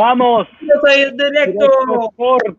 [0.00, 0.48] Vamos.
[0.62, 1.66] Yo soy el directo.
[2.10, 2.56] Sport.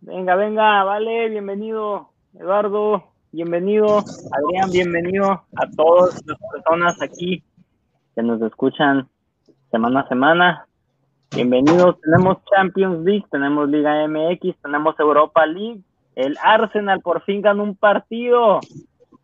[0.00, 7.44] Venga, venga, vale, bienvenido, Eduardo, bienvenido, Adrián, bienvenido a todas las personas aquí
[8.14, 9.10] que nos escuchan
[9.70, 10.66] semana a semana.
[11.32, 15.82] Bienvenidos, tenemos Champions League, tenemos Liga MX, tenemos Europa League.
[16.14, 18.60] El Arsenal por fin ganó un partido.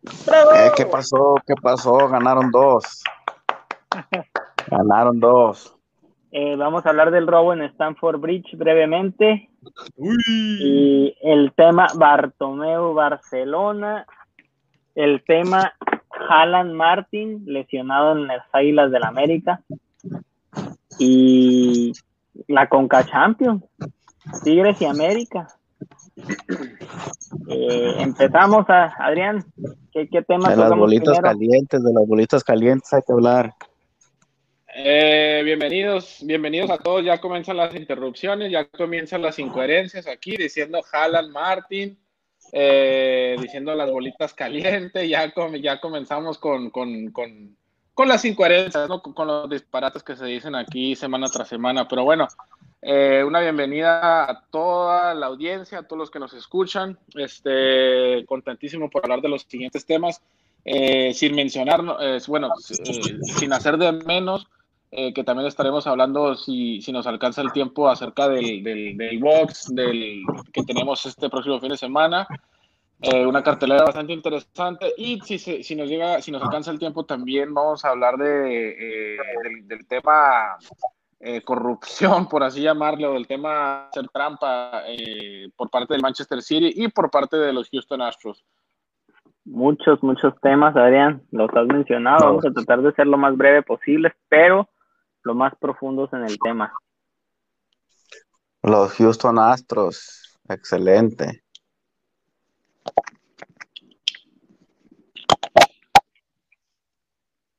[0.03, 1.33] Eh, ¿Qué pasó?
[1.47, 2.07] ¿Qué pasó?
[2.07, 3.03] Ganaron dos.
[4.69, 5.75] Ganaron dos.
[6.35, 9.51] Eh, vamos a hablar del robo en Stanford Bridge brevemente.
[9.97, 14.07] Y el tema Bartomeu Barcelona.
[14.95, 15.73] El tema
[16.29, 19.61] Alan Martin, lesionado en las Águilas del América.
[20.97, 21.93] Y
[22.47, 23.63] la Conca Champions.
[24.43, 25.47] Tigres y América.
[27.47, 29.45] Eh, empezamos a Adrián.
[29.91, 31.35] ¿Qué, qué tema De las bolitas primero?
[31.35, 33.53] calientes, de las bolitas calientes hay que hablar.
[34.75, 37.05] Eh, bienvenidos, bienvenidos a todos.
[37.05, 41.97] Ya comienzan las interrupciones, ya comienzan las incoherencias aquí, diciendo Haaland Martin,
[42.51, 45.07] eh, diciendo las bolitas calientes.
[45.07, 47.55] Ya, com- ya comenzamos con, con, con,
[47.93, 49.01] con las incoherencias, ¿no?
[49.01, 51.87] con, los disparates que se dicen aquí semana tras semana.
[51.87, 52.27] Pero bueno,
[52.81, 56.97] eh, una bienvenida a toda la audiencia, a todos los que nos escuchan.
[57.13, 60.19] Este, contentísimo por hablar de los siguientes temas.
[60.65, 64.47] Eh, sin mencionar, eh, bueno, sin hacer de menos,
[64.95, 69.19] eh, que también estaremos hablando, si, si nos alcanza el tiempo, acerca del, del, del
[69.19, 70.21] box del,
[70.53, 72.27] que tenemos este próximo fin de semana.
[73.01, 76.79] Eh, una cartelera bastante interesante y si, se- si nos llega, si nos alcanza el
[76.79, 80.55] tiempo también vamos a hablar de, eh, del, del tema
[81.19, 86.71] eh, corrupción, por así llamarlo, del tema hacer trampa eh, por parte del Manchester City
[86.75, 88.45] y por parte de los Houston Astros.
[89.43, 92.25] Muchos, muchos temas, Adrián, los has mencionado.
[92.27, 94.69] Vamos a tratar de ser lo más breve posible, pero
[95.23, 96.73] lo más profundos en el tema.
[98.61, 101.43] Los Houston Astros, excelente.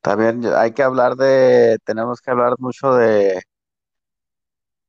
[0.01, 3.43] También hay que hablar de, tenemos que hablar mucho de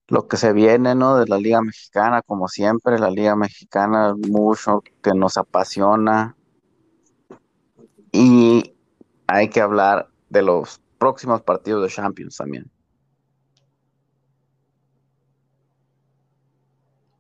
[0.07, 1.17] lo que se viene, ¿no?
[1.17, 6.35] De la Liga Mexicana, como siempre, la Liga Mexicana, mucho que nos apasiona.
[8.11, 8.75] Y
[9.27, 12.65] hay que hablar de los próximos partidos de Champions también.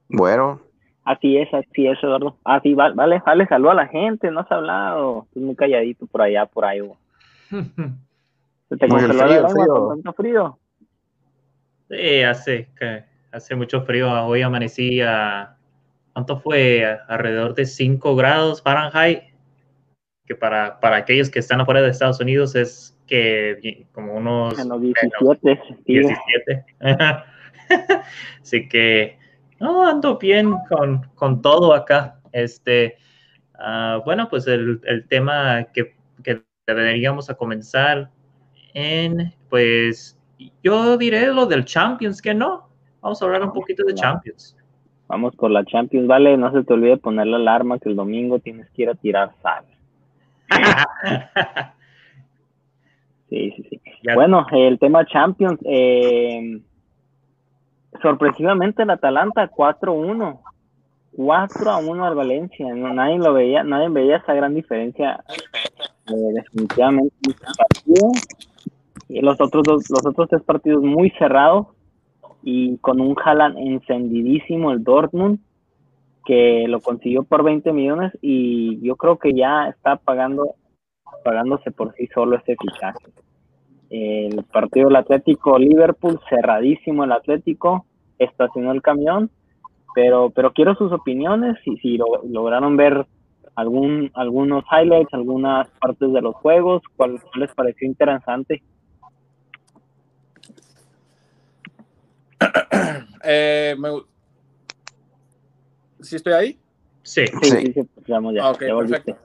[0.09, 0.59] Bueno,
[1.03, 2.39] Así es, así es, Eduardo.
[2.43, 5.25] Así, vale, vale, vale, saluda a la gente, no has hablado.
[5.27, 6.79] Estás muy calladito por allá, por ahí.
[7.51, 9.87] te congeló lengua frío.
[9.89, 10.59] tanto frío.
[11.89, 14.11] Sí, hace, que, hace mucho frío.
[14.25, 15.55] Hoy amanecí a.
[16.13, 16.83] ¿Cuánto fue?
[16.83, 19.34] A- alrededor de 5 grados Fahrenheit.
[20.25, 24.69] Que para, para aquellos que están afuera de Estados Unidos es que como unos En
[24.69, 25.61] los 17.
[25.85, 25.93] sí.
[25.93, 26.65] 17.
[28.41, 29.17] Así que,
[29.59, 32.19] no, ando bien con, con todo acá.
[32.31, 32.97] Este,
[33.57, 38.09] ah, bueno, pues el, el tema que, que deberíamos a comenzar
[38.73, 40.19] en, pues,
[40.63, 42.69] yo diré lo del Champions, que no.
[43.01, 44.57] Vamos a hablar un poquito de Champions.
[45.07, 46.35] Vamos por la Champions, vale.
[46.37, 49.31] No se te olvide poner la alarma que el domingo tienes que ir a tirar
[49.41, 49.63] sal.
[53.29, 53.81] Sí, sí, sí.
[54.03, 55.59] Ya- Bueno, el tema Champions.
[55.65, 56.61] eh,
[58.01, 60.41] sorpresivamente el Atalanta 4-1.
[61.15, 62.73] 4 a 1 al Valencia.
[62.75, 65.23] No, nadie lo veía, nadie veía esa gran diferencia.
[66.07, 67.13] eh, definitivamente
[67.57, 68.11] partido.
[69.09, 71.67] Y los otros dos, los otros tres partidos muy cerrados
[72.43, 75.39] y con un Haaland encendidísimo el Dortmund
[76.25, 80.55] que lo consiguió por 20 millones y yo creo que ya está pagando
[81.23, 83.05] pagándose por sí solo este fichaje.
[83.89, 87.85] El partido del Atlético Liverpool, cerradísimo el Atlético,
[88.17, 89.29] estacionó el camión,
[89.93, 93.05] pero, pero quiero sus opiniones y si lo- lograron ver
[93.55, 98.61] algún, algunos highlights, algunas partes de los juegos, cuál, les pareció interesante.
[103.23, 104.01] Eh, me-
[106.05, 106.59] ¿Sí estoy ahí?
[107.03, 107.49] Sí, Sí, Sí.
[107.51, 109.17] sí, sí, pues, ya, Ah, ok, ya perfecto.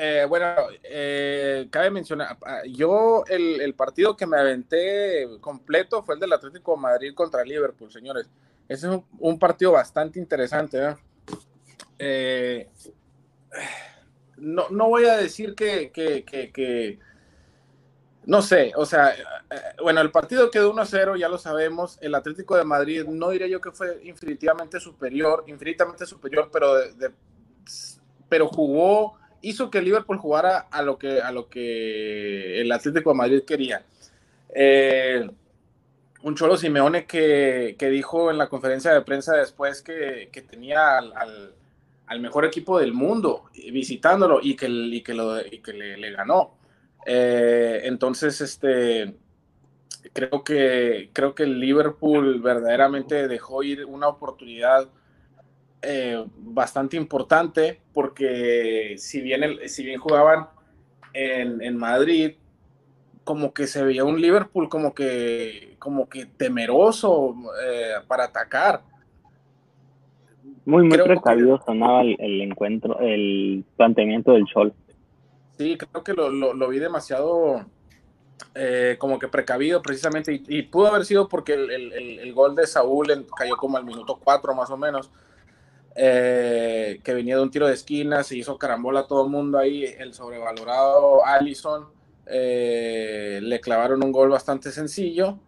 [0.00, 0.46] Eh, bueno,
[0.84, 6.76] eh, cabe mencionar, ah, yo el, partido que me aventé completo fue el del Atlético
[6.76, 8.30] de Madrid contra Liverpool, señores.
[8.68, 10.96] Ese es un, partido bastante interesante.
[11.98, 12.68] ¿eh?
[14.36, 16.98] no, no, voy a decir que, que,
[18.28, 19.14] no sé, o sea,
[19.82, 21.96] bueno, el partido quedó 1-0, ya lo sabemos.
[22.02, 26.74] El Atlético de Madrid, no diré yo que fue infinitivamente superior, infinitamente superior, pero,
[28.28, 33.16] pero jugó hizo que Liverpool jugara a lo que, a lo que el Atlético de
[33.16, 33.82] Madrid quería.
[34.54, 35.26] Eh,
[36.22, 42.44] un Cholo Simeone que, dijo en la conferencia de prensa después que, tenía al, mejor
[42.44, 46.57] equipo del mundo visitándolo y que, y que, lo, que le, ganó.
[47.06, 49.14] Eh, entonces, este,
[50.12, 54.88] creo que, creo que el Liverpool verdaderamente dejó ir una oportunidad
[55.80, 60.48] eh, bastante importante porque si bien, si bien jugaban
[61.12, 62.32] en, Madrid,
[63.24, 68.82] como que se veía un Liverpool como que, como que temeroso eh, para atacar.
[70.64, 74.74] Muy, muy precavido sonaba el, encuentro, el planteamiento del Sol.
[75.58, 77.66] Sí, creo que lo, vi demasiado
[78.54, 83.56] eh, como que precavido precisamente y, pudo haber sido porque el, gol de Saúl cayó
[83.56, 85.10] como al minuto 4 más o menos
[85.96, 89.58] eh, que venía de un tiro de esquina, se hizo carambola a todo el mundo
[89.58, 91.88] ahí, el sobrevalorado Allison,
[92.26, 95.38] eh, le clavaron un gol bastante sencillo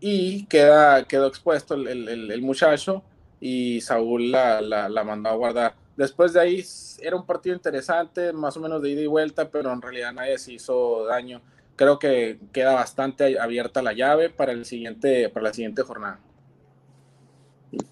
[0.00, 3.02] y queda, quedó expuesto el, muchacho
[3.40, 5.74] y Saúl la, la, mandó a guardar.
[5.96, 6.64] Después de ahí
[7.00, 10.38] era un partido interesante, más o menos de ida y vuelta, pero en realidad nadie
[10.38, 11.40] se hizo daño.
[11.76, 16.20] Creo que queda bastante abierta la llave para, el siguiente, para la siguiente jornada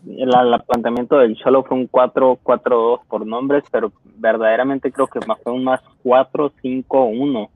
[0.07, 0.31] el,
[0.67, 5.81] planteamiento del Cholo fue un 4-4-2 por nombres, pero verdaderamente creo que fue un más
[6.05, 7.49] 4-5-1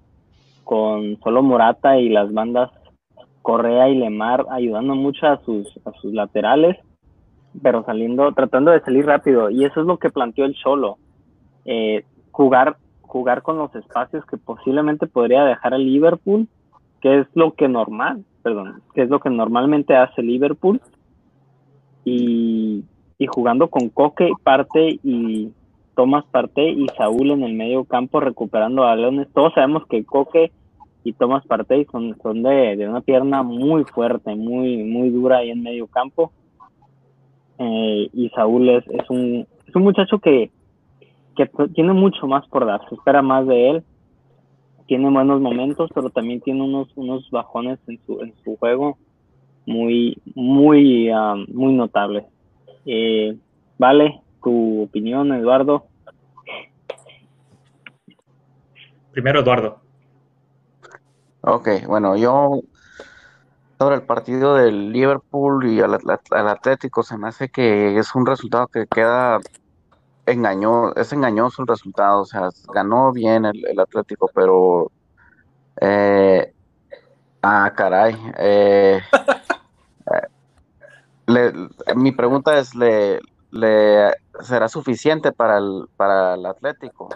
[0.64, 2.70] con solo Morata y las bandas
[3.42, 6.76] Correa y Lemar ayudando mucho a sus, a sus laterales,
[7.62, 9.50] pero saliendo, tratando de salir rápido.
[9.50, 10.98] Y eso es lo que planteó el Cholo.
[11.64, 16.48] Eh, jugar, jugar con los espacios que posiblemente podría dejar el Liverpool,
[17.00, 20.80] que es lo que normal, perdón, que es lo que normalmente hace Liverpool
[22.04, 22.84] y,
[23.28, 25.50] jugando con Coque parte y
[25.96, 29.28] Tomás Parte y Saúl en el medio campo recuperando a Leones.
[29.34, 30.52] Todos sabemos que Coque
[31.02, 35.62] y Tomás Parte son, son de, una pierna muy fuerte, muy, muy dura ahí en
[35.62, 36.32] medio campo.
[37.58, 40.50] Eh, y Saúl es, es, un, es un muchacho que,
[41.36, 43.84] que tiene mucho más por dar, se espera más de él.
[44.86, 48.98] Tiene buenos momentos, pero también tiene unos, unos bajones en su, en su juego
[49.66, 52.26] muy, muy, um, muy notable.
[52.86, 53.36] Eh,
[53.78, 55.86] vale, tu opinión, Eduardo.
[59.10, 59.80] Primero, Eduardo.
[61.40, 62.60] Ok, bueno, yo
[63.78, 65.98] sobre el partido del Liverpool y al,
[66.30, 69.38] Atlético se me hace que es un resultado que queda
[70.24, 74.90] engañó, es engañoso el resultado, o sea, ganó bien el, Atlético, pero
[75.80, 76.52] eh,
[77.42, 79.00] ah, caray, eh,
[81.96, 83.20] mi pregunta es, ¿le,
[83.50, 87.08] ¿le, será suficiente para el, para el Atlético?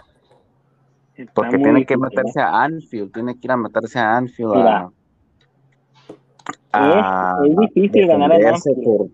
[1.33, 4.89] Porque tiene que meterse a Anfield, tiene que ir a meterse a Anfield a,
[6.73, 8.83] es, difícil ganar Anfield.
[8.83, 9.07] por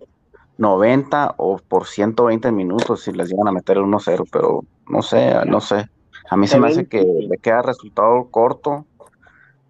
[0.58, 5.34] 90 o por 120 minutos si les llegan a meter el 1-0, pero no sé,
[5.46, 5.90] no sé.
[6.30, 8.86] A mí se me hace que le queda resultado corto.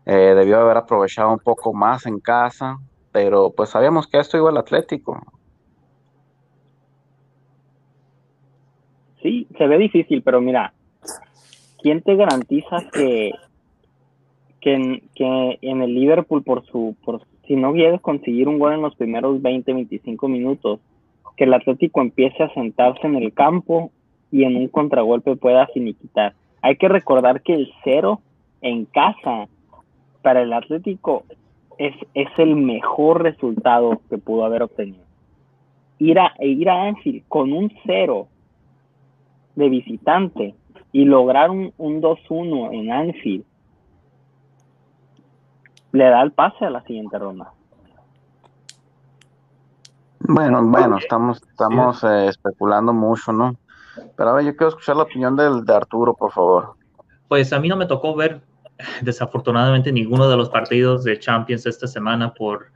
[0.06, 2.80] Eh, debió haber aprovechado un poco más en casa
[3.18, 5.20] pero pues sabíamos que esto iba al Atlético.
[9.24, 10.72] Sí, se ve difícil, pero mira,
[11.82, 13.32] ¿quién te garantiza que,
[14.62, 18.74] que, en, que en el Liverpool, por su, por, si no quieres conseguir un gol
[18.74, 20.80] en los primeros 20, 25 minutos,
[21.36, 23.92] que el Atlético empiece a sentarse en el campo
[24.32, 26.34] y en un contragolpe pueda finiquitar?
[26.62, 28.20] Hay que recordar que el cero
[28.62, 29.48] en casa
[30.22, 31.24] para el Atlético
[31.78, 35.06] es, es el mejor resultado que pudo haber obtenido.
[36.00, 38.28] Ir a, ir a Anfield con un cero
[39.56, 40.54] de visitante
[40.92, 43.46] y lograr un, un 2-1 en Anfield
[45.92, 47.52] le da el pase a la siguiente ronda.
[50.20, 53.56] Bueno, bueno, estamos, estamos eh, especulando mucho, ¿no?
[54.16, 56.76] Pero a ver, yo quiero escuchar la opinión del, de Arturo, por favor.
[57.28, 58.42] Pues a mí no me tocó ver
[59.02, 62.72] desafortunadamente ninguno de los partidos de Champions esta semana por,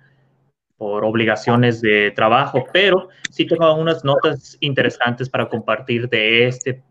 [0.77, 6.81] por obligaciones de trabajo, pero sí tengo unas notas interesantes para compartir de este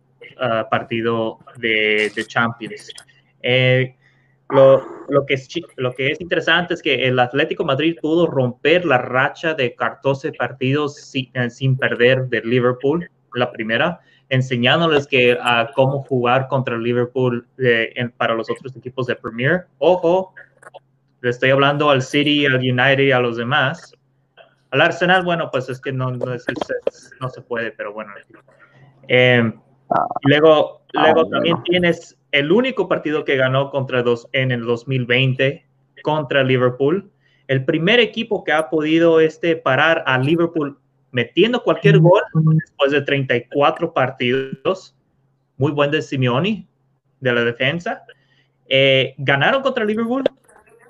[0.40, 2.92] ah, partido de, de Champions.
[3.42, 3.96] Eh,
[4.52, 8.84] lo, lo, que es, lo que es interesante es que el Atlético Madrid pudo romper
[8.84, 15.38] la racha de 14 partidos sin, eh, sin perder de Liverpool, la primera, enseñándoles que
[15.40, 19.66] a cómo jugar contra el Liverpool eh, en, para los otros equipos de Premier.
[19.78, 20.34] Ojo,
[21.20, 23.94] le estoy hablando al City, al United y a los demás.
[24.70, 28.12] Al Arsenal, bueno, pues es que no, no, es, es, no se puede, pero bueno.
[29.08, 29.52] Eh,
[30.22, 35.64] luego, luego también tienes el único partido que ganó contra dos en el 2020
[36.02, 37.10] contra Liverpool.
[37.48, 40.78] El primer equipo que ha podido este, parar a Liverpool
[41.10, 44.96] metiendo cualquier gol después de 34 partidos.
[45.56, 46.66] Muy buen de Simeone,
[47.20, 48.02] de la defensa.
[48.68, 50.24] Eh, ganaron contra Liverpool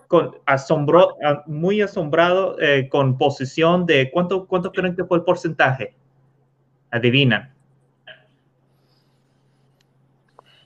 [0.07, 1.17] con asombro,
[1.47, 5.95] muy asombrado eh, con posición de cuánto, cuánto creen que fue el porcentaje.
[6.91, 7.55] Adivinan.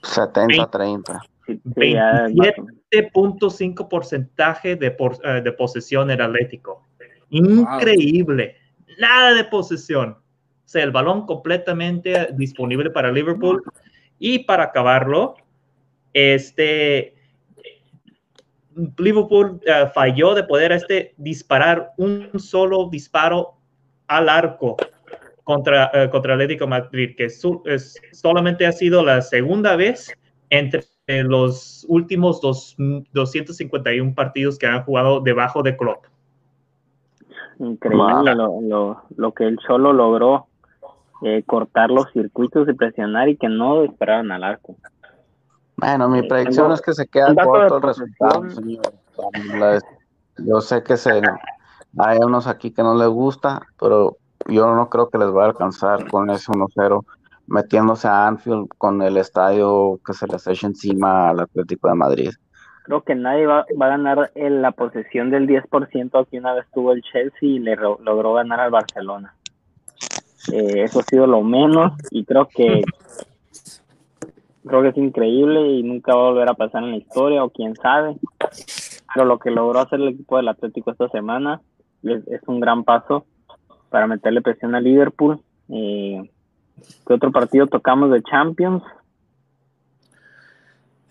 [0.05, 1.21] 70-30.
[1.47, 6.83] 27.5 porcentaje de, por, uh, de posesión el Atlético.
[7.29, 8.57] Increíble.
[8.77, 8.85] Wow.
[8.99, 10.11] Nada de posesión.
[10.11, 13.63] O sea, el balón completamente disponible para Liverpool.
[14.17, 15.35] Y para acabarlo,
[16.13, 17.13] este
[18.97, 23.55] Liverpool uh, falló de poder este disparar un solo disparo
[24.07, 24.77] al arco
[25.45, 30.13] contra, uh, contra Atlético Madrid, que su, es, solamente ha sido la segunda vez
[30.49, 36.05] entre los últimos dos, 251 partidos que han jugado debajo de Klopp.
[37.59, 40.47] Increíble lo, lo, lo, que el Cholo logró
[41.21, 44.75] eh, cortar los circuitos y presionar y que no dispararan al arco.
[45.77, 48.81] Bueno, mi predicción es que se queda corto el resultado, señor.
[50.37, 51.21] Yo sé que se,
[51.97, 55.47] hay unos aquí que no les gusta, pero yo no creo que les va a
[55.47, 57.03] alcanzar con ese 1-0
[57.47, 62.29] metiéndose a Anfield con el estadio que se les eche encima al Atlético de Madrid.
[62.83, 66.91] Creo que nadie va, a ganar en la posesión del 10% que una vez tuvo
[66.91, 69.35] el Chelsea y le logró ganar al Barcelona.
[70.51, 72.83] Eh, eso ha sido lo menos y creo que
[74.67, 77.49] creo que es increíble y nunca va a volver a pasar en la historia o
[77.49, 78.17] quién sabe.
[79.13, 81.61] Pero lo que logró hacer el equipo del Atlético esta semana
[82.03, 83.25] es un gran paso
[83.95, 85.39] para meterle presión a Liverpool.
[85.69, 86.29] Eh,
[87.07, 88.83] ¿Qué otro partido tocamos de Champions?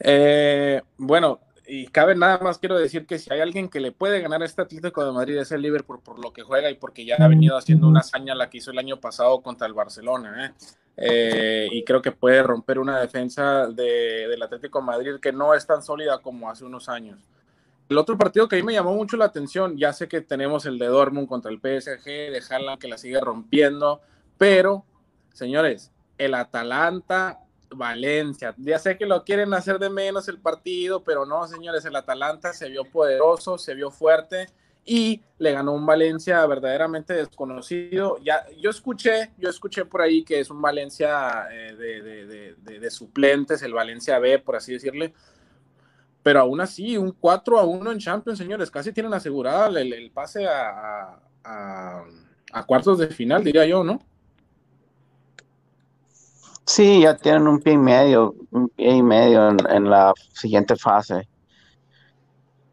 [0.01, 4.21] Eh, bueno, y cabe nada más, quiero decir que si hay alguien que le puede
[4.21, 7.07] ganar a este Atlético de Madrid es el Liverpool por lo que juega y porque
[7.07, 10.45] ya ha venido haciendo una hazaña la que hizo el año pasado contra el Barcelona.
[10.45, 10.53] ¿eh?
[10.99, 15.55] Eh, y creo que puede romper una defensa de, del Atlético de Madrid que no
[15.55, 17.19] es tan sólida como hace unos años.
[17.89, 20.65] El otro partido que a mí me llamó mucho la atención, ya sé que tenemos
[20.65, 22.43] el de Dortmund contra el PSG, de
[22.81, 24.01] que la sigue rompiendo,
[24.39, 24.85] pero
[25.33, 31.27] señores, el Atalanta, Valencia, ya sé que lo quieren hacer de menos el partido, pero
[31.27, 34.47] no, señores, el Atalanta se vio poderoso, se vio fuerte
[34.87, 38.19] y le ganó un Valencia verdaderamente desconocido.
[38.23, 43.63] Ya, yo escuché, yo escuché por ahí que es un Valencia eh, de, de, suplentes,
[43.63, 45.15] el Valencia B, por así decirle.
[46.25, 50.49] Pero aún así, un 4 a 1 en Champions, señores, casi tienen asegurado el, pase
[50.49, 54.01] a, a, cuartos de final, diría yo, ¿no?
[56.65, 60.77] Sí, ya tienen un pie y medio, un pie y medio en, en la siguiente
[60.77, 61.29] fase.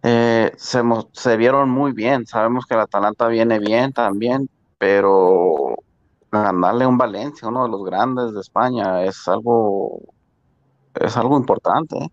[0.02, 0.82] Eh, se,
[1.12, 5.76] se, vieron muy bien, sabemos que el Atalanta viene bien también, pero
[6.32, 10.00] ganarle un Valencia, uno de los grandes de España, es algo,
[10.96, 11.98] es algo importante.
[11.98, 12.12] ¿eh?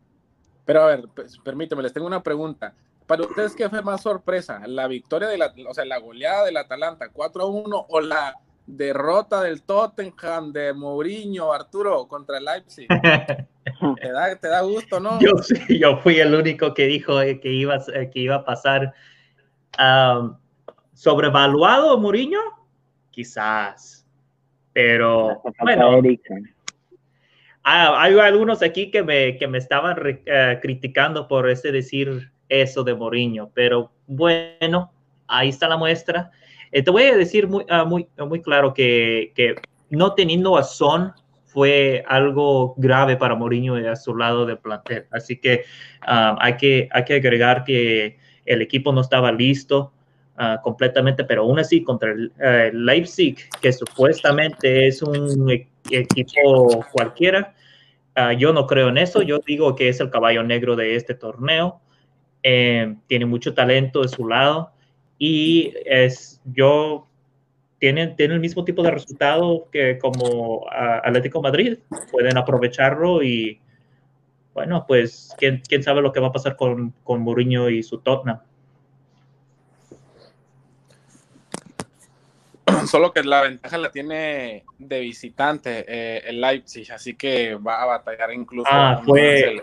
[0.68, 2.74] Pero a ver, pues, permíteme, les tengo una pregunta.
[3.06, 4.60] Para ustedes, ¿qué fue más sorpresa?
[4.66, 8.34] ¿La victoria de la, o sea, la goleada del Atalanta 4 a 1 o la
[8.66, 12.86] derrota del Tottenham de Mourinho, Arturo, contra el Leipzig.
[14.02, 15.18] ¿Te da, te da gusto, ¿no?
[15.20, 17.78] Yo, sí, yo fui el único que dijo que iba,
[18.12, 18.92] que iba a pasar.
[19.78, 20.36] Um,
[20.92, 22.40] ¿Sobrevaluado Mourinho?
[23.10, 24.06] Quizás.
[24.74, 26.02] Pero bueno.
[27.68, 32.94] Hay algunos aquí que me, que me estaban uh, criticando por ese decir eso de
[32.94, 34.92] Mourinho, pero bueno,
[35.26, 36.30] ahí está la muestra.
[36.72, 39.54] Eh, te voy a decir muy, uh, muy, muy claro que, que,
[39.90, 41.12] no teniendo a Son
[41.44, 45.06] fue algo grave para Mourinho a su lado del plantel.
[45.10, 45.64] Así que
[46.06, 49.92] um, hay, que hay que agregar que el equipo no estaba listo
[50.38, 56.84] uh, completamente, pero aún así contra el uh, Leipzig, que supuestamente es un e equipo
[56.92, 57.54] cualquiera,
[58.36, 59.22] yo no creo en eso.
[59.22, 61.80] Yo digo que es el caballo negro de este torneo.
[62.42, 64.72] Eh, tiene mucho talento de su lado
[65.18, 67.08] y es, yo
[67.78, 71.78] tienen, tienen el mismo tipo de resultado que como Atlético Madrid,
[72.12, 73.60] pueden aprovecharlo y
[74.54, 77.98] bueno, pues quién, quién sabe lo que va a pasar con, con Mourinho y su
[77.98, 78.40] Tottenham.
[82.86, 87.86] Solo que la ventaja la tiene de visitante eh, el Leipzig, así que va a
[87.86, 89.56] batallar incluso ah, fue...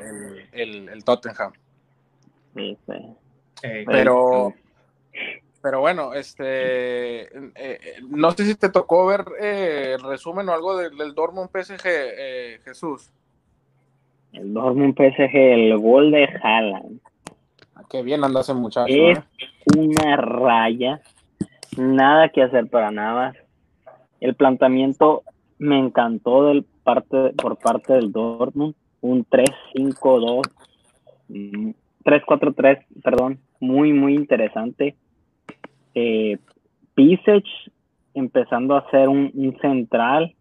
[0.51, 1.53] el, el, Tottenham.
[2.55, 2.77] Sí,
[3.85, 4.53] Pero,
[5.61, 7.23] pero bueno, este,
[7.55, 7.79] eh,
[8.09, 12.63] no sé si te tocó ver eh, el resumen o algo del, del Dortmund PSG,
[12.63, 13.11] Jesús.
[14.31, 16.99] El Dortmund PSG, el gol de Haaland.
[17.75, 18.87] Ah, qué bien anda ese muchacho.
[18.87, 19.19] Es
[19.75, 21.01] una raya
[21.77, 23.33] nada que hacer para nada.
[24.19, 25.23] El planteamiento
[25.57, 30.41] me encantó del parte, por parte del Dortmund, un 3-5-2,
[32.03, 34.95] 3-4-3, mm, perdón, muy, muy interesante.
[35.93, 36.37] Eh,
[38.13, 40.35] empezando a hacer un, un, central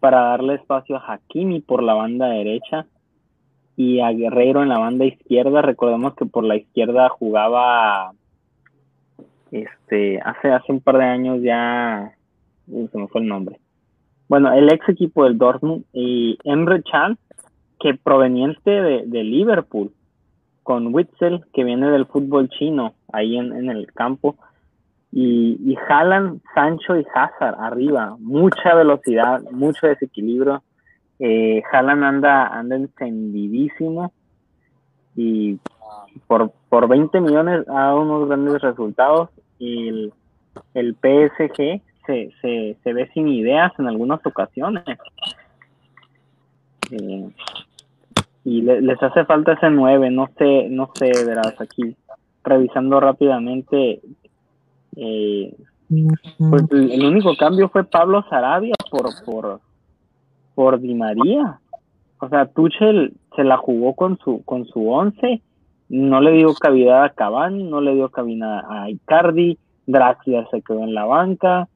[0.00, 2.86] para darle espacio a Hakimi por la banda derecha
[3.76, 5.62] y a Guerreiro en la banda izquierda.
[5.62, 8.12] Recordemos que por la izquierda jugaba
[9.52, 12.12] este, hace, hace un par de años ya,
[12.66, 13.60] se me fue el nombre.
[14.28, 17.18] Bueno, el ex equipo del Dortmund y Emre Can,
[17.78, 19.92] que proveniente de, Liverpool,
[20.62, 24.36] con Witzel, que viene del fútbol chino, ahí en, el campo,
[25.10, 30.62] y, y Haaland, Sancho y Hazard arriba, mucha velocidad, mucho desequilibrio.
[31.18, 34.12] Eh, Haaland anda, anda encendidísimo
[35.14, 35.58] y
[36.26, 39.28] por, por 20 millones ha dado unos grandes resultados
[39.62, 40.12] el,
[40.74, 44.84] el PSG se, se, se, ve sin ideas en algunas ocasiones.
[46.90, 47.30] Eh,
[48.44, 51.96] y les hace falta ese 9, no sé, no sé, verás, aquí
[52.42, 54.00] revisando rápidamente,
[54.96, 55.56] eh,
[56.38, 59.60] pues el único cambio fue Pablo Sarabia por, por,
[60.54, 61.60] por Di María.
[62.18, 65.40] O sea, Tuchel se la jugó con su, con su once
[65.92, 70.84] no le dio cabida a Cavani, no le dio cabida a Icardi, Draxler se quedó
[70.84, 71.68] en la banca.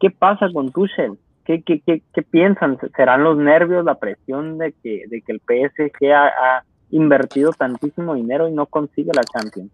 [0.00, 1.16] ¿Qué pasa con Tuchel?
[1.44, 2.76] ¿Qué, qué, qué, qué piensan?
[2.96, 8.48] ¿Serán los nervios, la presión de que, de que el PSG ha, invertido tantísimo dinero
[8.48, 9.70] y no consigue la Champions?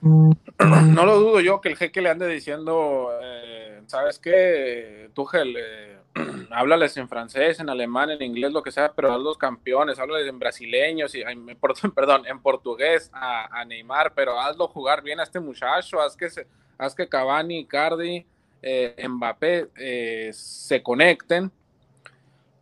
[0.00, 5.10] No lo dudo yo que el jeque le ande diciendo, eh, ¿sabes qué?
[5.14, 5.98] Tuchel, eh,
[6.50, 10.28] háblales en francés, en alemán, en inglés, lo que sea, pero haz los campeones, háblales
[10.28, 11.22] en brasileños, y,
[11.94, 16.46] perdón, en portugués a, Neymar, pero hazlo jugar bien a este muchacho, haz que, se,
[16.76, 18.26] haz que Cavani, Cardi,
[18.62, 21.50] eh, Mbappé eh, se conecten,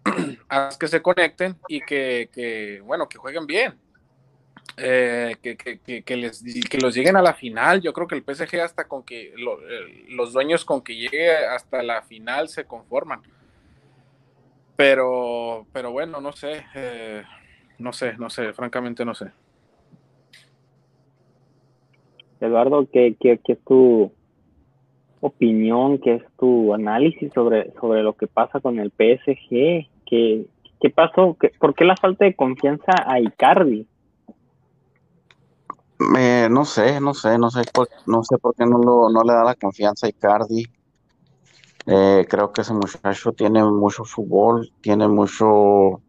[0.48, 3.78] haz que se conecten y que, bueno, que jueguen bien.
[4.78, 7.80] Eh, que, les, que los lleguen a la final.
[7.80, 9.32] Yo creo que el PSG hasta con que
[10.08, 13.22] los dueños con que llegue hasta la final se conforman.
[14.76, 17.22] Pero, pero bueno, no sé, eh,
[17.78, 19.30] no sé, no sé, francamente no sé.
[22.40, 24.12] Eduardo, ¿qué, qué, qué es tu
[25.20, 29.88] opinión, qué es tu análisis sobre, sobre lo que pasa con el PSG?
[30.04, 30.44] ¿Qué,
[30.78, 31.38] qué pasó?
[31.40, 33.86] ¿Qué, ¿Por qué la falta de confianza a Icardi?
[35.98, 39.44] No sé, no sé, no sé, por, no sé por qué no, lo, le da
[39.44, 40.64] la confianza a Icardi.
[41.86, 46.02] Eh, creo que ese muchacho tiene mucho fútbol, tiene mucho,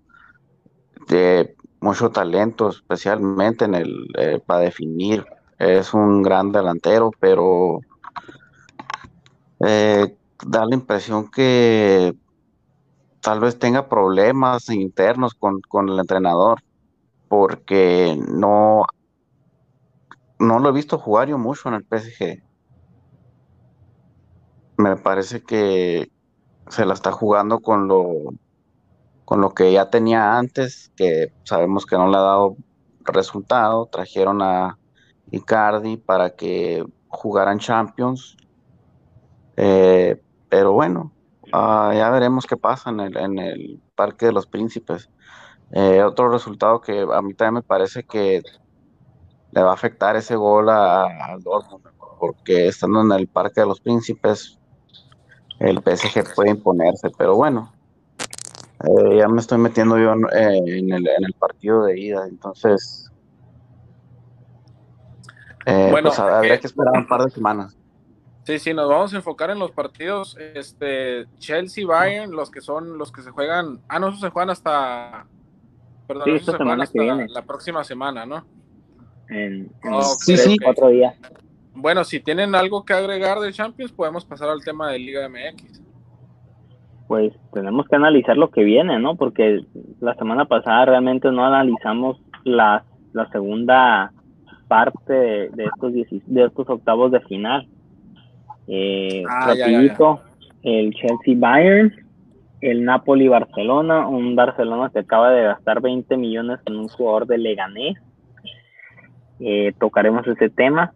[1.08, 5.26] de, mucho talento, especialmente en el eh, para definir.
[5.60, 7.80] Es un gran delantero, pero
[9.66, 12.14] eh, da la impresión que
[13.22, 16.62] tal vez tenga problemas internos con, con el entrenador,
[17.28, 18.86] porque no,
[20.40, 22.48] no lo he visto jugar yo mucho en el PSG
[24.78, 26.12] me parece que
[26.70, 28.34] se la está jugando con lo,
[29.26, 32.58] con lo que ya tenía antes, que sabemos que no le ha dado
[33.00, 33.88] resultado.
[33.88, 34.78] Trajeron a
[35.32, 38.38] Icardi para que jugaran Champions.
[39.56, 41.12] Eh, pero bueno,
[41.52, 45.10] ah, ya veremos qué pasa en el, en el Parque de los Príncipes.
[45.72, 48.42] Eh, otro resultado que a mí también me parece que
[49.52, 51.86] le va a afectar ese gol al Dortmund,
[52.20, 54.60] porque estando en el Parque de los Príncipes
[55.60, 57.74] el PSG puede imponerse, pero bueno,
[58.84, 63.12] eh, ya me estoy metiendo yo eh, en, el, partido de ida, entonces
[65.66, 67.76] eh, bueno, pues habría que esperar un par de semanas.
[68.44, 72.98] Sí, sí, nos vamos a enfocar en los partidos, este, Chelsea, Bayern, los que son,
[72.98, 75.26] los que se juegan, ah, no, se juegan hasta,
[76.08, 78.46] perdón, se juegan hasta la, próxima semana, ¿no?
[79.30, 79.70] En,
[80.64, 81.16] cuatro días.
[81.74, 85.82] bueno, si tienen algo que agregar de Champions, podemos pasar al tema de Liga MX.
[87.08, 89.16] Pues tenemos que analizar lo que viene, ¿no?
[89.16, 89.62] Porque
[90.02, 94.12] la semana pasada realmente no analizamos la, la segunda
[94.68, 97.68] parte de, estos de estos octavos de final.
[98.68, 99.54] Eh, ah,
[100.64, 101.94] el Chelsea Bayern,
[102.62, 107.38] el Napoli Barcelona, un Barcelona que acaba de gastar 20 millones en un jugador de
[107.38, 107.98] Leganés.
[109.40, 110.94] Eh, tocaremos ese tema.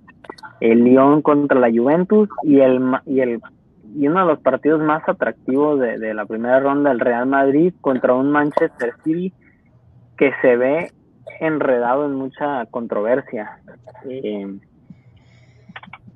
[0.59, 3.41] El Lyon contra la Juventus y el y el
[3.93, 7.73] y uno de los partidos más atractivos de, de la primera ronda, el Real Madrid
[7.81, 9.33] contra un Manchester City
[10.17, 10.91] que se ve
[11.39, 13.59] enredado en mucha controversia.
[14.07, 14.47] Eh,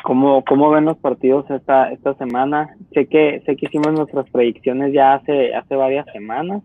[0.03, 2.75] ¿cómo, ¿Cómo ven los partidos esta, esta semana?
[2.93, 6.61] Sé que, sé que hicimos nuestras predicciones ya hace, hace varias semanas,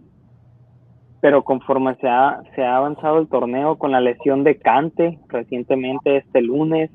[1.20, 6.16] pero conforme se ha, se ha avanzado el torneo con la lesión de Cante recientemente
[6.16, 6.90] este lunes,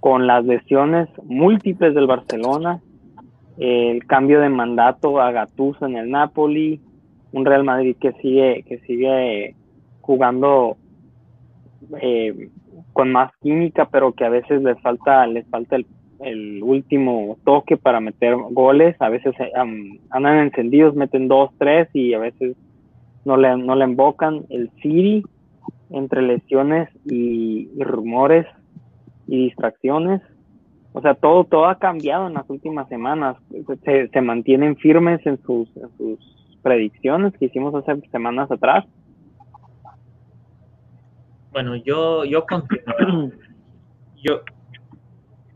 [0.00, 2.80] con las lesiones múltiples del Barcelona,
[3.58, 6.80] el cambio de mandato a Gattuso en el Napoli,
[7.32, 9.54] un Real Madrid que sigue, que sigue
[10.00, 10.76] jugando
[12.00, 12.48] eh,
[12.92, 15.86] con más química, pero que a veces les falta, les falta el,
[16.62, 18.96] último toque para meter goles.
[19.00, 19.52] A veces eh,
[20.10, 22.56] andan encendidos, meten dos, tres y a veces
[23.26, 24.46] no le, no le embocan.
[24.48, 25.22] El City,
[25.90, 28.46] entre lesiones y, rumores
[29.26, 30.22] y distracciones,
[30.94, 33.36] o sea, todo, todo ha cambiado en las últimas semanas.
[33.84, 36.18] Se, se mantienen firmes en sus, en sus
[36.62, 38.86] predicciones que hicimos hace semanas atrás
[41.56, 42.44] bueno, yo, yo
[44.22, 44.42] Yo,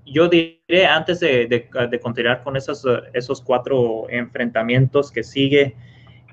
[0.07, 1.69] yo diré antes de,
[2.01, 5.75] continuar con esos, esos cuatro enfrentamientos que sigue,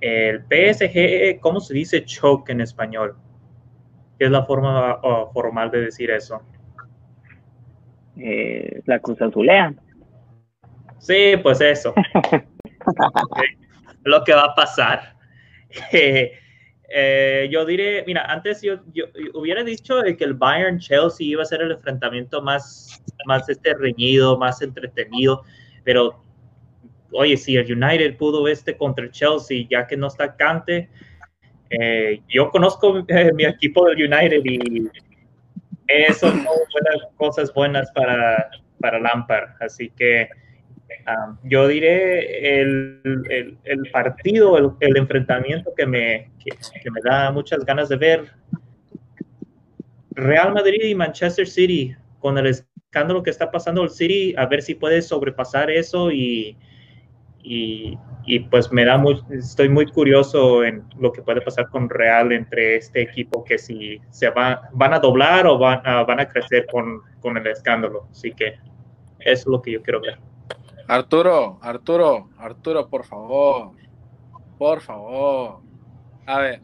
[0.01, 3.15] el PSG, ¿cómo se dice choke en español?
[4.17, 4.99] ¿Qué es la forma
[5.33, 6.41] formal de decir eso?
[8.19, 9.73] Eh, la cruz azulea.
[10.99, 11.93] Sí, pues eso.
[14.03, 15.15] Lo que va a pasar.
[15.91, 16.31] Eh,
[16.89, 18.75] eh, yo diré, mira, antes yo,
[19.33, 24.38] hubiera dicho que el Bayern Chelsea iba a ser el enfrentamiento más, más este reñido,
[24.38, 25.43] más entretenido,
[25.83, 26.23] pero
[27.11, 30.89] oye, si el United pudo este contra el Chelsea, ya que no está Cante,
[31.69, 34.87] eh, yo conozco eh, mi equipo del United y
[35.87, 36.45] eso son
[37.15, 40.29] cosas buenas para, para Lampard, así que
[41.43, 43.01] yo diré el,
[43.91, 48.25] partido, el, enfrentamiento que me, me da muchas ganas de ver.
[50.11, 54.61] Real Madrid y Manchester City, con el escándalo que está pasando el City, a ver
[54.61, 56.57] si puede sobrepasar eso y,
[57.49, 62.31] y, pues me da muy, estoy muy curioso en lo que puede pasar con Real
[62.31, 66.67] entre este equipo que si se va, van a doblar o van van a crecer
[66.71, 68.07] con, con el escándalo.
[68.12, 68.55] Así que
[69.19, 70.19] eso es lo que yo quiero ver.
[70.88, 73.71] Arturo, Arturo, Arturo, por favor.
[74.57, 75.60] Por favor.
[76.25, 76.62] A ver,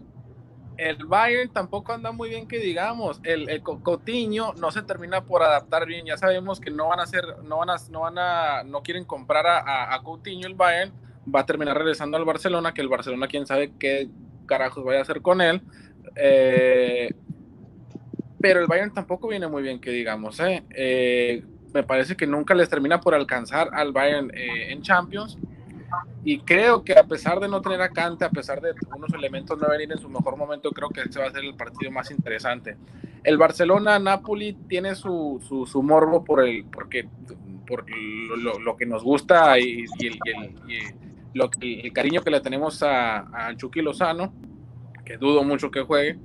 [0.78, 3.20] el Bayern tampoco anda muy bien que digamos.
[3.24, 6.06] El, el Coutinho no se termina por adaptar bien.
[6.06, 9.06] Ya sabemos que no van a hacer, no van a, no van a, no quieren
[9.06, 10.92] comprar a, a, Coutinho el Bayern.
[11.34, 14.10] Va a terminar regresando al Barcelona, que el Barcelona quién sabe qué
[14.46, 15.62] carajos vaya a hacer con él.
[16.16, 17.14] Eh,
[18.40, 20.40] pero el Bayern tampoco viene muy bien que digamos.
[20.40, 20.64] ¿eh?
[20.72, 25.38] eh me parece que nunca les termina por alcanzar al Bayern eh, en Champions.
[26.24, 29.58] Y creo que a pesar de no tener a Kante, a pesar de unos elementos
[29.60, 32.12] no venir en su mejor momento, creo que este va a ser el partido más
[32.12, 32.78] interesante.
[33.24, 37.08] El Barcelona-Napoli tiene su, su, morbo por el, porque,
[37.68, 37.86] por
[38.38, 40.20] lo, que nos gusta y, el,
[41.34, 44.34] lo, el, cariño que le tenemos a, a Chucky Lozano,
[45.06, 46.20] que dudo mucho que juegue.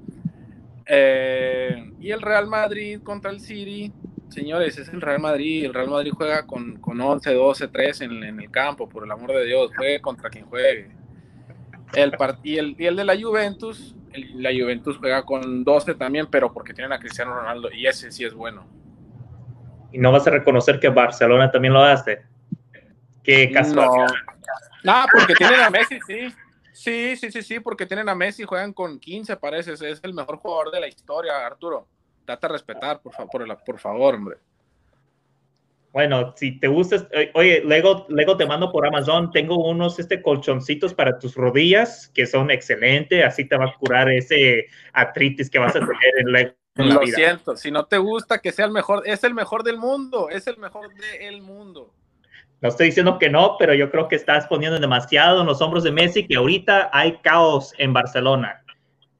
[0.90, 3.92] Eh, y el Real Madrid contra el City,
[4.28, 5.64] señores, es el Real Madrid.
[5.64, 9.10] El Real Madrid juega con, con 11, 12, 3 en, en, el campo, por el
[9.10, 9.70] amor de Dios.
[9.76, 10.90] Juegue contra quien juegue.
[11.94, 12.12] El
[12.42, 13.96] y, el, y el de la Juventus,
[14.34, 18.24] la Juventus juega con 12 también, pero porque tienen a Cristiano Ronaldo y ese sí
[18.24, 18.66] es bueno.
[19.90, 22.22] ¿Y no vas a reconocer que Barcelona también lo hace?
[23.22, 24.08] Qué casualidad.
[24.84, 26.34] No, porque tienen a Messi, sí.
[26.72, 29.72] Sí, sí, sí, sí, porque tienen a Messi, juegan con 15, parece.
[29.72, 31.88] Es el mejor jugador de la historia, Arturo
[32.28, 34.36] date a respetar, por, favor, por, favor, hombre.
[35.92, 40.20] Bueno, si te gusta, eh, oye, Lego, Lego te mando por Amazon, tengo unos este
[40.20, 45.58] colchoncitos para tus rodillas que son excelentes, así te va a curar ese artritis que
[45.58, 46.54] vas a tener en Lego.
[46.74, 50.28] Lo siento, si no te gusta que sea el mejor, es el mejor del mundo,
[50.30, 51.92] es el mejor del mundo.
[52.60, 55.82] No estoy diciendo que no, pero yo creo que estás poniendo demasiado en los hombros
[55.82, 58.62] de Messi, que ahorita hay caos en Barcelona.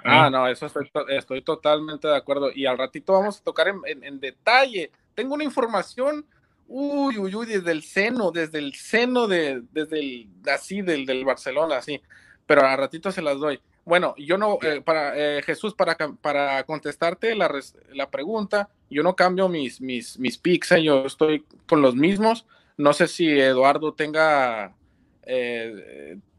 [0.09, 0.67] Ah, no, eso
[1.09, 2.51] estoy, totalmente de acuerdo.
[2.55, 4.91] Y al ratito vamos a tocar en, detalle.
[5.15, 6.25] Tengo una información
[6.67, 11.25] uy, uy, uy, desde el seno, desde el seno de, desde el, así, del, del
[11.25, 12.01] Barcelona, así.
[12.47, 13.61] Pero a ratito se las doy.
[13.89, 17.51] Bueno, yo no, eh, para eh, Jesús, para, para contestarte la,
[17.95, 22.47] la, pregunta, yo no cambio mis, mis, mis picks, eh, yo estoy con los mismos.
[22.77, 24.75] No sé si Eduardo tenga,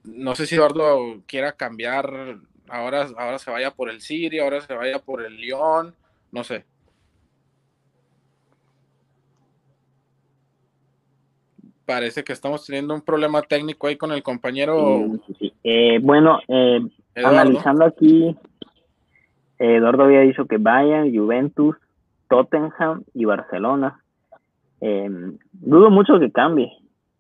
[0.04, 2.38] no sé si Eduardo quiera cambiar,
[2.70, 5.94] ahora, ahora se vaya por el City, ahora se vaya por el León,
[6.32, 6.66] no sé.
[11.86, 15.00] Parece que estamos teniendo un problema técnico ahí con el compañero.
[16.02, 16.82] bueno, eh,
[17.16, 18.36] Analizando aquí,
[19.58, 21.76] Eduardo había dicho que Bayern, Juventus,
[22.30, 24.02] Tottenham y Barcelona.
[24.82, 26.72] Em, dudo mucho que cambie.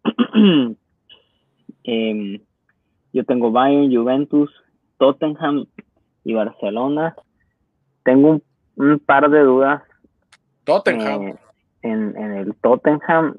[1.84, 2.40] Em,
[3.14, 4.52] yo tengo Bayern, Juventus,
[5.00, 5.66] Tottenham
[6.24, 7.16] y Barcelona.
[8.04, 8.42] Tengo
[8.76, 9.82] un, par de dudas.
[10.66, 11.30] Tottenham.
[11.30, 11.36] Eh,
[11.82, 13.38] en, el Tottenham.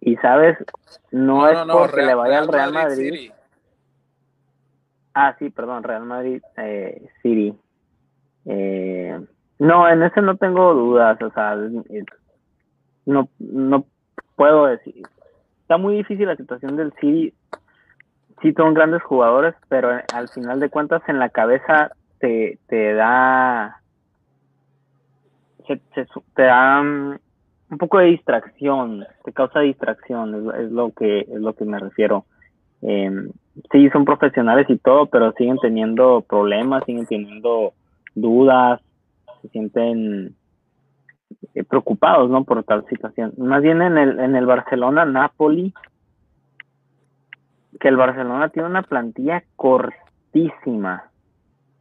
[0.00, 0.56] Y sabes,
[1.10, 3.32] no, es porque le vaya al Real Madrid.
[5.14, 7.54] Ah, sí, perdón, Real Madrid eh, City.
[8.44, 9.18] Eh,
[9.58, 11.56] no, en ese no tengo dudas, o sea,
[13.06, 13.86] no, no
[14.36, 15.02] puedo decir.
[15.62, 17.34] Está muy difícil la situación del City.
[18.42, 23.80] Sí, son grandes jugadores, pero al final de cuentas en la cabeza te, te da.
[25.66, 27.18] te da mm,
[27.70, 32.26] un poco de distracción, te causa distracción, es, lo que es lo que me refiero.
[32.82, 33.10] Eh,
[33.72, 37.72] sí, son profesionales y todo, pero siguen teniendo problemas, siguen teniendo
[38.14, 38.80] dudas,
[39.42, 40.36] se sienten
[41.54, 42.44] eh, preocupados, ¿no?
[42.44, 43.32] Por tal situación.
[43.38, 45.72] Más bien en el, en el Barcelona-Napoli,
[47.80, 51.10] que el Barcelona tiene una plantilla cortísima,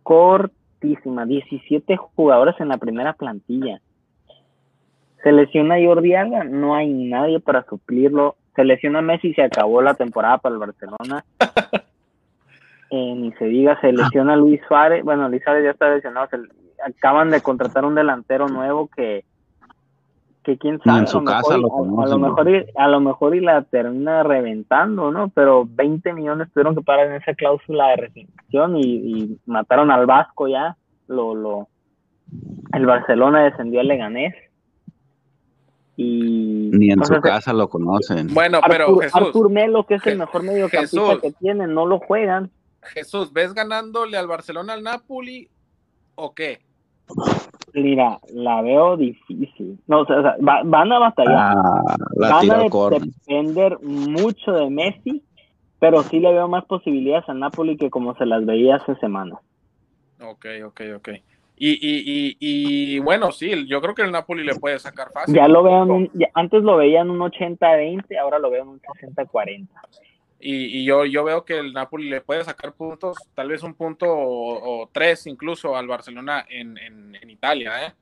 [0.03, 3.79] cortísima, 17 jugadores en la primera plantilla.
[5.23, 9.81] Se lesiona Jordi Alba, no hay nadie para suplirlo se lesiona Messi y se acabó
[9.81, 11.25] la temporada para el Barcelona.
[12.91, 15.03] Eh, ni se diga, se lesiona Luis Suárez.
[15.03, 16.29] Bueno, Luis Suárez ya está lesionado.
[16.85, 19.25] acaban de contratar un delantero nuevo que,
[20.45, 20.99] que quién sabe.
[20.99, 21.67] En su a, casa lo
[22.01, 25.29] a, lo mejor y, a lo mejor y la termina reventando, ¿no?
[25.29, 30.47] Pero 20 millones tuvieron que pagar en esa cláusula de restricción y, mataron al Vasco
[30.47, 30.77] ya.
[31.07, 31.67] Lo, lo,
[32.73, 34.33] el Barcelona descendió al Leganés
[35.97, 38.33] y ni en su casa lo conocen.
[38.33, 42.51] Bueno, pero Jesús, Artur Melo, que es el mejor mediocampista que tienen, no lo juegan.
[42.81, 45.49] Jesús, ¿ves ganándole al Barcelona al Napoli
[46.15, 46.64] o qué?
[47.73, 49.77] Mira, la veo difícil.
[49.87, 51.57] No, o sea, van a batallar.
[51.57, 55.23] Ah, van a depender mucho de Messi,
[55.79, 59.39] pero sí le veo más posibilidades a Napoli que como se las veía hace semanas.
[60.21, 61.09] Ok, ok, ok.
[61.57, 65.35] Y, y, y, bueno, sí, yo creo que el Napoli le puede sacar fácil.
[65.35, 69.67] Ya lo veo un, antes lo veían un 80-20, ahora lo veo en un 60-40.
[70.39, 73.73] Y, y, yo, yo veo que el Napoli le puede sacar puntos, tal vez un
[73.73, 77.93] punto o, tres incluso al Barcelona en, en, Italia, ¿eh?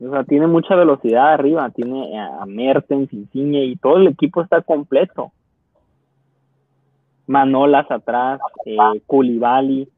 [0.00, 4.62] o sea, tiene mucha velocidad arriba, tiene a Mertens, Insigne y todo el equipo está
[4.62, 5.32] completo.
[7.26, 9.88] Manolas atrás, eh, Koulibaly,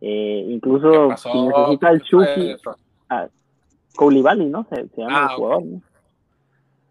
[0.00, 2.56] eh, incluso si necesita el Chucky,
[3.10, 3.26] ah,
[3.94, 4.64] Koulibaly, ¿no?
[4.70, 5.82] Se, llama el ah, jugador, ¿no?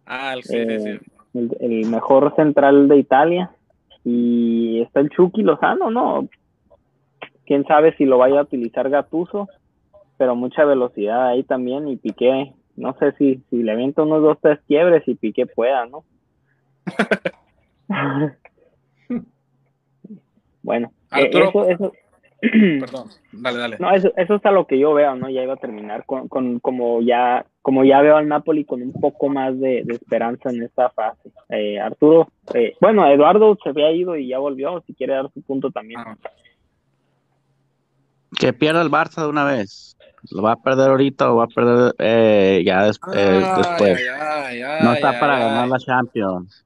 [0.05, 0.99] Ah, sí, sí, sí.
[1.33, 3.51] El, mejor central de Italia.
[4.03, 6.27] Y está el Chucky Lozano, ¿no?
[7.45, 9.47] Quién sabe si lo vaya a utilizar Gatuso,
[10.17, 11.87] pero mucha velocidad ahí también.
[11.87, 15.85] Y Piqué, no sé si, si le avienta unos dos, tres quiebres y Piqué pueda,
[15.85, 16.03] ¿no?
[20.63, 21.91] bueno, eh, eso, eso,
[22.41, 23.77] Perdón, dale, dale.
[23.79, 25.29] No, eso, eso es a lo que yo veo, ¿no?
[25.29, 28.93] Ya iba a terminar con, con como ya como ya veo al Napoli con un
[28.93, 31.31] poco más de, esperanza en esta fase.
[31.49, 35.41] Eh, Arturo, eh, bueno, Eduardo se había ido y ya volvió, si quiere dar su
[35.41, 35.99] punto también.
[35.99, 36.17] Ah.
[38.37, 39.97] Que pierda el Barça de una vez.
[40.31, 43.17] Lo va a perder ahorita o va a perder eh, ya después.
[44.83, 46.65] no está para ganar la Champions.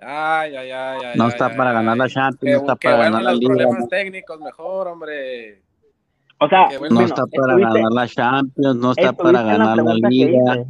[0.00, 1.16] Ay, ay, ay, ay.
[1.16, 3.54] No está para ganar la Champions, no está para ganar la Liga.
[3.54, 5.62] problemas técnicos mejor, hombre.
[6.40, 10.64] O sea, no está para ganar la Champions, no está para ganar la, Liga.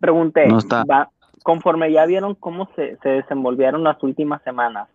[0.00, 1.10] Pregunté, no está.
[1.42, 4.88] conforme ya vieron cómo se, se desenvolvieron las últimas semanas,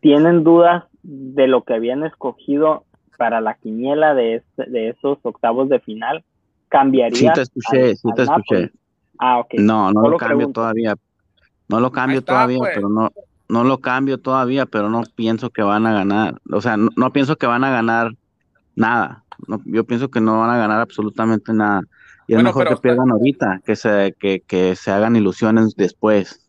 [0.00, 2.84] ¿tienen dudas de lo que habían escogido
[3.16, 6.24] para la quiniela de, este, de esos octavos de final?
[6.68, 7.18] ¿Cambiaría?
[7.18, 8.70] Sí te escuché, sí te escuché.
[9.18, 9.54] Ah, ok.
[9.58, 10.94] No, no lo cambio todavía,
[11.68, 12.72] no lo cambio todavía, pues.
[12.74, 13.10] pero no,
[13.48, 16.40] no lo cambio todavía, pero no pienso que van a ganar.
[16.52, 18.12] O sea, no, pienso que van a ganar
[18.78, 19.24] nada.
[19.46, 21.82] No, yo pienso que no van a ganar absolutamente nada.
[22.26, 26.46] Y es mejor que pierdan ahorita, que se, que, que se hagan ilusiones después.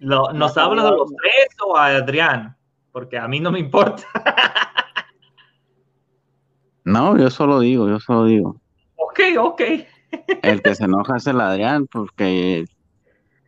[0.00, 2.56] ¿Nos hablas de los tres o a Adrián?
[2.92, 4.02] Porque a mí no me importa.
[6.84, 8.60] no, yo solo digo, yo solo digo.
[8.96, 9.62] Ok, ok.
[10.42, 12.64] El que se enoja es el Adrián, porque...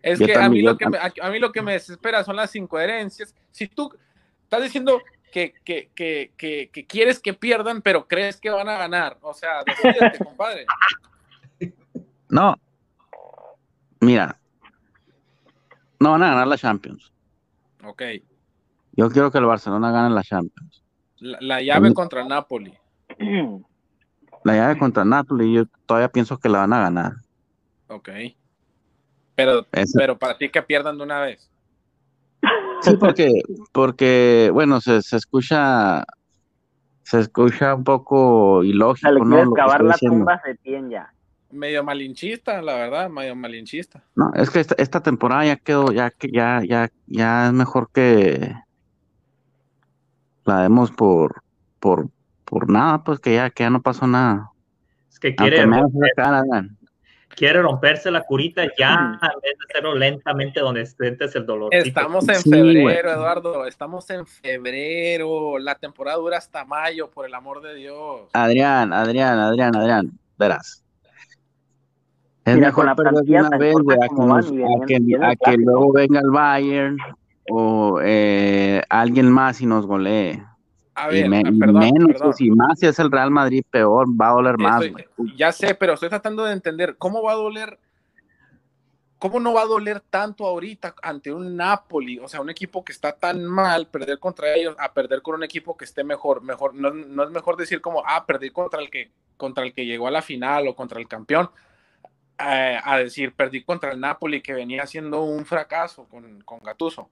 [0.02, 2.54] Es que a mí, lo que me, a mí lo que me desespera son las
[2.56, 3.34] incoherencias.
[3.50, 3.92] Si tú
[4.44, 9.18] estás diciendo que, que, que, que, quieres que pierdan, pero crees que van a ganar.
[9.22, 10.66] O sea, decídete, compadre.
[12.28, 12.56] No.
[14.00, 14.38] Mira.
[15.98, 17.12] No van a ganar la Champions.
[17.84, 18.02] Ok.
[18.92, 20.82] Yo quiero que el Barcelona gane la Champions.
[21.18, 22.72] La, llave contra Napoli.
[24.44, 27.12] La llave contra Napoli, yo todavía pienso que la van a ganar.
[27.88, 28.08] Ok.
[29.34, 31.49] Pero, pero para ti que pierdan de una vez.
[32.82, 36.04] Sí, porque, porque bueno, se, se escucha
[37.10, 39.42] se escucha un poco ilógico, ¿no?
[39.42, 40.56] excavar la tumba se
[40.88, 41.12] ya.
[41.50, 44.04] Medio malinchista, la verdad, medio malinchista.
[44.14, 48.54] No, es que esta, temporada ya quedó, ya que ya, ya, ya es mejor que
[50.44, 51.42] la demos por,
[51.80, 52.08] por,
[52.44, 54.52] por nada, pues que ya, que ya no pasó nada.
[55.10, 55.66] Es que quiere
[57.34, 61.74] quiere romperse la curita ya en vez de hacerlo lentamente donde sientes el dolor.
[61.74, 67.62] Estamos en febrero, Eduardo, estamos en febrero, la temporada dura hasta mayo, por el amor
[67.62, 68.28] de Dios.
[68.32, 70.84] Adrián, Adrián, Adrián, Adrián, verás.
[72.44, 76.98] Es mejor perder una vez a, que, a que, luego venga el Bayern
[77.50, 80.42] o eh, alguien más y nos golee.
[81.00, 84.84] A ver, menos, y más si es el Real Madrid, peor, va a doler más.
[85.34, 87.78] ya sé, pero estoy tratando de entender cómo va a doler,
[89.18, 92.92] cómo no va a doler tanto ahorita ante un Napoli, o sea, un equipo que
[92.92, 96.74] está tan mal, perder contra ellos, a perder con un equipo que esté mejor, mejor,
[96.74, 100.10] no, es mejor decir como, ah, perdí contra el que, contra el que llegó a
[100.10, 101.48] la final o contra el campeón,
[102.38, 107.08] eh, a decir, perdí contra el Napoli que venía siendo un fracaso con, con Gatuso.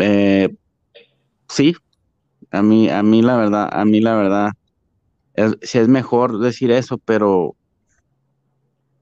[0.00, 0.48] Eh,
[1.54, 1.76] sí,
[2.50, 4.50] a mí, a mí la verdad, a mí la verdad,
[5.34, 7.54] es, sí es mejor decir eso, pero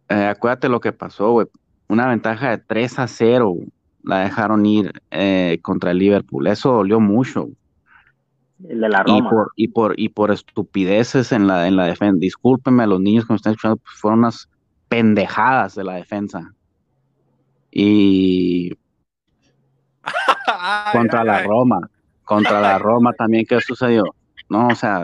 [0.08, 1.46] eh, acuérdate lo que pasó, güey.
[1.88, 3.56] Una ventaja de 3 a 0
[4.04, 6.46] la dejaron ir eh, contra el Liverpool.
[6.46, 7.48] Eso dolió mucho.
[8.68, 9.18] El de la Roma.
[9.56, 12.18] Y por, y por, estupideces en la, en la defensa.
[12.18, 14.48] Discúlpenme a los niños que me están escuchando, pues fueron unas
[14.88, 16.54] pendejadas de la defensa.
[17.70, 18.76] Y
[20.92, 21.90] contra la Roma
[22.24, 24.04] contra la Roma también, ¿qué sucedió?
[24.48, 25.02] No, o sea.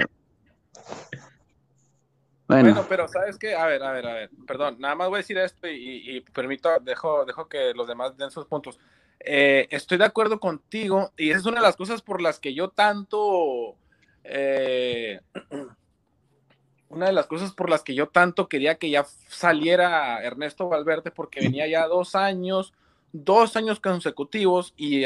[2.46, 2.87] Bueno.
[2.88, 3.54] pero ¿sabes qué?
[3.54, 6.70] A ver, a ver, a ver, perdón, nada más voy a decir esto y, permito,
[6.81, 8.78] dejo, dejo que los demás den sus puntos.
[9.20, 12.54] Eh, estoy de acuerdo contigo y esa es una de las cosas por las que
[12.54, 13.76] yo tanto,
[14.24, 15.20] eh,
[16.88, 21.11] una de las cosas por las que yo tanto quería que ya saliera Ernesto Valverde
[21.11, 22.72] porque venía ya dos años
[23.12, 25.05] dos años consecutivos y,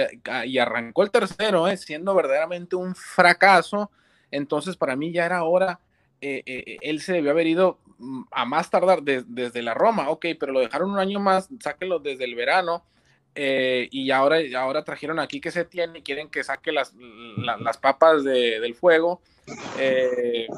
[0.58, 3.90] arrancó el tercero, eh, siendo verdaderamente un fracaso.
[4.30, 5.80] Entonces, para mí ya era hora,
[6.20, 10.26] eh, eh, él se debió haber ido mm, a más tardar desde la Roma, ok,
[10.38, 12.84] pero lo dejaron un año más, sáquelo desde el verano.
[13.34, 16.94] y ahora, ahora trajeron aquí que se tiene y quieren que saque las,
[17.38, 19.22] las papas del fuego,
[19.78, 20.48] el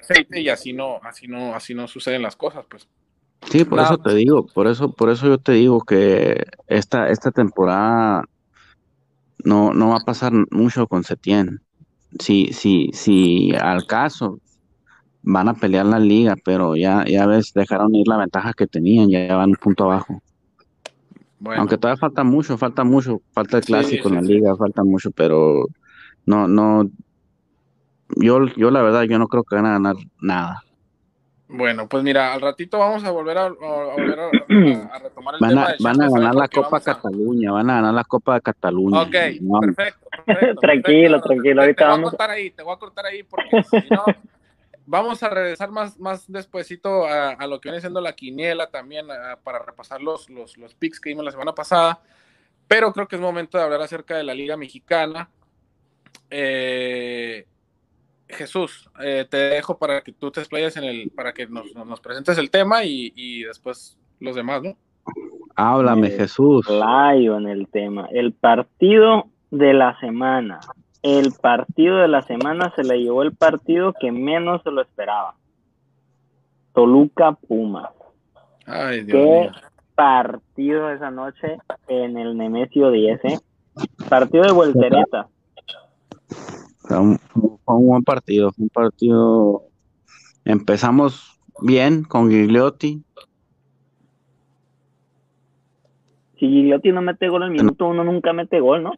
[0.00, 2.86] aceite y así no, así no, así no suceden las cosas, pues.
[3.50, 7.30] Sí, por eso te digo, por eso, por eso yo te digo que esta, esta
[7.30, 8.24] temporada
[9.44, 11.60] no, no va a pasar mucho con Setien.
[12.18, 14.38] Si, si, si al caso
[15.22, 19.08] van a pelear la liga, pero ya, ya ves, dejaron ir la ventaja que tenían,
[19.08, 20.22] ya van un punto abajo.
[21.44, 25.66] Aunque todavía falta mucho, falta mucho, falta el clásico en la liga, falta mucho, pero
[26.24, 26.88] no, no,
[28.16, 30.62] yo, yo la verdad, yo no creo que van a ganar nada.
[31.54, 33.48] Bueno, pues mira, al ratito vamos a volver a,
[35.02, 35.74] retomar el van tema.
[35.80, 39.02] van a ganar la Copa Cataluña, van a ganar la Copa de Cataluña.
[39.02, 39.10] Ok,
[39.76, 41.60] perfecto, tranquilo, tranquilo.
[41.60, 42.00] Ahorita te, vamos.
[42.00, 44.04] Voy a cortar ahí, te voy a cortar ahí porque si no,
[44.86, 49.06] vamos a regresar más, más despuesito a, lo que viene siendo la quiniela también
[49.44, 52.00] para repasar los, los, los picks que vimos la semana pasada.
[52.66, 55.28] Pero creo que es momento de hablar acerca de la Liga Mexicana.
[56.30, 57.46] Eh,
[58.32, 62.38] Jesús, eh, te dejo para que tú te explayes en el, para que nos, presentes
[62.38, 64.76] el tema y, después los demás, ¿no?
[65.54, 66.66] Háblame, Jesús.
[66.66, 68.08] Playo en el tema.
[68.10, 70.60] El partido de la semana.
[71.02, 75.34] El partido de la semana se le llevó el partido que menos se lo esperaba.
[76.72, 77.90] Toluca Puma.
[78.66, 79.50] Ay, Dios Qué
[79.94, 81.58] partido esa noche
[81.88, 83.38] en el Nemesio 10, ¿eh?
[84.08, 85.28] Partido de voltereta.
[87.64, 89.62] Fue un, buen partido, fue un partido
[90.44, 93.02] Empezamos bien con Gigliotti.
[96.38, 98.94] Si Gigliotti no mete gol en minuto uno, nunca mete gol, ¿no?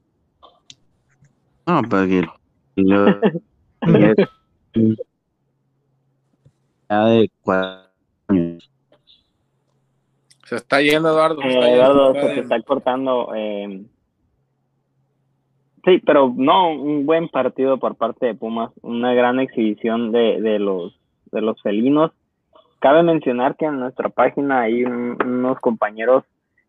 [1.66, 2.08] No, pues
[2.76, 3.42] Gigliotti.
[6.88, 7.90] ya de cuatro
[8.28, 8.70] años.
[10.44, 11.42] Se está yendo, Eduardo.
[11.42, 11.70] se Eh, está.
[11.70, 13.34] Eduardo, se te está cortando.
[13.34, 13.84] eh.
[15.84, 20.58] Sí, pero no, un buen partido por parte de Pumas, una gran exhibición de, de
[20.58, 20.98] los
[21.32, 22.12] de los felinos.
[22.78, 26.24] Cabe mencionar que en nuestra página hay un- unos compañeros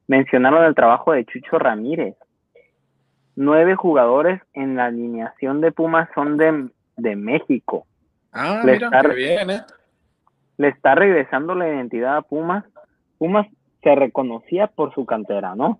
[0.07, 2.15] mencionaron el trabajo de Chucho Ramírez.
[3.35, 7.85] Nueve jugadores en la alineación de Pumas son de, de México.
[8.31, 9.61] Ah, Le mira, está- qué bien, ¿eh?
[10.57, 12.63] le está regresando la identidad a Pumas.
[13.17, 13.47] Pumas
[13.83, 15.79] se reconocía por su cantera, ¿no?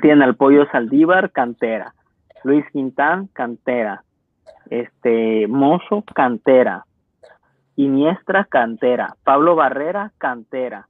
[0.00, 1.94] Tiene al Pollo Saldívar, cantera.
[2.44, 4.04] Luis Quintán, cantera.
[4.68, 6.84] Este, Mozo, cantera.
[7.76, 9.16] Iniestra, cantera.
[9.24, 10.88] Pablo Barrera, cantera.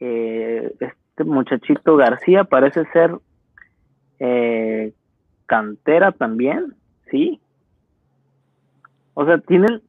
[0.00, 3.16] Eh, este muchachito García parece ser
[4.18, 4.92] eh,
[5.46, 6.74] cantera también,
[7.10, 7.40] ¿sí?
[9.14, 9.80] O sea, tienen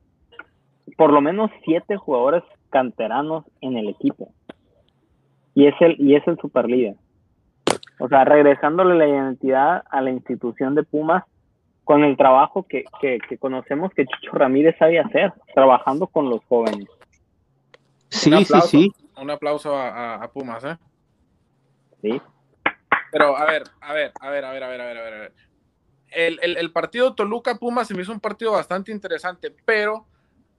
[0.97, 4.31] por lo menos siete jugadores canteranos en el equipo.
[5.53, 6.95] Y es el, y es el super líder.
[7.99, 11.23] O sea, regresándole la identidad a la institución de Pumas
[11.83, 16.43] con el trabajo que, que, que conocemos que Chicho Ramírez sabe hacer, trabajando con los
[16.45, 16.87] jóvenes.
[18.09, 18.91] Sí, sí, sí.
[19.17, 20.77] Un aplauso a, a- a Pumas, ¿eh?
[22.01, 22.21] ¿sí?
[23.11, 25.13] Pero, a ver, a ver, a ver, a ver, a ver, a ver, a ver.
[25.13, 25.33] a ver.
[26.09, 30.05] El, el- el partido Toluca-Pumas se me hizo un partido bastante interesante, pero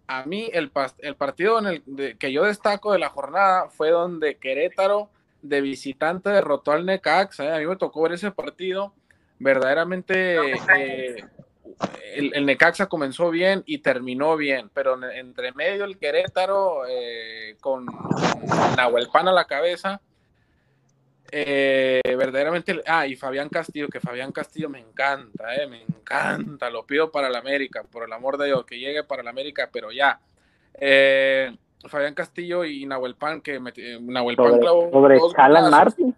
[0.07, 3.69] a mí el, pas- el partido en el de- que yo destaco de la jornada
[3.69, 5.11] fue donde Querétaro
[5.49, 7.45] de visitante derrotó al Necaxa.
[7.45, 7.55] ¿eh?
[7.55, 8.95] A mí me tocó ver ese partido.
[9.39, 10.39] Verdaderamente
[10.79, 11.25] eh,
[12.15, 17.85] el, Necaxa comenzó bien y terminó bien, pero en- entre medio el Querétaro eh, con,
[17.87, 20.01] con Nahuelpan a la cabeza.
[21.31, 27.29] verdaderamente, ah, y Fabián Castillo, que Fabián Castillo me encanta, me encanta, lo pido para
[27.29, 30.19] el América, por el amor de Dios, que llegue para el América, pero ya.
[30.79, 31.55] Eh,
[31.85, 35.71] Fabián Castillo y Nahuel Pan, que me, eh, Nahuel Pan Sobre, clavó sobre Alan.
[35.71, 36.15] Martin.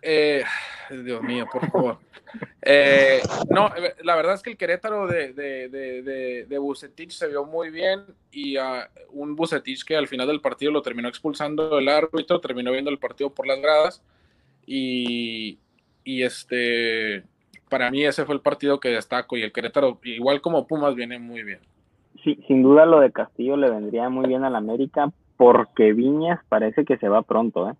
[0.00, 0.42] Eh,
[0.90, 1.98] Dios mío, por favor.
[2.62, 3.20] Eh,
[3.50, 8.04] no, eh, la verdad es que el Querétaro de, de, de, se vio muy bien
[8.30, 12.72] y a un Vucetich que al final del partido lo terminó expulsando el árbitro, terminó
[12.72, 14.02] viendo el partido por las gradas
[14.64, 15.58] y,
[16.04, 17.24] y este,
[17.68, 21.18] para mí ese fue el partido que destaco y el Querétaro, igual como Pumas, viene
[21.18, 21.60] muy bien.
[22.22, 26.84] Sí, sin duda lo de Castillo le vendría muy bien al América porque Viñas parece
[26.84, 27.74] que se va pronto, ¿eh?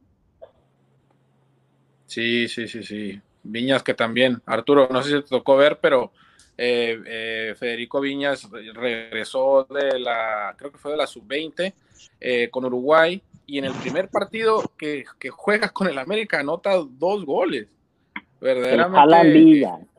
[2.07, 3.21] Sí, sí, sí, sí.
[3.43, 6.13] Viñas que también, Arturo, no sé si te tocó ver, pero
[6.59, 11.73] eh, eh, Federico Viñas regresó de la, creo que fue de la sub-20
[12.21, 16.73] eh, con Uruguay y en el primer partido que, que juega con el América anota
[16.77, 17.69] dos goles.
[18.15, 19.92] El Verdaderamente.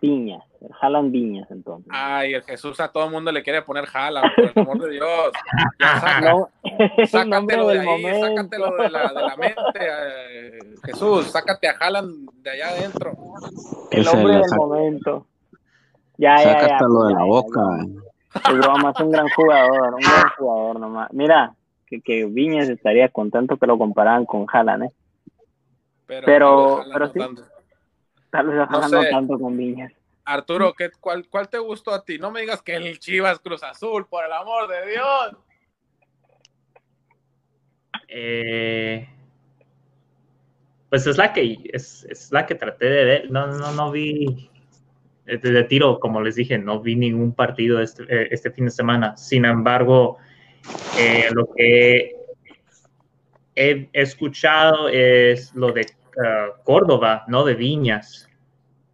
[0.00, 1.86] Viñas, el Jalan Viñas entonces.
[1.90, 4.90] Ay, el Jesús a todo el mundo le quiere poner jala, por el amor de
[4.90, 5.32] Dios.
[5.78, 6.48] Ya saca- No,
[7.06, 8.26] sácatelo de del ahí, momento.
[8.26, 13.12] sácatelo de la, de la mente, eh, Jesús, sácate a Haaland de allá adentro.
[13.90, 15.26] El Ese hombre del saca- momento.
[16.18, 16.60] Ya, ya, ya.
[16.60, 17.60] Sácatelo de ya, la ya, boca.
[17.78, 18.50] ya.
[18.52, 21.12] Es broma, es un gran jugador, un gran jugador nomás.
[21.12, 21.54] Mira,
[21.86, 24.90] que, que Viñas estaría contento que lo compararan con Haaland, ¿eh?
[26.06, 27.44] Pero, Pero- Haaland sí.
[28.30, 29.10] Tal vez No sé.
[29.10, 29.92] tanto con Viñas.
[30.24, 32.18] Arturo, ¿qué, cuál, ¿cuál te gustó a ti?
[32.18, 35.36] No me digas que el Chivas Cruz Azul, por el amor de Dios.
[38.08, 39.08] Eh,
[40.88, 43.30] pues es la que es, es la que traté de ver.
[43.30, 44.50] No, no, no vi
[45.24, 48.70] de, de tiro, como les dije, no vi ningún partido este, eh, este fin de
[48.70, 49.16] semana.
[49.16, 50.18] Sin embargo,
[50.98, 52.16] eh, lo que
[53.54, 55.86] he escuchado es lo de
[56.24, 58.28] ah, Córdoba, no de Viñas,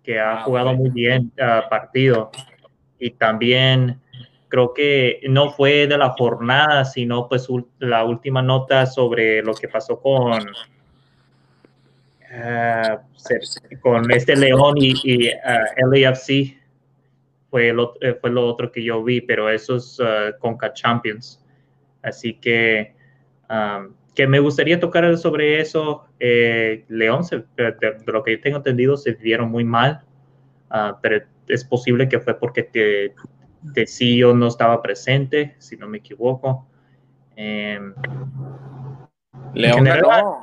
[0.03, 2.31] que ha Ah, jugado muy bien ah, partido.
[2.99, 4.01] Y también
[4.49, 7.49] creo que no fue de la jornada, sino pues
[7.79, 10.41] la última nota sobre lo que pasó con,
[13.17, 16.57] se- con este León y, y, ah, LAFC.
[17.51, 19.99] Fue lo, eh, fue lo otro que yo vi, pero eso es
[20.41, 21.43] Conca Champions.
[22.03, 22.95] Así que,
[23.49, 26.07] um, que me gustaría tocar sobre eso.
[26.19, 30.01] Eh, León, se- de, de lo que yo tengo entendido, se vieron muy mal,
[30.71, 33.15] ah, pero es posible que fue porque te,
[33.75, 36.67] Tecillo no estaba presente, si no me equivoco.
[37.37, 37.95] Em,
[39.55, 40.41] León general, ganó.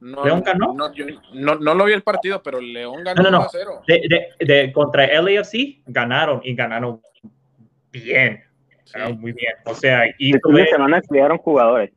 [0.00, 0.72] No, ¿León ganó?
[0.72, 3.38] No, yo- no, no lo vi el partido, pero León ganó No, no, no.
[3.40, 3.82] 1 a 0.
[3.86, 4.00] de,
[4.38, 7.00] de- de- contra LAFC ganaron y ganaron
[7.92, 8.42] bien.
[9.18, 9.52] muy bien.
[9.66, 11.00] O sea, y fin de semana
[11.38, 11.90] jugadores.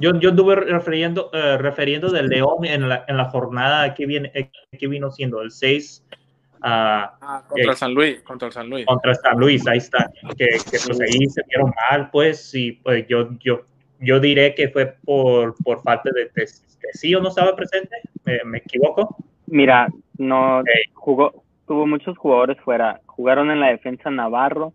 [0.00, 4.30] Yo, yo estuve refiriendo, uh, refiriendo del León en la, en la jornada que, viene,
[4.34, 6.04] eh, que vino siendo el 6.
[6.10, 8.86] Uh, ah, contra eh, San Luis, contra San Luis.
[8.86, 10.10] Contra San Luis, ahí está.
[10.36, 13.62] Que, que pues ahí se vieron mal, pues, y pues yo, yo,
[14.00, 17.96] yo diré que fue por, por falta de, de, de sí o no estaba presente,
[18.24, 19.16] ¿Me, me, equivoco?
[19.46, 19.88] Mira,
[20.18, 20.62] no
[20.94, 23.00] jugó, tuvo muchos jugadores fuera.
[23.06, 24.72] Jugaron en la defensa Navarro,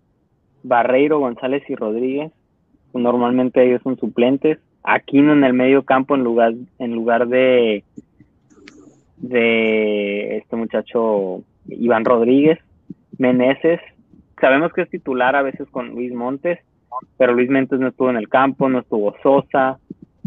[0.63, 2.31] Barreiro, González y Rodríguez.
[2.93, 4.59] Normalmente ellos son suplentes.
[4.83, 7.83] Aquino en el medio campo en lugar, en lugar de,
[9.17, 12.59] de este muchacho Iván Rodríguez.
[13.17, 13.81] Meneses,
[14.39, 16.59] sabemos que es titular a veces con Luis Montes,
[17.17, 19.77] pero Luis Montes no estuvo en el campo, no estuvo Sosa,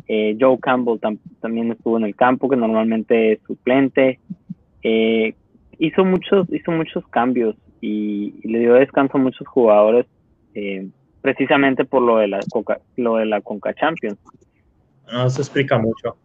[0.09, 4.19] eh, Joe Campbell tam también estuvo en el campo, que normalmente es suplente.
[4.83, 5.35] Eh,
[5.79, 10.07] hizo muchos, hizo muchos cambios y, y, le dio descanso a muchos jugadores,
[10.55, 10.89] eh,
[11.21, 14.19] precisamente por lo de la Coca, lo de la Conca Champions.
[15.13, 16.17] No se explica mucho.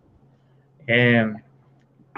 [0.87, 1.33] Eh,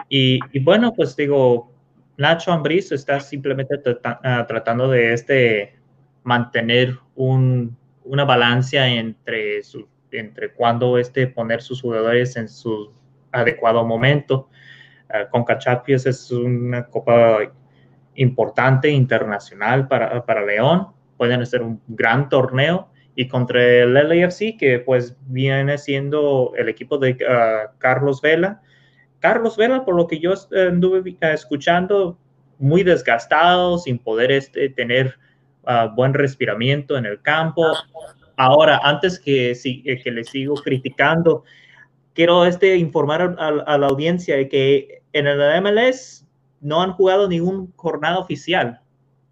[0.08, 1.72] y, bueno, pues digo,
[2.18, 5.76] Nacho Ambriz está simplemente uh, tratando de este
[6.24, 12.94] mantener un, una balanza entre su, entre cuando este poner sus jugadores en su
[13.32, 14.50] adecuado momento.
[15.10, 17.40] Uh, Conca Champions es una copa
[18.14, 20.90] importante internacional para, para León.
[21.18, 22.90] Pueden ser un gran torneo
[23.20, 28.62] y contra el LAFC, que pues viene siendo el equipo de uh, Carlos Vela.
[29.20, 32.18] Carlos Vela, por lo que yo anduve uh, escuchando,
[32.60, 35.16] muy desgastado, sin poder este, tener
[35.64, 37.66] uh, buen respiramiento en el campo.
[38.38, 39.54] Ahora, antes que,
[40.02, 41.44] que le sigo criticando,
[42.14, 46.26] quiero este, informar a, a, la audiencia de que en el MLS
[46.62, 48.80] no han jugado ningún jornada oficial.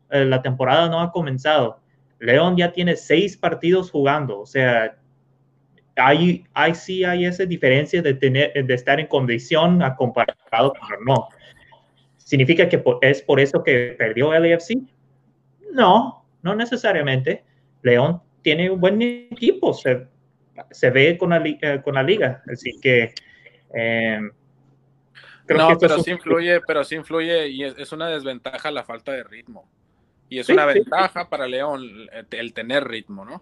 [0.09, 1.79] Eh, la temporada no ha comenzado.
[2.19, 4.97] León ya tiene seis partidos jugando, o sea,
[5.97, 11.05] hay, hay sí hay esa diferencia de, tener, de estar en condición a comparado con
[11.05, 11.27] no.
[12.17, 14.77] ¿Significa que es por eso que perdió el AFC?
[15.71, 17.43] No, no necesariamente.
[17.81, 20.07] León tiene un buen equipo, se,
[20.71, 23.13] se ve con la, eh, con la liga, así que...
[23.73, 24.19] Eh,
[25.45, 28.83] creo no, que pero sí influye, pero sí influye y es, es una desventaja la
[28.83, 29.69] falta de ritmo.
[30.29, 31.27] Y es sí, una sí, ventaja sí.
[31.29, 31.83] para León
[32.31, 33.41] el tener ritmo, ¿no?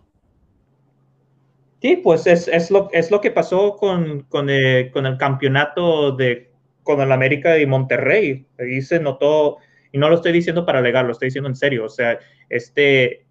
[1.81, 6.11] Sí, pues es, es, lo, es lo que pasó con, con, el, con el campeonato
[6.13, 6.51] de
[6.83, 8.45] con el América y Monterrey.
[8.59, 9.57] Ahí se notó,
[9.91, 11.85] y no lo estoy diciendo para alegar, lo estoy diciendo en serio.
[11.85, 12.19] O sea,
[12.49, 13.25] este,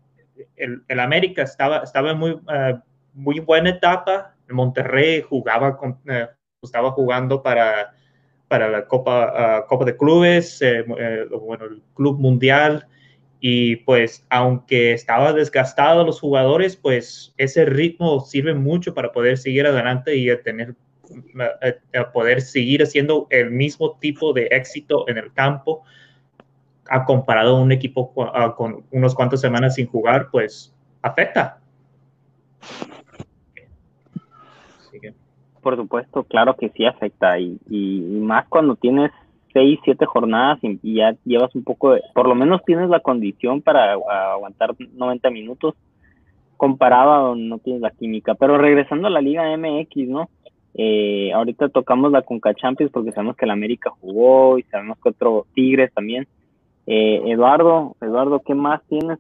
[0.57, 2.81] el, el América estaba, estaba en muy, uh,
[3.13, 4.35] muy buena etapa.
[4.49, 6.27] El Monterrey jugaba, con, uh,
[6.63, 7.95] estaba jugando para,
[8.49, 12.87] para la Copa, uh, Copa de Clubes, eh, eh, bueno, el Club Mundial
[13.47, 19.67] y pues aunque estaba desgastado los jugadores, pues ese ritmo sirve mucho para poder seguir
[19.67, 20.75] adelante y a tener
[21.95, 25.83] a poder seguir haciendo el mismo tipo de éxito en el campo
[26.89, 28.15] a comparado a un equipo
[28.57, 31.61] con unos cuantas semanas sin jugar, pues afecta.
[35.61, 39.11] Por supuesto, claro que sí afecta y, y más cuando tienes
[39.55, 43.63] seis, siete jornadas y, ya llevas un poco de, por lo menos tienes la condición
[43.63, 45.75] para aguantar 90 minutos
[46.59, 48.35] comparado a no tienes la química.
[48.35, 50.29] Pero regresando a la Liga MX, ¿no?
[50.75, 55.09] Eh, ahorita tocamos la Conca Champions porque sabemos que el América jugó y sabemos que
[55.09, 56.27] otro Tigres también.
[56.87, 59.19] Eh, Eduardo, Eduardo, ¿qué más tienes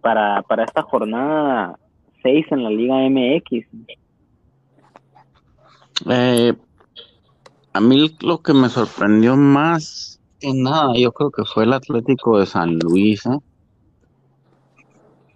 [0.00, 1.78] para, para esta jornada
[2.22, 3.66] 6 en la Liga MX?
[6.10, 6.52] Eh,
[7.74, 12.38] a mí lo que me sorprendió más que nada, yo creo que fue el Atlético
[12.38, 13.26] de San Luis.
[13.26, 13.38] ¿eh?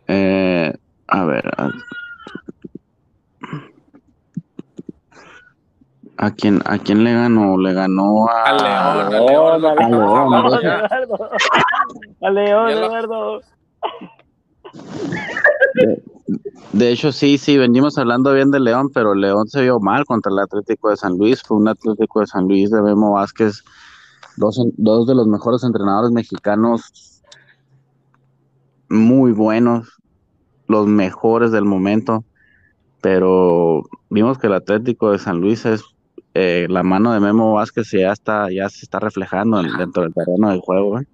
[0.06, 0.72] Eh,
[1.08, 1.44] a ver.
[1.56, 1.70] A,
[6.18, 7.58] ¿A quién, ¿A quién le ganó?
[7.58, 9.14] Le ganó a, a León.
[9.14, 10.34] A León, a León,
[12.22, 13.40] a León, Eduardo.
[16.72, 20.30] De, hecho, sí, sí, venimos hablando bien de León, pero León se vio mal contra
[20.30, 21.42] el Atlético de San Luis.
[21.42, 23.64] Fue un Atlético de San Luis de Memo Vázquez,
[24.36, 27.22] dos, dos de los mejores entrenadores mexicanos,
[28.90, 29.88] muy buenos,
[30.66, 32.24] los mejores del momento.
[33.00, 35.82] Pero vimos que el Atlético de San Luis es
[36.34, 40.50] eh, la mano de Memo Vázquez ya está, ya se está reflejando dentro del terreno
[40.50, 41.00] del juego.
[41.00, 41.06] ¿eh?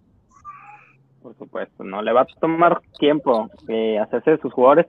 [1.25, 4.87] por supuesto, no le va a tomar tiempo eh, hacerse de sus jugadores,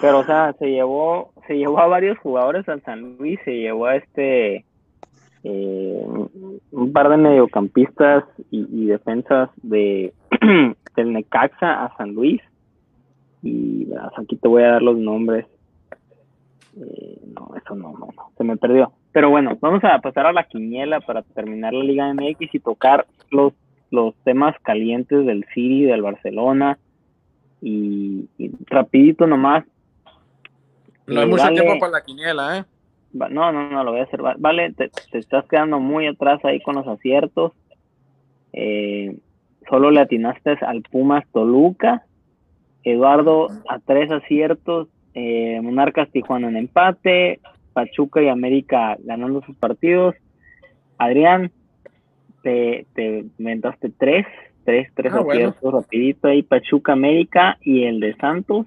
[0.00, 3.86] pero o sea, se llevó, se llevó a varios jugadores al San Luis, se llevó
[3.86, 4.64] a este
[5.44, 6.06] eh,
[6.70, 10.12] un par de mediocampistas y, defensas de
[10.96, 12.40] del Necaxa a San Luis.
[13.42, 15.46] Y aquí te voy a dar los nombres.
[16.76, 18.92] Eh, no, eso no, no, no, se me perdió.
[19.10, 23.06] Pero bueno, vamos a pasar a la quiniela para terminar la Liga MX y tocar
[23.30, 23.52] los,
[23.90, 26.78] los temas calientes del City, del Barcelona.
[27.62, 29.64] Y, y rapidito nomás.
[31.06, 32.64] No hay mucho vale- tiempo para la quiniela, ¿eh?
[33.20, 34.24] Va- No, no, no, lo voy a hacer.
[34.24, 37.52] Va- Vale, te, te estás quedando muy atrás ahí con los aciertos.
[38.52, 39.16] Eh,
[39.68, 42.04] solo le atinaste al Pumas Toluca.
[42.84, 44.88] Eduardo a tres aciertos.
[45.14, 47.40] Eh, Monarcas Tijuana en empate.
[47.74, 50.14] Pachuca y América ganando sus partidos.
[50.98, 51.50] Adrián,
[52.42, 54.26] te, te inventaste tres.
[54.64, 55.48] Tres, tres Ah, bueno.
[55.48, 56.42] aciertos rapidito ahí.
[56.42, 58.66] Pachuca América y el de Santos.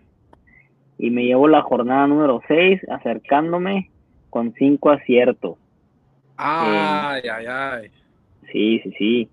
[0.97, 3.89] Y me llevo la jornada número 6 acercándome
[4.29, 5.57] con cinco aciertos.
[6.37, 7.89] Ay, ay, ay.
[8.51, 9.29] Sí, sí, sí.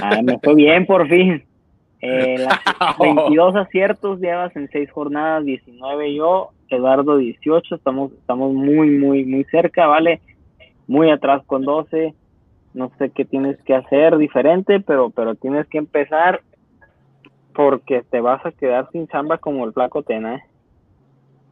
[0.00, 1.42] Ah, me fue bien por fin.
[2.00, 2.58] Eh, las
[2.98, 9.44] 22 aciertos llevas en seis jornadas, 19 yo, Eduardo 18, estamos, estamos muy, muy, muy
[9.44, 10.20] cerca, ¿vale?
[10.86, 12.14] Muy atrás con 12.
[12.74, 16.42] No sé qué tienes que hacer diferente, pero, pero tienes que empezar
[17.54, 20.42] porque te vas a quedar sin chamba como el flaco Tena, ¿eh?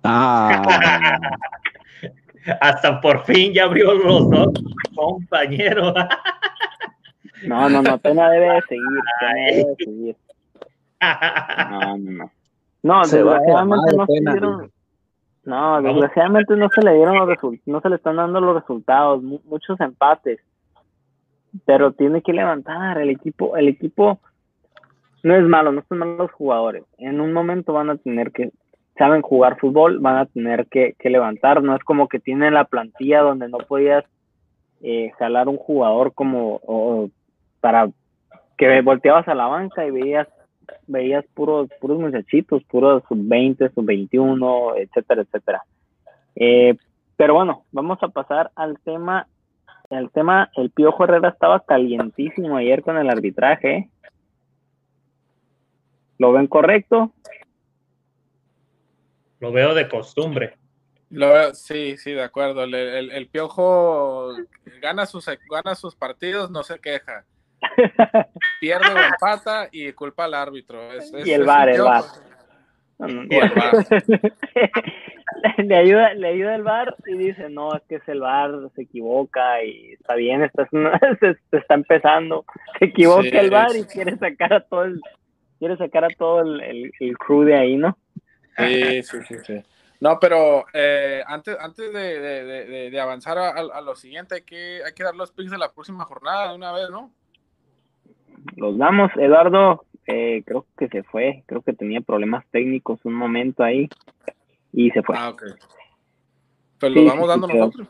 [0.04, 0.60] Ah,
[2.60, 4.48] Hasta por fin ya abrió los dos
[4.94, 5.94] compañeros.
[7.44, 8.86] No, no, no, Tena debe de seguir,
[9.18, 10.16] Tena debe de seguir.
[11.70, 12.30] No, no, no.
[12.84, 14.70] No, Se desgraciadamente no se dieron.
[15.44, 19.22] No, desgraciadamente no se le dieron los resultados, no se le están dando los resultados,
[19.24, 20.38] mu- muchos empates.
[21.64, 24.20] Pero tiene que levantar el equipo, el equipo
[25.22, 26.84] no es malo, no son malos los jugadores.
[26.98, 28.50] En un momento van a tener que,
[28.96, 31.62] saben jugar fútbol, van a tener que, que levantar.
[31.62, 34.04] No es como que tienen la plantilla donde no podías
[34.82, 37.08] eh, jalar un jugador como
[37.60, 37.88] para
[38.58, 40.28] que volteabas a la banca y veías
[40.86, 45.62] veías puros puros muchachitos, puros sub 20, sub 21, etcétera, etcétera.
[46.34, 46.76] Eh,
[47.16, 49.28] pero bueno, vamos a pasar al tema
[49.92, 53.88] el tema el Piojo Herrera estaba calientísimo ayer con el arbitraje.
[56.18, 57.12] ¿Lo ven correcto?
[59.40, 60.56] Lo veo de costumbre.
[61.10, 62.64] Lo veo- sí, sí, de acuerdo.
[62.64, 64.32] El, el- el piojo
[64.80, 67.24] gana sus, gana sus partidos, no se queja.
[68.60, 70.92] Pierde o empata y culpa al árbitro.
[70.92, 72.06] Es- es- Y el es un el piojo.
[73.08, 73.50] Y el
[75.68, 78.82] le ayuda, le ayuda el bar y dice, no, es que es el bar, se
[78.82, 80.68] equivoca y está bien, está,
[81.20, 82.44] se, se está empezando,
[82.78, 85.00] se equivoca Sí, el bar y quiere sacar a todo el,
[85.58, 87.96] quiere sacar a todo el, el, el crew de ahí, ¿no?
[88.56, 89.62] Sí, sí, sí, sí.
[90.00, 94.34] No, pero eh, antes, antes de, de- de- de- de avanzar a, a lo siguiente,
[94.36, 97.12] hay que, hay que dar los picks de la próxima jornada de una vez, ¿no?
[98.56, 103.62] Los damos, Eduardo, eh, creo que se fue, creo que tenía problemas técnicos un momento
[103.62, 103.88] ahí
[104.72, 105.16] y se fue.
[105.18, 105.42] Ah, ok.
[106.80, 107.66] Pues Sí, lo vamos dando sí, creo.
[107.66, 107.88] nosotros.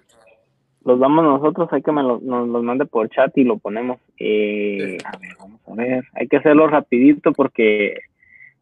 [0.84, 3.98] Los damos nosotros, hay que me lo- nos los mande por chat y lo ponemos.
[4.18, 5.06] Eh, Sí.
[5.06, 6.04] A ver, vamos a ver.
[6.14, 7.94] Hay que hacerlo rapidito porque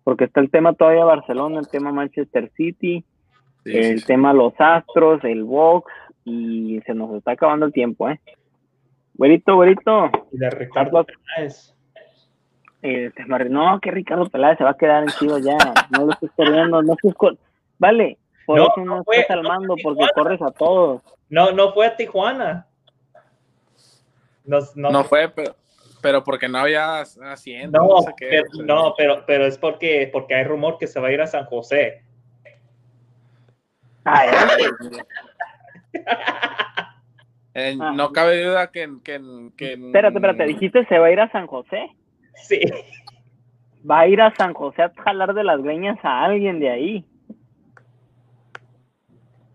[0.05, 3.05] porque está el tema todavía Barcelona, el tema Manchester City,
[3.65, 4.07] Sí, el sí, sí.
[4.07, 5.93] tema los Astros, el Box
[6.25, 8.19] y se nos está acabando el tiempo, ¿eh?
[9.15, 11.75] Güerito, güerito, Y Ricardo Peláez.
[12.83, 15.57] Eh, te mar- no, que Ricardo Peláez se va a quedar en Chivas ya,
[15.91, 17.39] no lo estés perdiendo, no estés con-
[17.79, 21.03] Vale, por No, eso no, no fue- estás al mando porque corres a todos.
[21.29, 22.67] No, no fue a Tijuana.
[24.45, 25.55] No, No fue, pero,
[26.03, 28.27] pero porque no había haciendo, No, no sé qué.
[28.31, 28.65] pero, o sea.
[28.65, 31.45] no, pero, pero es porque, porque hay rumor que se va a ir a San
[31.47, 32.03] José.
[34.05, 34.65] Ay, ay,
[37.53, 37.93] Eh, Ah.
[37.95, 39.21] no cabe duda que, que,
[39.57, 41.91] que espérate, espérate, dijiste se va a ir a San José.
[42.43, 42.61] Sí.
[43.89, 47.05] Va a ir a San José a jalar de las greñas a alguien de ahí.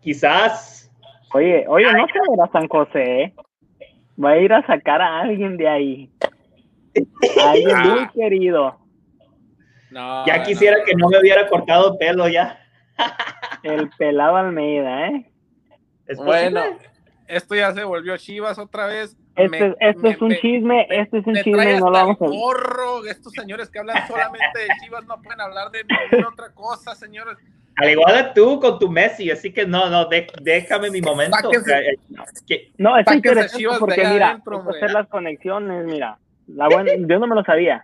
[0.01, 0.91] Quizás.
[1.33, 3.33] Oye, oye, no se va a ir a San José, ¿eh?
[4.23, 6.11] Va a ir a sacar a alguien de ahí.
[7.43, 8.11] A alguien muy Ah.
[8.13, 8.79] querido.
[9.91, 10.83] No, Ya quisiera no.
[10.85, 12.59] que no me hubiera cortado el pelo ya.
[13.63, 15.31] El pelado Almeida, ¿eh?
[16.05, 16.61] ¿Es Bueno,
[17.27, 19.17] esto ya se volvió Chivas otra vez.
[19.35, 21.91] Este, Me- este me- es un me- chisme, este es un me chisme no lo
[21.91, 22.25] vamos a...
[22.27, 23.05] gorro.
[23.05, 27.35] Estos señores que hablan solamente de Chivas no pueden hablar de ninguna otra cosa, señores.
[27.77, 31.35] Al igual que tú con tu Messi, así que no, no, de- déjame mi momento.
[31.35, 31.77] Sáquense.
[31.77, 31.97] Eh,
[32.47, 36.17] que- No, es interesante Chivas porque mira, adentro, hacer las conexiones, mira.
[36.47, 37.83] La buena, yo no me lo sabía.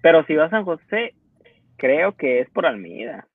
[0.00, 1.14] Pero si va a San José,
[1.76, 3.26] creo que es por Almeida.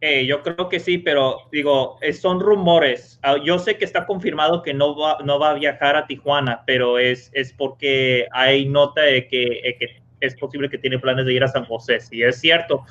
[0.00, 3.18] Eh, yo creo que sí, pero digo, eh, son rumores.
[3.22, 6.62] Ah, Yo sé que está confirmado que no va, no va a viajar a Tijuana,
[6.66, 11.26] pero es, es porque hay nota de que, eh, que es posible que tiene planes
[11.26, 12.00] de ir a San José.
[12.00, 12.84] Si es cierto,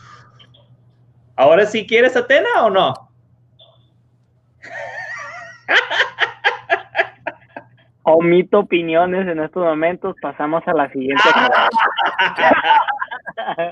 [1.39, 2.93] ¿Ahora sí quieres Atena o no?
[8.03, 11.24] Omito opiniones en estos momentos, pasamos a la siguiente.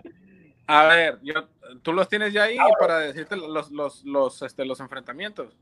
[0.67, 1.33] A ver, yo,
[1.81, 5.57] ¿tú los tienes ya ahí para decirte los, los, los, este, los enfrentamientos?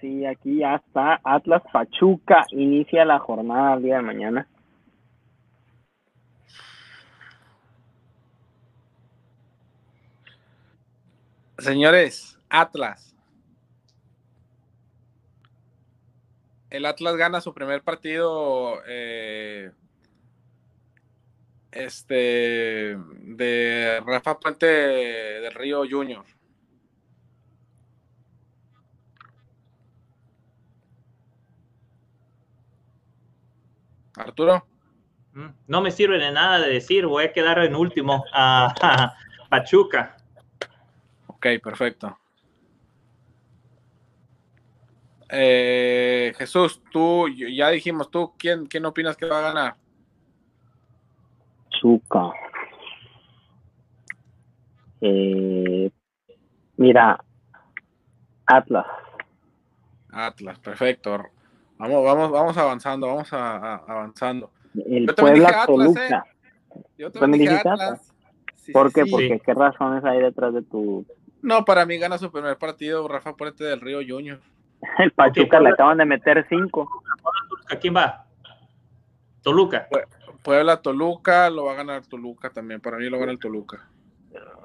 [0.00, 4.48] Sí, aquí ya está Atlas Pachuca, inicia la jornada el día de mañana.
[11.58, 13.14] Señores, Atlas.
[16.70, 19.70] El Atlas gana su primer partido eh,
[21.76, 26.24] este de Rafa Puente del Río Junior.
[34.16, 34.66] Arturo.
[35.34, 39.14] Mm, no me sirve de nada de decir, voy a quedar en último a
[39.50, 40.16] Pachuca.
[41.26, 42.18] Ok, perfecto.
[45.28, 49.76] Eh, Jesús, tú, ya dijimos, tú, ¿quién, ¿quién opinas que va a ganar?
[51.80, 52.32] Pachuca.
[55.00, 55.90] Eh,
[56.76, 57.18] mira,
[58.46, 58.86] Atlas.
[60.10, 61.18] Atlas, perfecto.
[61.78, 64.50] Vamos, vamos, vamos avanzando, vamos a, a- avanzando.
[64.86, 66.24] El Yo Puebla Toluca.
[66.98, 68.12] Yo ¿También también dije dijiste Atlas.
[68.56, 69.04] Sí, ¿Por sí, qué?
[69.04, 69.10] sí.
[69.10, 71.06] Porque qué razones hay detrás de tu.
[71.42, 74.40] No, para mí gana su primer partido Rafa Puente del Río Junior.
[74.98, 75.70] El Pachuca le Puebla.
[75.74, 76.88] acaban de meter cinco.
[77.70, 78.24] ¿A quién va?
[79.42, 79.86] Toluca.
[80.46, 82.80] Puebla Toluca, lo va a ganar Toluca también.
[82.80, 83.90] Para mí lo gana el Toluca.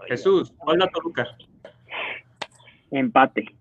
[0.07, 1.25] Jesús, Puebla Toluca.
[2.91, 3.55] Empate.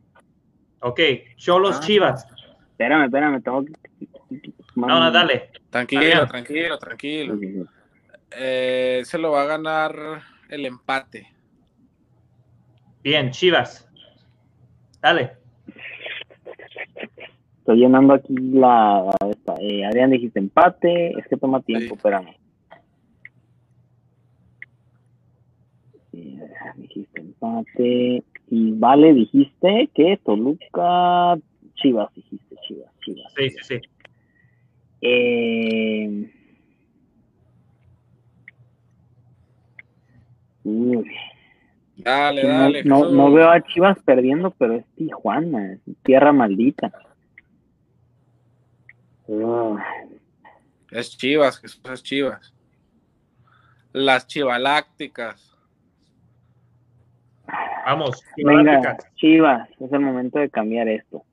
[0.81, 1.01] Ok,
[1.37, 1.81] Cholos Ah.
[1.81, 2.27] Chivas.
[2.73, 3.73] Espérame, espérame, tengo que.
[4.77, 5.51] No, no, dale.
[5.71, 7.39] Tranquilo, tranquilo, tranquilo.
[8.33, 11.27] Eh, se lo va a ganar el empate.
[13.03, 13.89] Bien, Chivas.
[15.01, 15.39] Dale.
[17.71, 19.15] Estoy llenando aquí la.
[19.31, 21.17] esta, eh, Adrián, dijiste empate.
[21.17, 21.95] Es que toma tiempo, Sí.
[21.95, 22.35] espérame.
[26.79, 28.25] Dijiste empate.
[28.49, 31.39] Y vale, dijiste que Toluca.
[31.75, 33.33] Chivas, dijiste Chivas, Chivas.
[33.37, 33.81] Sí, sí, sí.
[35.03, 36.31] Eh...
[40.65, 41.05] uy,
[41.99, 42.83] Dale, no, dale.
[42.85, 43.13] no, Jesús.
[43.17, 46.91] no veo a Chivas perdiendo, pero es Tijuana, es tierra maldita.
[50.91, 52.55] Es Chivas, Jesús es Chivas.
[53.93, 55.57] Las Chivalácticas.
[57.87, 58.23] Vamos.
[58.37, 58.97] venga.
[59.17, 61.25] Chivas, es el momento de cambiar esto.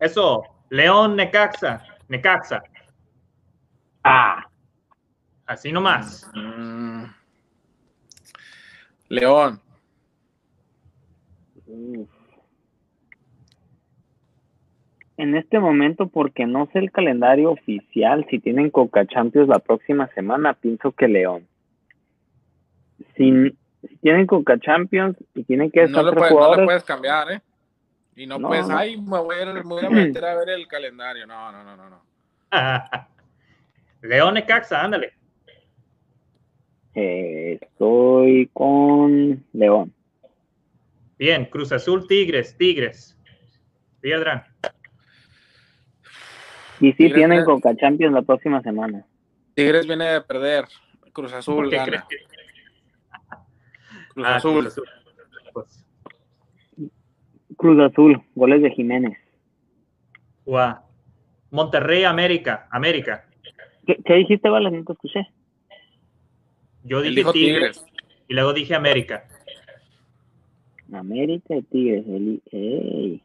[0.00, 0.42] Eso.
[0.70, 1.84] León Necaxa.
[2.08, 2.62] Necaxa.
[4.02, 4.46] Ah,
[5.52, 6.26] Así nomás.
[6.34, 7.04] Mm.
[9.08, 9.60] León.
[11.66, 12.08] uf.
[15.22, 20.08] En este momento, porque no sé el calendario oficial, si tienen Coca Champions la próxima
[20.16, 21.46] semana, pienso que León.
[23.16, 23.30] Si,
[23.82, 27.30] si tienen Coca Champions y tienen que No estar tres puedes, no jugadores, puedes cambiar,
[27.30, 27.40] ¿eh?
[28.16, 28.76] Y no, No, puedes, no.
[28.76, 31.24] ay, me voy, a, me voy a meter a ver el calendario.
[31.24, 31.88] No, no, no, no.
[31.88, 32.02] no.
[34.02, 35.12] León Necaxa, ándale.
[36.96, 39.92] eh, estoy con León.
[41.16, 43.16] Bien, Cruz Azul Tigres, Tigres.
[44.00, 44.51] Piedra.
[46.82, 49.06] Y sí Tigres tienen tiene- Coca Champions la próxima semana.
[49.54, 50.64] Tigres viene de perder.
[51.12, 51.86] Cruz Azul ¿Por qué gana.
[51.86, 52.16] crees que-
[54.14, 54.52] Cruz Ah, Azul.
[54.60, 54.88] Cruz Azul.
[55.52, 55.86] Pues,
[57.56, 59.16] Cruz Azul, goles de Jiménez.
[60.44, 60.76] guau.
[61.50, 63.26] Monterrey, América, América.
[63.86, 64.70] ¿Qué, qué dijiste, Vale?
[64.70, 65.28] No te escuché.
[66.84, 67.84] Yo dije Tigres, Tigres.
[68.28, 69.24] y luego dije América.
[70.92, 72.04] América y Tigres.
[72.08, 73.22] el- ey.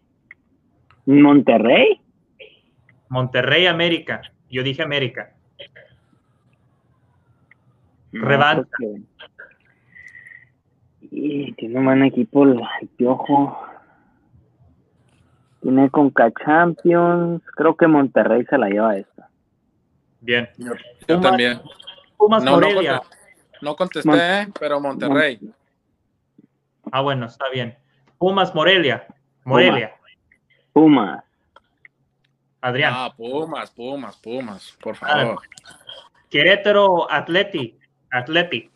[1.05, 2.01] Monterrey.
[3.09, 4.21] Monterrey, América.
[4.49, 5.33] Yo dije América.
[8.11, 8.67] No, Revancha.
[8.77, 9.01] que-
[11.09, 12.59] Y tiene un buen equipo el,
[12.97, 13.65] Piojo.
[15.61, 17.41] Tiene Conca Champions.
[17.55, 19.29] Creo que Monterrey se la lleva esta.
[20.21, 20.49] Bien.
[20.57, 20.73] Yo
[21.07, 21.61] Pumas- también.
[22.17, 22.97] Pumas No, no, Morelia.
[22.99, 23.17] contesté,
[23.61, 24.47] no contesté, Mon- ¿eh?
[24.59, 25.39] pero Monterrey.
[26.91, 27.77] Ah, bueno, está bien.
[28.17, 29.05] Pumas Morelia.
[29.43, 29.95] Morelia.
[30.73, 31.23] Pumas.
[32.67, 32.93] Adrián.
[32.95, 35.41] Ah, Pumas, Pumas, Pumas, por Ah, favor.
[36.29, 37.77] Querétaro Atleti.
[38.11, 38.69] Atleti.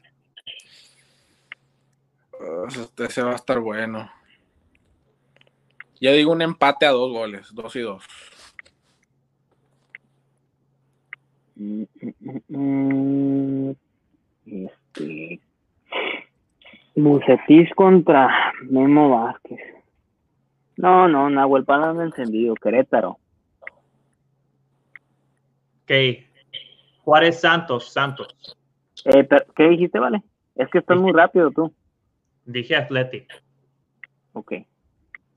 [2.39, 4.09] Uh, Ese, ese va a estar bueno.
[5.99, 8.03] Yo digo un empate a dos goles, dos y dos.
[11.55, 11.83] Mm,
[12.47, 13.75] mm, mm.
[14.45, 15.39] Este.
[16.95, 19.59] Bucetis contra Memo Vázquez.
[20.77, 23.17] No, no, Nahuel Palma encendido, Querétaro.
[25.91, 26.25] Ok.
[27.03, 28.57] Juárez Santos, Santos.
[29.05, 30.21] Eh, pero, ¿Qué dijiste, vale?
[30.55, 31.73] Es que estás muy rápido tú.
[32.45, 33.27] Dije Athletic.
[34.33, 34.53] Ok.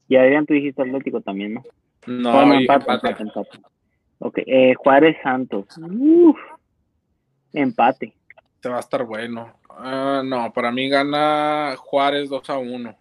[0.06, 1.64] Y Adrián, tú dijiste Atlético también, ¿no?
[2.06, 3.58] No, y empate, empate.
[4.20, 5.66] Ok, eh, Juárez Santos.
[5.78, 6.38] Uf.
[7.52, 8.14] Empate.
[8.54, 9.54] Este va a estar bueno.
[9.70, 12.96] Ah, no, para mí gana Juárez 2 a 1.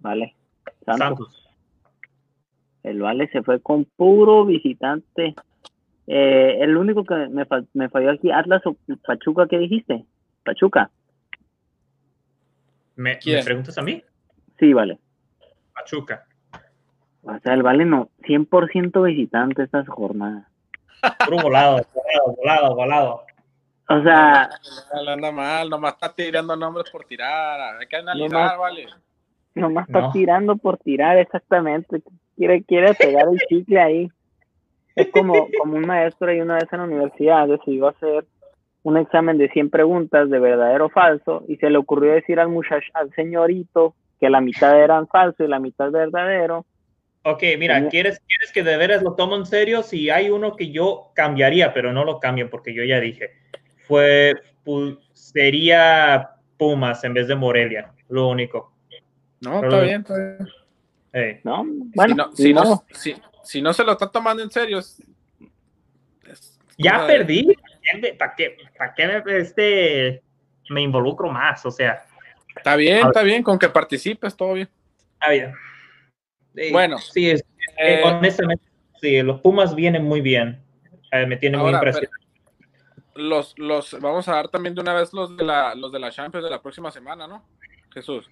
[0.00, 0.34] Vale.
[0.84, 0.98] Santos.
[0.98, 1.43] Santos.
[2.84, 5.34] El Vale se fue con puro visitante.
[6.06, 8.76] Eh, el único que me, me falló aquí, Atlas o
[9.06, 10.04] Pachuca, ¿qué dijiste?
[10.44, 10.90] Pachuca.
[12.96, 13.18] ¿Me.
[13.26, 14.02] ¿me preguntas a mí?
[14.58, 14.98] Sí, vale.
[15.74, 16.26] Pachuca.
[17.22, 20.46] O sea, el Vale no, 100% visitante estas jornadas.
[21.24, 23.20] Puro volado, volado, volado, volado.
[23.88, 24.48] O sea,
[25.02, 27.78] Le anda mal, nomás está tirando nombres por tirar.
[27.80, 28.86] Hay que analizar, Nomás- vale.
[29.54, 30.12] nomás está No.
[30.12, 32.02] tirando por tirar exactamente.
[32.36, 34.08] Quiere, quiere pegar el chicle ahí.
[34.96, 38.24] Es como, como un maestro y una vez en la universidad decidió hacer
[38.82, 42.48] un examen de 100 preguntas de verdadero o falso y se le ocurrió decir al
[42.48, 46.64] muchacho, al señorito que la mitad eran falso y la mitad verdadero.
[47.24, 49.82] Ok, mira, ¿quieres, ¿quieres que de veras lo tomo en serio?
[49.82, 53.30] Si hay uno que yo cambiaría, pero no lo cambio porque yo ya dije.
[53.88, 58.72] Fue, pu- sería Pumas en vez de Morelia, lo único.
[59.40, 60.48] No, Pero- está bien, está bien.
[61.16, 61.40] Hey.
[61.44, 61.64] ¿No?
[61.94, 65.00] Bueno, si, no, si, no, si, si no se lo está tomando en serio, es-
[66.28, 67.56] es Ya de- perdí.
[68.18, 70.22] ¿Para qué, para qué me, este,
[70.70, 71.64] me involucro más?
[71.64, 72.04] O sea,
[72.56, 74.68] Está bien, está bien, con que participes, todo bien.
[75.14, 75.54] está bien.
[76.54, 77.44] Sí, Bueno, sí, es-
[77.78, 78.64] Eh, eh, honestamente,
[79.00, 80.62] sí, los Pumas vienen muy bien.
[81.12, 82.12] Eh, me tienen muy impresionado.
[83.14, 86.10] los, los, vamos a dar también de una vez los de la, los de la
[86.10, 87.44] Champions de la próxima semana, ¿no?
[87.92, 88.28] Jesús.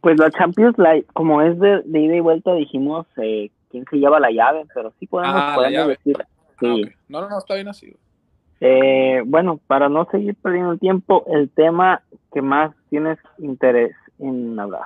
[0.00, 3.98] Pues la Champions, la, como es de, de ida y vuelta, dijimos eh, quién se
[3.98, 6.16] lleva la llave, pero sí podemos, Ah, podemos decir.
[6.58, 6.66] Sí.
[6.66, 6.92] Ah, ok.
[7.08, 7.94] No, no, no, está bien así.
[8.60, 14.58] Eh, bueno, para no seguir perdiendo el tiempo, el tema que más tienes interés en
[14.58, 14.84] hablar.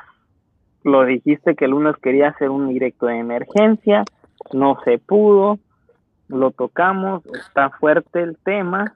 [0.85, 4.05] Lo dijiste que el lunes quería hacer un directo de emergencia,
[4.53, 5.59] no se pudo,
[6.29, 8.95] lo tocamos, está fuerte el tema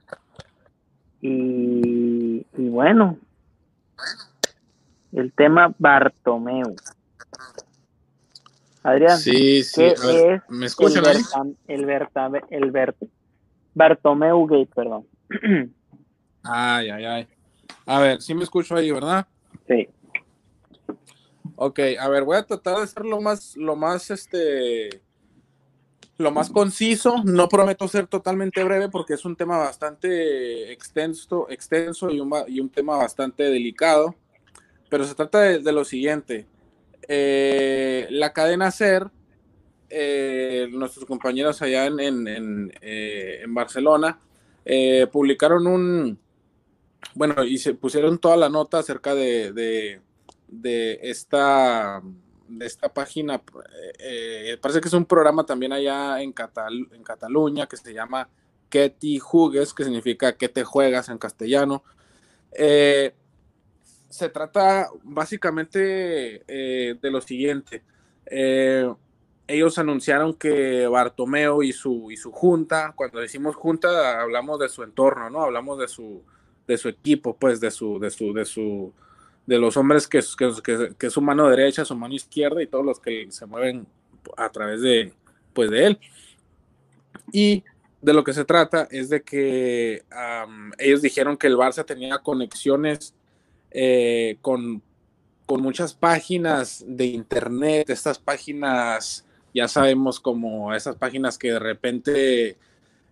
[1.20, 3.16] y, y bueno,
[5.12, 6.74] el tema Bartomeu.
[8.82, 9.74] Adrián, Sí, sí.
[9.80, 11.04] ¿qué ver, es ¿Me escuchan?
[11.04, 12.96] Bertam- el, Bertam- el
[13.74, 15.06] Bartomeu Gate, perdón.
[16.42, 17.28] Ay, ay, ay.
[17.84, 19.26] A ver, sí me escucho ahí, ¿verdad?
[19.66, 19.88] Sí.
[21.56, 25.02] Ok, a ver, voy a tratar de ser lo más, lo más, este,
[26.16, 27.16] lo más conciso.
[27.24, 32.60] No prometo ser totalmente breve porque es un tema bastante extenso, extenso y un, y
[32.60, 34.14] un tema bastante delicado.
[34.88, 36.46] Pero se trata de, lo siguiente.
[37.08, 39.10] Eh, la cadena SER,
[39.90, 44.18] eh, nuestros compañeros allá en, en- en, eh, Barcelona,
[45.12, 46.18] publicaron un,
[47.14, 50.00] bueno, y se pusieron toda la nota acerca de, de,
[50.48, 52.02] de esta,
[52.48, 53.42] de esta página.
[54.60, 58.28] parece que es un programa también allá en, Catal- en Cataluña que se llama
[58.70, 61.82] Que ti jugues, que significa que te juegas en castellano.
[62.52, 63.14] Eh,
[64.08, 67.82] se trata básicamente eh, de lo siguiente.
[68.26, 68.92] Eh,
[69.46, 74.82] ellos anunciaron que Bartomeo y su, y su junta, cuando decimos junta, hablamos de su
[74.82, 75.42] entorno, ¿no?
[75.42, 76.22] Hablamos de su,
[76.66, 78.92] de su equipo, pues, de su, de su, de su,
[79.46, 82.84] de los hombres que, que, que, es su mano derecha, su mano izquierda y todos
[82.84, 83.86] los que se mueven
[84.36, 85.12] a través de,
[85.54, 85.98] pues, de él.
[87.32, 87.64] Y
[88.02, 90.04] de lo que se trata es de que
[90.78, 93.14] ellos dijeron que el Barça tenía conexiones
[93.70, 94.82] eh, con,
[95.46, 102.56] con muchas páginas de internet, estas páginas, ya sabemos como esas páginas que de repente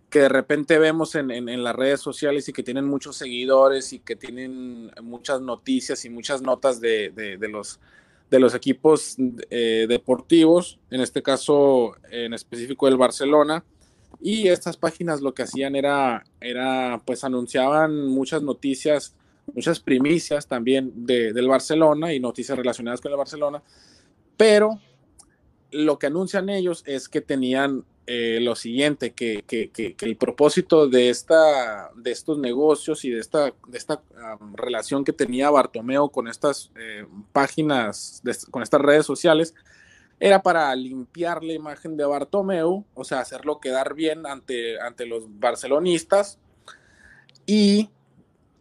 [0.09, 3.99] que de repente vemos en, en, las redes sociales y que tienen muchos seguidores y
[3.99, 7.79] que tienen muchas noticias y muchas notas de, de, de los,
[8.29, 9.17] de los equipos
[9.49, 13.63] eh, deportivos, en este caso en específico el Barcelona.
[14.21, 19.13] Y estas páginas lo que hacían era, era pues anunciaban muchas noticias,
[19.53, 23.61] muchas primicias también de, del Barcelona y noticias relacionadas con el Barcelona,
[24.35, 24.79] pero
[25.71, 30.87] lo que anuncian ellos es que tenían eh, lo siguiente, que, que, que, el propósito
[30.87, 34.01] de, esta, de estos negocios y de esta, de esta
[34.53, 39.53] relación que tenía Bartomeo con estas eh, páginas, con estas redes sociales,
[40.21, 45.25] era para limpiar la imagen de Bartomeu, o sea, hacerlo quedar bien ante, ante los
[45.39, 46.39] barcelonistas
[47.45, 47.89] Y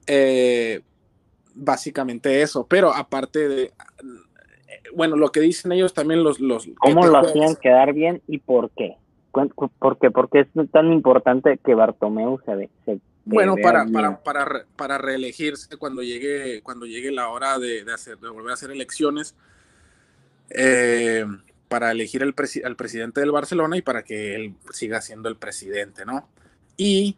[0.07, 0.83] eh,
[1.55, 3.73] básicamente eso, pero aparte de,
[4.95, 6.41] bueno, lo que dicen ellos también los...
[6.41, 8.97] los ¿Cómo lo hacían quedar bien y por qué?
[9.31, 10.11] ¿Por qué?
[10.11, 16.03] Porque es tan importante que Bartomeu se, se bueno, para, para, para, para, reelegirse cuando
[16.03, 19.35] llegue, cuando llegue la hora de, de hacer, de volver a hacer elecciones,
[20.51, 21.27] eh,
[21.69, 22.35] para elegir el
[22.65, 26.29] al presidente del Barcelona y para que él siga siendo el presidente, ¿no?
[26.77, 27.17] Y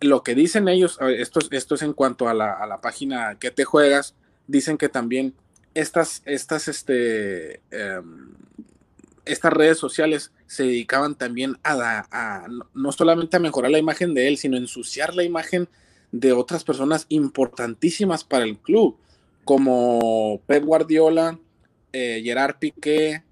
[0.00, 1.40] lo que dicen ellos, esto,
[1.74, 4.14] es en cuanto a la, a la página que te juegas,
[4.46, 5.34] dicen que también
[5.74, 8.34] estas, estas, este, em,
[9.24, 14.38] estas redes sociales se dedicaban también a, no solamente a mejorar la imagen de él,
[14.38, 15.68] sino a ensuciar la imagen
[16.10, 18.96] de otras personas importantísimas para el club,
[19.44, 21.38] como Pep Guardiola,
[21.92, 23.22] eh, Gerard Piqué,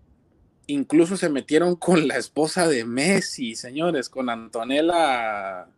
[0.66, 5.68] incluso se metieron con la esposa de Messi, señores, con Antonella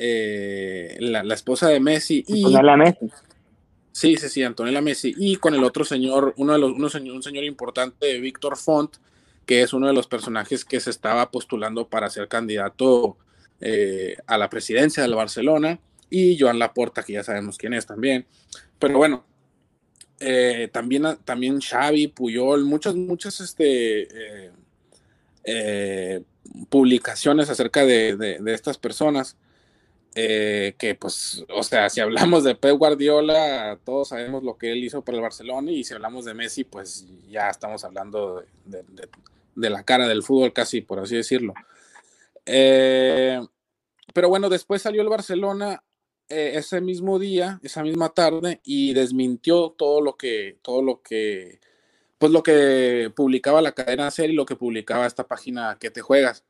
[0.00, 2.24] eh, la, esposa de Messi.
[2.28, 3.10] Y, Antonella Messi.
[3.90, 5.12] Sí, sí, sí, Antonella Messi.
[5.18, 8.96] Y con el otro señor, uno de los, uno, un señor importante, Víctor Font,
[9.44, 13.16] que es uno de los personajes que se estaba postulando para ser candidato
[13.60, 15.80] eh, a la presidencia del Barcelona.
[16.10, 18.24] Y Joan Laporta, que ya sabemos quién es también.
[18.78, 19.24] Pero bueno,
[20.20, 24.52] eh, también, también Xavi, Puyol, muchas, muchas este,
[26.68, 29.36] publicaciones acerca de estas personas.
[30.14, 34.82] Eh, que pues, o sea, si hablamos de Pep Guardiola, todos sabemos lo que él
[34.82, 38.84] hizo por el Barcelona y si hablamos de Messi, pues ya estamos hablando de,
[39.54, 41.54] la cara del fútbol casi, por así decirlo.
[42.46, 43.40] Eh,
[44.14, 45.84] pero bueno, después salió el Barcelona
[46.28, 51.60] eh, ese mismo día, esa misma tarde, y desmintió todo lo que, todo lo que,
[52.18, 56.00] pues lo que publicaba la cadena serie y lo que publicaba esta página que te
[56.00, 56.44] juegas.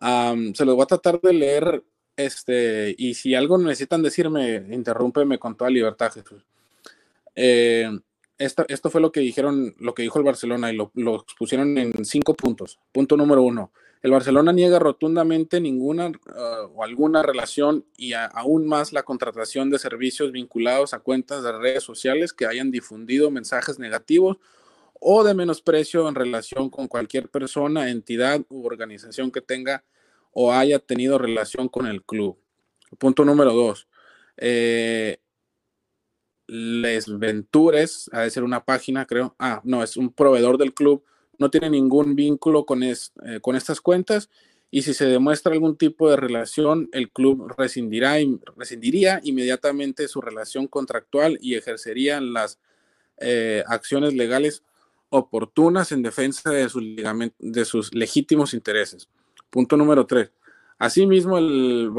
[0.00, 1.84] se los voy a tratar de leer
[2.24, 6.44] este, y si algo necesitan decirme, interrúmpeme con toda libertad, Jesús.
[7.34, 7.90] Eh,
[8.38, 11.76] esto, esto, fue lo que dijeron, lo que dijo el Barcelona y lo, lo pusieron
[11.76, 12.78] en cinco puntos.
[12.92, 13.70] Punto número uno.
[14.02, 19.78] El Barcelona niega rotundamente ninguna uh, o alguna relación y aún más la contratación de
[19.78, 24.38] servicios vinculados a cuentas de redes sociales que hayan difundido mensajes negativos
[25.00, 29.84] o de menosprecio en relación con cualquier persona, entidad u organización que tenga
[30.32, 32.38] o haya tenido relación con el club.
[32.98, 33.88] Punto número dos.
[34.36, 35.18] Eh,
[36.46, 39.34] Les Ventures, ha de ser una página, creo.
[39.38, 41.04] Ah, no, es un proveedor del club.
[41.38, 44.28] No tiene ningún vínculo con, es, eh, con estas cuentas
[44.70, 48.16] y si se demuestra algún tipo de relación, el club rescindirá,
[48.56, 52.60] rescindiría inmediatamente su relación contractual y ejercería las
[53.18, 54.62] eh, acciones legales
[55.08, 56.84] oportunas en defensa de sus,
[57.38, 59.08] de sus legítimos intereses.
[59.50, 60.30] Punto número tres.
[60.80, 61.92] Asimismo, el,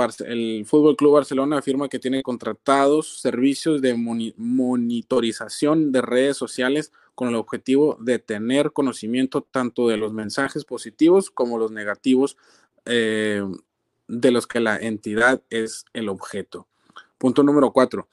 [0.65, 7.35] Fútbol Club Barcelona afirma que tiene contratados servicios de monitorización de redes sociales con el
[7.35, 12.37] objetivo de tener conocimiento tanto de los mensajes positivos como los negativos
[12.85, 13.43] eh,
[14.07, 16.67] de los que la entidad es el objeto.
[17.19, 18.07] Punto número cuatro.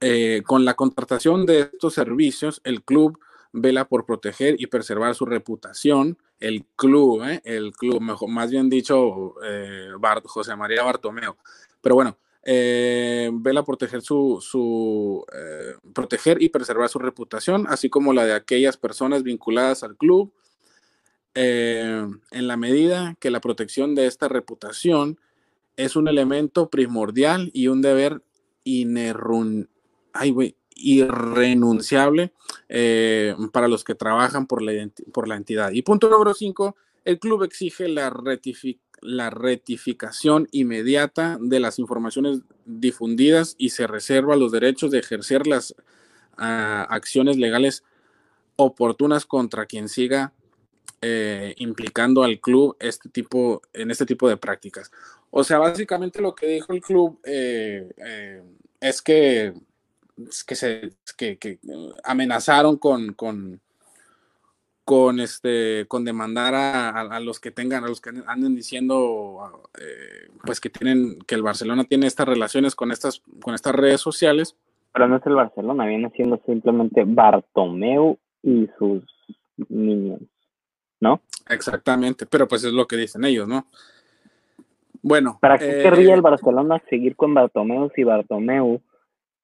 [0.00, 3.18] Eh, con la contratación de estos servicios, el club
[3.52, 7.40] vela por proteger y preservar su reputación, el club, ¿eh?
[7.44, 9.90] el club, mejor, más bien dicho, eh,
[10.24, 11.36] José María Bartomeo.
[11.80, 15.24] Pero bueno, eh, vela proteger su, su
[15.92, 20.32] proteger y preservar su reputación, así como la de aquellas personas vinculadas al club,
[21.34, 25.20] en la medida que la protección de esta reputación
[25.76, 28.22] es un elemento primordial y un deber
[28.64, 29.68] inerrun...
[30.14, 32.32] Ay, güey, irrenunciable
[32.68, 34.72] eh, para los que trabajan por la,
[35.12, 35.72] por la entidad.
[35.72, 38.12] Y punto número cinco, el club exige la,
[39.00, 45.74] la rectificación inmediata de las informaciones difundidas y se reserva los derechos de ejercer las
[46.36, 47.82] ah, acciones legales
[48.56, 50.32] oportunas contra quien siga
[51.02, 54.90] eh, implicando al club este tipo, en este tipo de prácticas.
[55.30, 58.42] O sea, básicamente lo que dijo el club eh,
[58.80, 59.52] es que
[60.46, 61.58] que se que,
[62.04, 63.60] amenazaron con, con,
[64.84, 70.60] con este con demandar a, los que tengan a los que anden diciendo eh, pues
[70.60, 74.56] que tienen que el Barcelona tiene estas relaciones con estas con estas redes sociales.
[74.92, 79.02] Pero no es el Barcelona viene siendo simplemente Bartomeu y sus
[79.68, 80.20] niños
[81.00, 83.66] no exactamente pero pues es lo que dicen ellos no
[85.02, 88.80] bueno para qué querría el eh, Barcelona seguir con Bartomeu si Bartomeu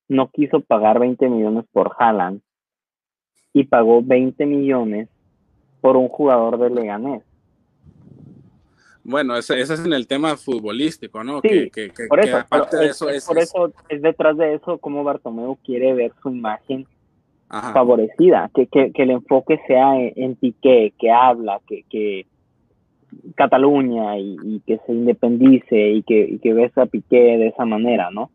[0.09, 2.41] no quiso pagar 20 millones por Haaland
[3.53, 5.09] y pagó 20 millones
[5.81, 7.23] por un jugador de Leganés.
[9.05, 11.41] Bueno, ese, ese, es en el tema futbolístico, ¿no?
[11.41, 14.01] Sí, que, que, por que eso, aparte de es, eso es por es- eso es
[14.01, 16.87] detrás de eso como Bartomeu quiere ver su imagen
[17.49, 17.73] ajá.
[17.73, 22.27] favorecida, que, que, que el enfoque sea en, en Piqué, que habla, que, que
[23.35, 27.65] Cataluña y, y que se independice y que, y que ves a Piqué de esa
[27.65, 28.31] manera, ¿no?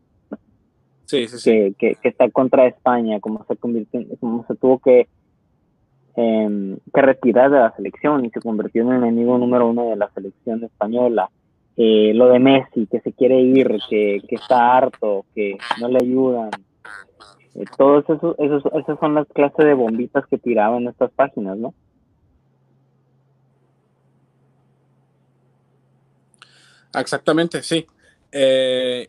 [1.08, 1.50] Sí, sí, sí.
[1.50, 5.08] que, que, que está contra España, como se convirtió, como se tuvo que,
[6.16, 9.96] em, que retirar de la selección y se convirtió en el enemigo número uno de
[9.96, 11.30] la selección española.
[11.78, 15.98] Eh, lo de Messi, que se quiere ir, que, que está harto, que no le
[16.02, 16.50] ayudan.
[17.54, 21.72] Eh, todos esos, esos, esas son las clases de bombitas que tiraban estas páginas, ¿no?
[26.94, 27.86] Exactamente, sí.
[28.30, 29.08] Eh,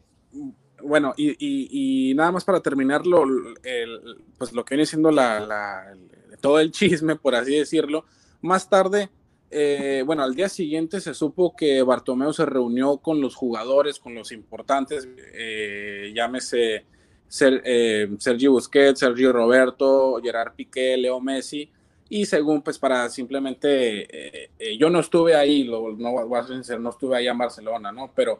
[0.83, 3.23] bueno, y, y- nada más para terminarlo,
[3.63, 5.93] el, pues lo que viene siendo la,
[6.41, 8.05] todo el chisme, por así decirlo,
[8.41, 9.09] más tarde,
[9.51, 14.13] eh, bueno, al día siguiente se supo que Bartomeu se reunió con los jugadores, con
[14.15, 16.85] los importantes, eh, llámese
[17.27, 21.69] Ser- eh, Sergio Busquets, Sergio Roberto, Gerard Piqué, Leo Messi,
[22.09, 27.37] y según, pues para simplemente, eh, yo no estuve ahí, no no estuve ahí en
[27.37, 28.11] Barcelona, ¿no?
[28.15, 28.39] Pero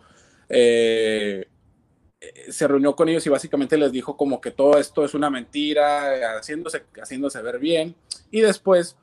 [0.50, 1.46] eh,
[2.50, 6.18] se reunió con ellos y básicamente les dijo como que todo esto es una mentira,
[6.18, 7.96] eh, haciéndose, haciéndose ver bien.
[8.32, 8.98] Y después,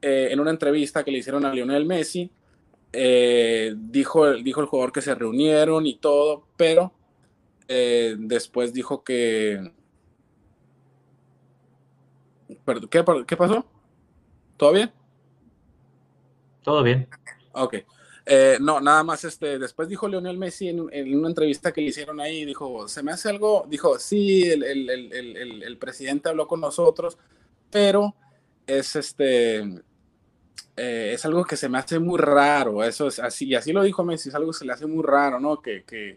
[0.00, 2.30] eh, en una entrevista que le hicieron a Lionel Messi,
[2.92, 6.92] eh, dijo, dijo el jugador que se reunieron y todo, pero
[7.68, 9.72] eh, después dijo que...
[12.90, 13.66] ¿Qué, ¿Qué pasó?
[14.56, 14.92] ¿Todo bien?
[16.62, 17.08] Todo bien.
[17.52, 17.76] Ok.
[18.34, 22.18] Eh, no, nada más, este, después dijo Lionel Messi en, una entrevista que le hicieron
[22.18, 26.58] ahí, dijo, se me hace algo, dijo, sí, el, el, el, el presidente habló con
[26.58, 27.18] nosotros,
[27.70, 28.14] pero
[28.66, 33.54] es este, eh, es algo que se me hace muy raro, eso es así, y
[33.54, 35.60] así lo dijo Messi, es algo que se le hace muy raro, ¿no?
[35.60, 36.16] Que, que,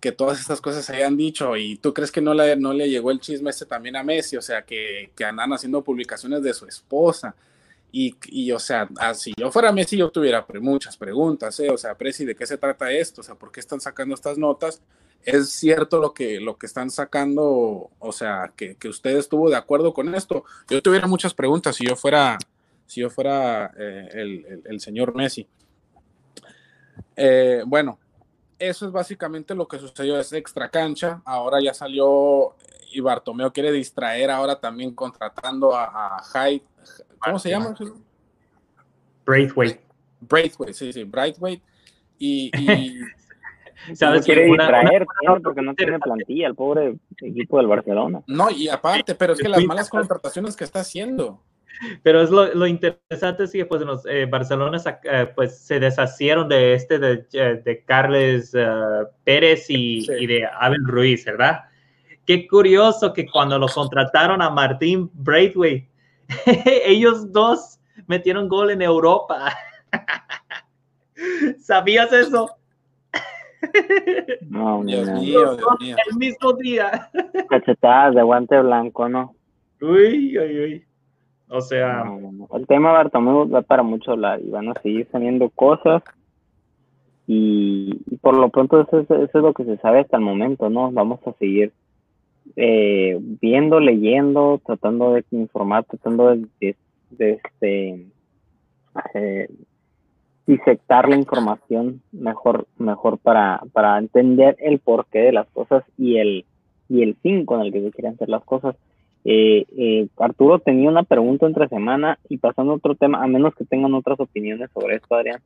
[0.00, 2.90] que todas estas cosas se hayan dicho, y tú crees que no le, no le
[2.90, 6.52] llegó el chisme este también a Messi, o sea, que, que andan haciendo publicaciones de
[6.52, 7.34] su esposa.
[7.90, 11.70] Y, y, o sea, si yo fuera Messi, yo tuviera muchas preguntas, ¿eh?
[11.70, 13.22] O sea, Presi, ¿de qué se trata esto?
[13.22, 14.82] O sea, ¿por qué están sacando estas notas?
[15.24, 17.90] ¿Es cierto lo que, lo que están sacando?
[17.98, 20.44] O sea, que, que usted estuvo de acuerdo con esto.
[20.68, 22.38] Yo tuviera muchas preguntas si yo fuera,
[22.86, 25.48] si yo fuera eh, el, el, el, señor Messi.
[27.16, 27.98] Eh, bueno,
[28.58, 31.22] eso es básicamente lo que sucedió, es extra cancha.
[31.24, 32.54] Ahora ya salió
[32.92, 36.64] y Bartomeo quiere distraer ahora también contratando a, a Hyde.
[37.18, 37.74] ¿Cómo se llama?
[39.24, 39.80] Braithwaite.
[40.20, 41.62] Braithwaite, sí, sí, Braithwaite.
[42.18, 42.98] Y, y
[43.94, 48.22] ¿Sabes quiere una, distraer una, una, porque no tiene plantilla el pobre equipo del Barcelona.
[48.26, 51.42] No, y aparte, pero es que las malas contrataciones que está haciendo.
[52.02, 56.48] Pero es lo, lo interesante es que pues los eh, Barcelona eh, pues se deshacieron
[56.48, 57.18] de este de,
[57.64, 60.12] de Carles uh, Pérez y, sí.
[60.18, 61.60] y, de Abel Ruiz, ¿verdad?
[62.26, 65.88] Qué curioso que cuando lo contrataron a Martín Braithwaite,
[66.84, 69.52] ellos dos metieron gol en Europa.
[71.58, 72.50] ¿Sabías eso?
[74.48, 75.96] No, Dios mío, Dios mío.
[76.08, 77.10] El mismo día.
[77.48, 79.34] Cachetadas de guante blanco, ¿no?
[79.80, 80.84] Uy, uy, uy.
[81.48, 82.04] O sea.
[82.04, 82.48] No, no, no.
[82.56, 86.02] El tema Bartomeu va para mucho hablar y van a seguir saliendo cosas.
[87.26, 90.70] Y, y por lo pronto, eso, eso, es lo que se sabe hasta el momento,
[90.70, 90.90] ¿no?
[90.92, 91.72] Vamos a seguir
[92.56, 96.76] eh, viendo, leyendo, tratando de informar, tratando de,
[97.10, 98.06] de, este.
[99.14, 99.48] Eh,
[100.46, 106.46] disectar la información mejor mejor para, para entender el porqué de las cosas y el
[106.88, 108.74] y el fin con el que se quieren hacer las cosas.
[109.24, 113.54] Eh, eh, Arturo tenía una pregunta entre semana y pasando a otro tema, a menos
[113.54, 115.42] que tengan otras opiniones sobre esto, Adrián.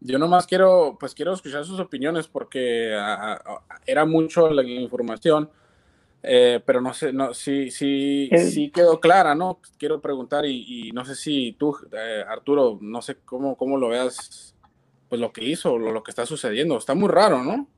[0.00, 3.40] Yo nomás quiero, pues quiero escuchar sus opiniones porque a, a,
[3.86, 5.48] era mucho la información,
[6.26, 9.60] eh, pero no sé, no, sí, sí, sí quedó clara, ¿no?
[9.78, 13.88] Quiero preguntar y, y no sé si tú, eh, Arturo, no sé cómo, cómo lo
[13.88, 14.54] veas,
[15.08, 16.78] pues lo que hizo, lo, lo, que está sucediendo.
[16.78, 17.68] Está muy raro, ¿no?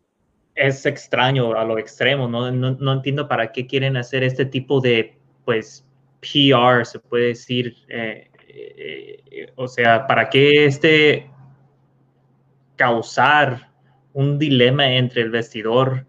[0.55, 2.51] Es extraño a lo extremo, ¿no?
[2.53, 5.85] No, no entiendo para qué quieren hacer este tipo de, pues,
[6.21, 7.77] PR, se puede decir.
[7.89, 11.31] Eh, eh, o sea, ¿para qué este
[12.77, 13.71] causar
[14.13, 16.07] un dilema entre el vestidor?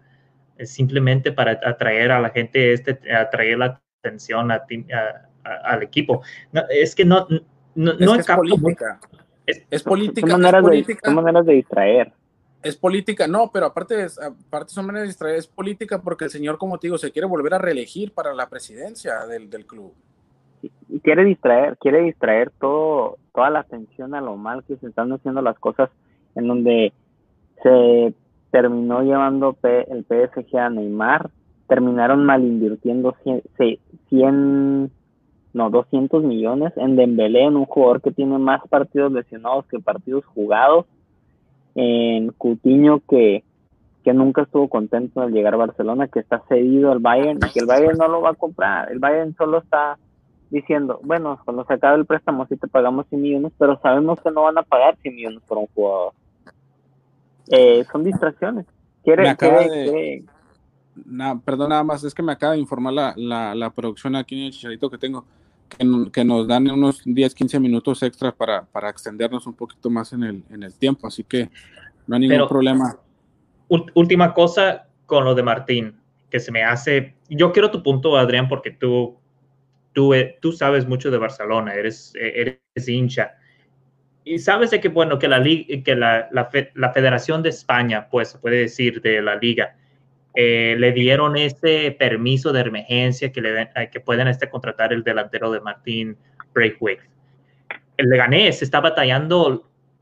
[0.64, 6.22] Simplemente para atraer a la gente, este, atraer la atención a, a, a, al equipo.
[6.52, 7.26] No, es que no,
[7.74, 9.00] no, es no que es política.
[9.46, 10.30] Es, es política.
[10.30, 11.00] Son maneras, es política.
[11.02, 12.12] De, son maneras de distraer.
[12.60, 16.58] Es política, no, pero aparte, aparte son maneras de distraer, es política porque el señor,
[16.58, 19.94] como te digo, se quiere volver a reelegir para la presidencia del, del club.
[20.88, 25.12] Y quiere distraer, quiere distraer todo, toda la atención a lo mal que se están
[25.12, 25.88] haciendo las cosas
[26.34, 26.92] en donde
[27.62, 28.12] se
[28.50, 31.30] terminó llevando el PSG a Neymar,
[31.66, 33.14] terminaron mal invirtiendo
[34.08, 34.90] 100,
[35.52, 40.24] no, 200 millones en Dembélé, en un jugador que tiene más partidos lesionados que partidos
[40.26, 40.86] jugados,
[41.74, 43.44] en Coutinho que,
[44.02, 47.60] que nunca estuvo contento al llegar a Barcelona, que está cedido al Bayern y que
[47.60, 49.98] el Bayern no lo va a comprar, el Bayern solo está
[50.50, 54.30] diciendo, bueno, cuando se acabe el préstamo sí te pagamos 100 millones, pero sabemos que
[54.30, 56.12] no van a pagar 100 millones por un jugador.
[57.50, 58.66] Eh, son distracciones.
[59.02, 60.24] Quiere, quiere,
[61.44, 64.52] perdón, nada más, es que me acaba de informar la, la, producción aquí en el
[64.52, 65.24] chicharito que tengo,
[66.12, 70.24] que, nos dan unos 10, 15 minutos extra para, para, extendernos un poquito más en
[70.24, 71.50] el, en el tiempo, así que
[72.06, 72.96] no hay ningún problema.
[73.68, 75.94] Última cosa con lo de Martín,
[76.30, 79.16] que se me hace, yo quiero tu punto, Adrián, porque tú,
[79.92, 83.32] tú, eh, tú sabes mucho de Barcelona, eres, eres hincha
[84.34, 88.28] y sabes de que, bueno, que la, que la, la, la, Federación de España, pues
[88.28, 89.74] se puede decir de la liga,
[90.34, 95.02] eh, le dieron ese permiso de emergencia que, le eh, que pueden este, contratar el
[95.02, 96.16] delantero de Martín
[96.54, 97.00] Breakwick.
[97.96, 99.48] El Leganés está batallando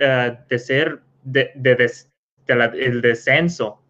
[0.01, 1.91] uh, de ser de, de, de,
[2.79, 3.81] el descenso.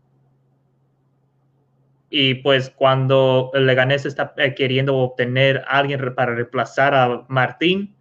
[2.11, 7.96] Y pues cuando el Leganés está queriendo obtener a alguien para reemplazar a Martín,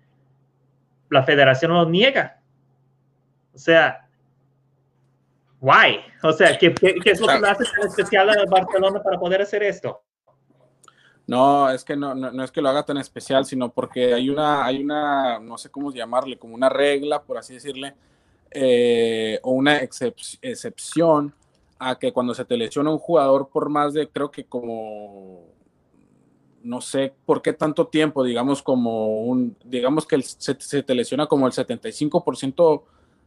[1.15, 2.39] la federación lo niega.
[3.53, 4.07] O sea,
[5.59, 5.99] why?
[6.21, 6.73] O sea, ¿qué,
[7.05, 10.01] es lo que hace tan especial a Barcelona para poder hacer esto?
[11.27, 14.63] No, es que no, no, es que lo haga tan especial, sino porque hay una,
[14.63, 17.95] hay una, no sé cómo llamarle, como una regla, por así decirle,
[18.51, 21.33] eh, o una excepción
[21.79, 25.54] a que cuando se te lesiona un jugador por más de, creo que como
[26.65, 31.45] no sé por qué tanto tiempo, digamos como un, digamos que se, te lesiona como
[31.45, 32.83] el 75%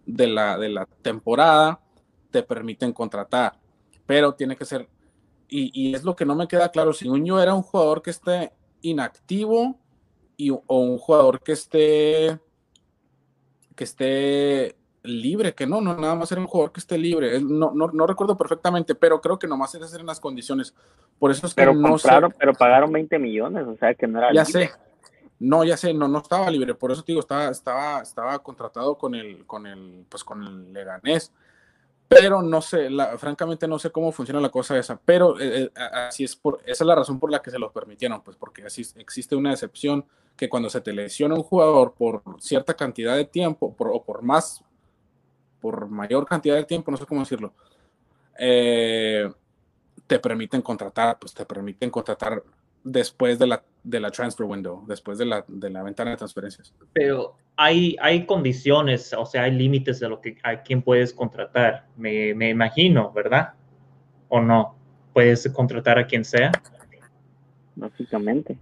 [0.06, 1.80] de la, de la temporada,
[2.30, 3.58] te permiten contratar,
[4.06, 4.88] pero tiene que ser,
[5.48, 8.52] y, es lo que no me queda claro, si yo era un jugador que esté
[8.82, 9.78] inactivo
[10.36, 12.40] y, o un jugador que esté,
[13.76, 17.40] que esté libre, que no, no, nada más era un jugador que esté libre.
[17.40, 20.74] No, no, no recuerdo perfectamente, pero creo que nomás hacer en las condiciones.
[21.18, 22.08] Por eso es que pero no sé.
[22.38, 24.70] Pero pagaron 20 millones, o sea que no era Ya sé.
[25.40, 28.98] No, ya sé, no, no estaba libre, por eso te digo, estaba, estaba, estaba contratado
[28.98, 31.32] con el, con el, pues con el Leganés.
[32.08, 35.70] Pero no sé, la, francamente no sé cómo funciona la cosa esa, pero eh, eh,
[35.76, 38.64] así es por, esa es la razón por la que se los permitieron, pues porque
[38.64, 40.04] así existe una excepción
[40.34, 44.22] que cuando se te lesiona un jugador por cierta cantidad de tiempo por, o por
[44.22, 44.64] más
[45.60, 47.52] por mayor cantidad de tiempo, no sé cómo decirlo,
[48.38, 49.30] eh,
[50.08, 52.42] te permiten contratar, pues te permiten contratar
[52.82, 56.74] después de la, de la transfer window, después de la, de la ventana de transferencias.
[56.92, 61.86] Pero hay, hay condiciones, o sea, hay límites de lo que a quién puedes contratar,
[61.96, 63.50] me, me imagino, ¿verdad?
[64.28, 64.74] ¿O no?
[65.12, 66.50] ¿Puedes contratar a quien sea?
[67.76, 68.58] Básicamente.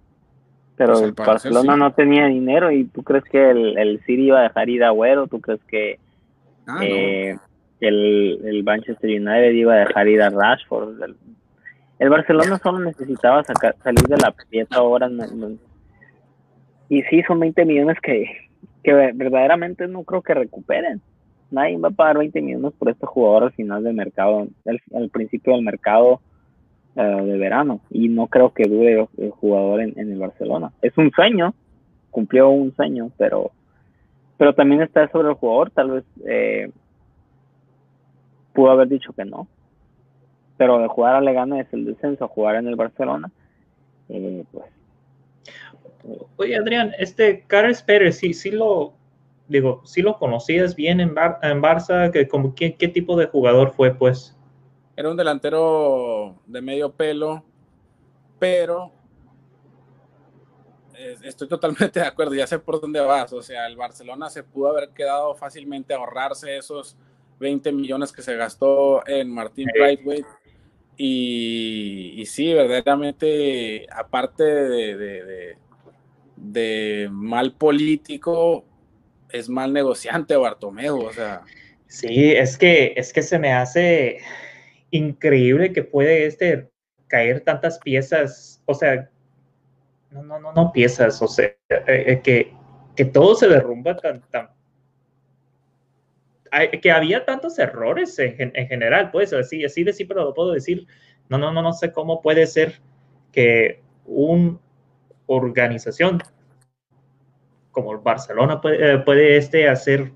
[0.76, 4.40] Pero pues, el Barcelona no tenía dinero y tú crees que el, el City iba
[4.40, 5.98] a dejar ir a Agüero, tú crees que
[6.66, 7.36] Ah, eh,
[7.80, 11.00] el, el, Manchester United iba a dejar ir a Rashford.
[11.02, 11.16] El,
[11.98, 15.10] Barcelona solo necesitaba sacar, salir de la pieza ahora.
[16.88, 18.26] y sí, son 20 millones que,
[18.84, 21.00] que verdaderamente no creo que recuperen.
[21.50, 25.54] Nadie va a pagar 20 millones por este jugador al final del mercado, al, principio
[25.54, 26.20] del mercado
[26.96, 27.80] eh, de verano.
[27.90, 30.72] Y no creo que dure el jugador en, en el Barcelona.
[30.82, 31.54] Es un sueño,
[32.10, 33.52] cumplió un sueño, pero
[34.38, 36.70] pero también está sobre el jugador, tal vez eh,
[38.52, 39.46] pudo haber dicho que no.
[40.56, 43.30] Pero de jugar a Legana es el descenso, jugar en el Barcelona,
[44.08, 44.66] eh, pues.
[46.36, 48.94] Oye, Adrián, este Carlos Pérez, sí, sí lo,
[49.48, 51.08] digo, sí lo conocías bien en,
[51.42, 54.36] en Barça, que como, ¿qué, ¿qué tipo de jugador fue, pues?
[54.96, 57.44] Era un delantero de medio pelo,
[58.38, 58.92] pero
[61.22, 63.32] estoy totalmente de acuerdo, ya sé por dónde vas.
[63.32, 66.96] O sea, el Barcelona se pudo haber quedado fácilmente a ahorrarse esos
[67.38, 70.24] 20 millones que se gastó en Martín Brightway.
[70.98, 75.56] Y, sí, verdaderamente, aparte de,
[76.36, 78.64] de, mal político,
[79.30, 81.00] es mal negociante Bartomeu.
[81.00, 81.42] O sea.
[81.86, 84.18] Sí, es que, es que se me hace
[84.90, 86.70] increíble que puede este
[87.08, 88.62] caer tantas piezas.
[88.66, 89.08] O sea,
[90.10, 91.56] no, no, no, no piezas, o sea, eh,
[91.86, 92.52] eh, que,
[92.94, 94.48] que todo se derrumba tan, tan,
[96.82, 100.86] que había tantos errores en, en, general, pues así, así de pero lo puedo decir.
[101.28, 102.80] No, no, no, no sé cómo puede ser
[103.32, 104.58] que una
[105.26, 106.22] organización
[107.70, 110.12] como Barcelona puede, eh, puede, este hacer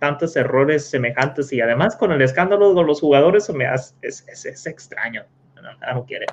[0.00, 4.66] tantos errores semejantes y además con el escándalo de los jugadores me hace, es, es,
[4.66, 5.24] extraño.
[5.54, 6.26] No, no quiere.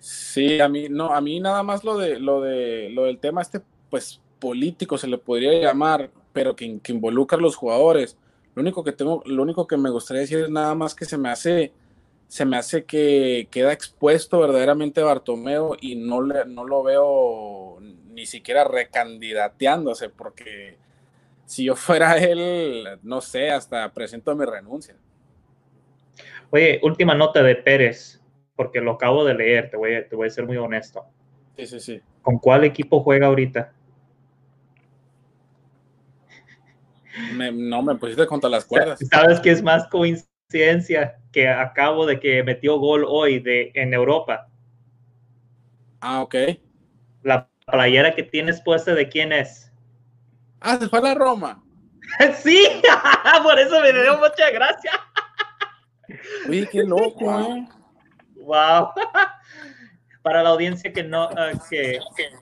[0.00, 3.42] Sí, a mí no, a mí nada más lo de lo de lo del tema
[3.42, 8.16] este, pues político se le podría llamar, pero que, que involucra a los jugadores.
[8.54, 11.16] Lo único que tengo, lo único que me gustaría decir es nada más que se
[11.16, 11.72] me hace,
[12.28, 18.26] se me hace que queda expuesto verdaderamente Bartomeo y no le, no lo veo ni
[18.26, 20.78] siquiera recandidateándose, porque
[21.46, 24.96] si yo fuera él, no sé, hasta presento mi renuncia.
[26.50, 28.20] Oye, última nota de Pérez,
[28.56, 31.04] porque lo acabo de leer, te voy te voy a ser muy honesto.
[31.56, 32.00] Sí, sí, sí.
[32.22, 33.72] ¿Con cuál equipo juega ahorita?
[37.34, 39.00] Me, no, me pusiste contra las cuerdas.
[39.10, 44.48] ¿Sabes qué es más coincidencia que acabo de que metió gol hoy de, en Europa?
[46.00, 46.34] Ah, ok.
[47.22, 49.70] La playera que tienes puesta de quién es.
[50.60, 51.62] Ah, se fue a la Roma.
[52.42, 52.66] sí,
[53.42, 54.92] por eso me dio mucha gracia.
[56.48, 57.68] Uy, qué loco, ¿eh?
[58.36, 58.90] Wow.
[60.22, 61.98] Para la audiencia que no, uh, que,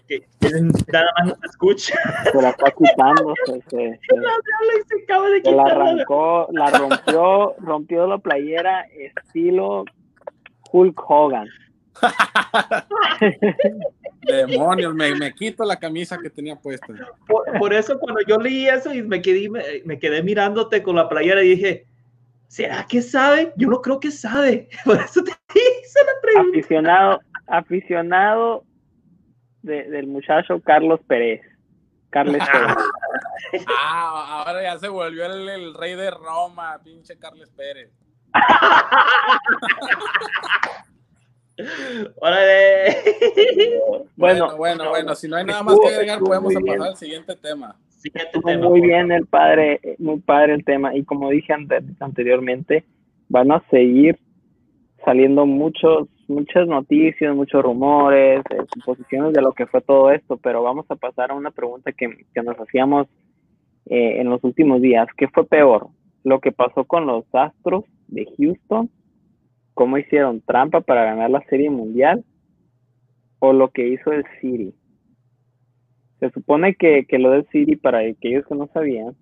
[0.08, 0.50] que, que,
[0.92, 1.94] nada más nos escucha.
[2.32, 3.34] Se la está quitando.
[3.46, 3.98] Se, se, se,
[4.88, 9.84] se acaba de se la arrancó, la rompió, rompió la playera estilo
[10.72, 11.48] Hulk Hogan.
[14.22, 16.86] Demonios, me, me, quito la camisa que tenía puesta.
[17.26, 20.96] Por, por, eso cuando yo leí eso y me quedé, me, me, quedé mirándote con
[20.96, 21.86] la playera y dije,
[22.46, 23.52] ¿será que sabe?
[23.56, 24.68] Yo no creo que sabe.
[24.84, 26.58] Por eso te hice la pregunta.
[26.58, 28.64] Aficionado, aficionado
[29.62, 31.42] de, del muchacho Carlos Pérez.
[32.10, 32.76] Carles Pérez.
[33.68, 37.90] ah, ahora ya se volvió el, el rey de Roma, pinche Carles Pérez.
[42.20, 42.96] Órale.
[44.16, 47.36] Bueno, bueno, bueno, bueno, si no hay nada más que agregar, podemos pasar al siguiente
[47.36, 47.76] tema.
[47.88, 48.68] Siguiente tema.
[48.68, 50.96] Muy bien el padre, muy padre el tema.
[50.96, 51.54] Y como dije
[52.00, 52.84] anteriormente,
[53.28, 54.18] van a seguir
[55.04, 60.62] saliendo muchos, muchas noticias, muchos rumores, eh, suposiciones de lo que fue todo esto, pero
[60.62, 63.08] vamos a pasar a una pregunta que, que nos hacíamos
[63.86, 65.08] eh, en los últimos días.
[65.16, 65.88] ¿Qué fue peor?
[66.24, 68.90] ¿Lo que pasó con los Astros de Houston
[69.78, 72.24] cómo hicieron trampa para ganar la serie mundial
[73.38, 74.74] o lo que hizo el City.
[76.18, 79.14] Se supone que, que lo del City, para aquellos que no sabían,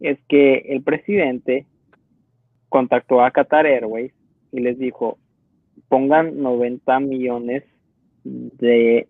[0.00, 1.66] es que el presidente
[2.70, 4.14] contactó a Qatar Airways
[4.50, 5.18] y les dijo,
[5.92, 7.64] pongan 90 millones
[8.24, 9.06] de,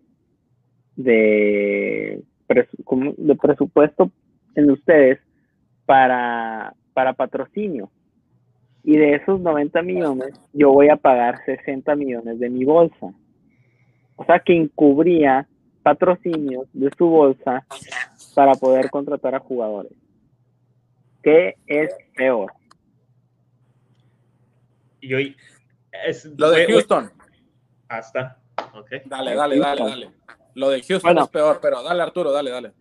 [0.97, 4.11] de, presu de presupuesto
[4.53, 5.17] en ustedes
[5.85, 7.89] para, para patrocinio
[8.83, 13.13] y de esos 90 millones yo voy a pagar 60 millones de mi bolsa.
[14.17, 15.47] O sea que encubría
[15.83, 17.65] patrocinios de su bolsa
[18.35, 19.93] para poder contratar a jugadores.
[21.21, 22.51] ¿Qué es peor?
[24.99, 25.37] Y hoy
[26.05, 27.11] es, lo de Houston.
[27.87, 28.39] Hasta.
[28.73, 29.01] Okay.
[29.05, 30.11] Dale, dale, dale, dale.
[30.55, 32.73] Lo de Houston bueno, es peor, pero dale Arturo, dale, dale.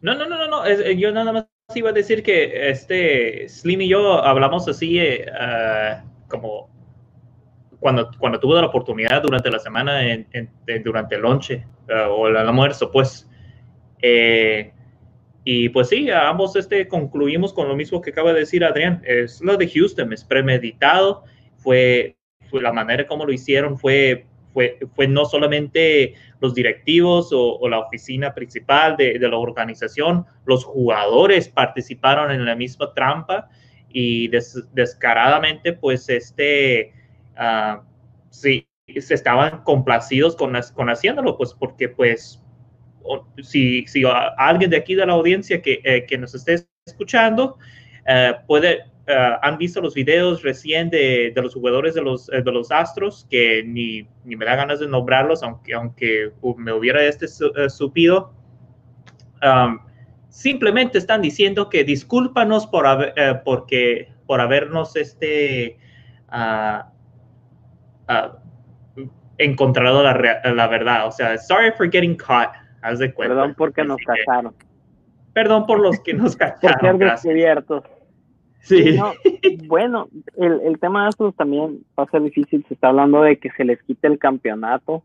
[0.00, 0.64] No, no, no, no, no.
[0.64, 5.26] Es, yo nada más iba a decir que este Slim y yo hablamos así eh,
[5.26, 6.70] uh, como
[7.80, 12.10] cuando, cuando tuve la oportunidad durante la semana, en, en, en, durante el lonche uh,
[12.10, 13.28] o el almuerzo, pues.
[14.02, 14.72] Eh,
[15.44, 19.02] y pues sí, ambos este, concluimos con lo mismo que acaba de decir Adrián.
[19.04, 21.24] Es lo de Houston, es premeditado.
[21.56, 22.16] Fue,
[22.46, 27.68] fue la manera como lo hicieron, fue fue, fue, no solamente los directivos o, o
[27.68, 33.50] la oficina principal de, de, la organización, los jugadores participaron en la misma trampa
[33.90, 36.94] y des, descaradamente, pues, este,
[37.38, 37.82] uh,
[38.30, 38.66] sí,
[38.98, 42.42] se estaban complacidos con, con haciéndolo, pues, porque, pues,
[43.42, 44.04] si, si
[44.38, 47.58] alguien de aquí de la audiencia que, eh, que nos esté escuchando
[48.08, 52.42] uh, puede Uh, han visto los videos recién de, de los jugadores de los, de
[52.50, 57.26] los Astros, que ni, ni, me da ganas de nombrarlos, aunque, aunque me hubiera este
[57.26, 58.34] uh, supido.
[59.44, 59.78] Um,
[60.28, 65.78] simplemente están diciendo que discúlpanos por, haber, uh, porque, por habernos este,
[69.38, 71.06] encontrado la, la, verdad.
[71.06, 72.50] O sea, sorry for getting caught.
[72.82, 73.36] Haz de cuenta.
[73.36, 74.52] Perdón porque nos cacharon.
[75.32, 76.98] Perdón por los que nos cacharon.
[76.98, 77.84] por ser descubiertos.
[78.66, 78.96] Sí.
[78.96, 79.12] No,
[79.66, 82.64] bueno, el, el tema de estos también va a ser difícil.
[82.66, 85.04] Se está hablando de que se les quite el campeonato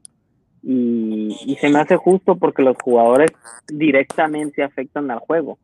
[0.63, 3.31] y, y se me hace justo porque los jugadores
[3.67, 5.59] directamente afectan al juego.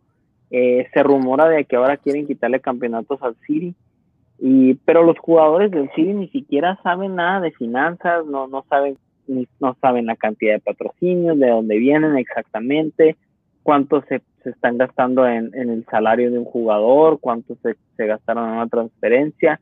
[0.52, 3.74] Eh, se rumora de que ahora quieren quitarle campeonatos al City,
[4.40, 8.96] y, pero los jugadores del City ni siquiera saben nada de finanzas, no, no, saben,
[9.60, 13.18] no saben la cantidad de patrocinios, de dónde vienen exactamente.
[13.68, 18.06] Cuánto se, se están gastando en, en, el salario de un jugador, cuánto se, se
[18.06, 19.60] gastaron en una transferencia.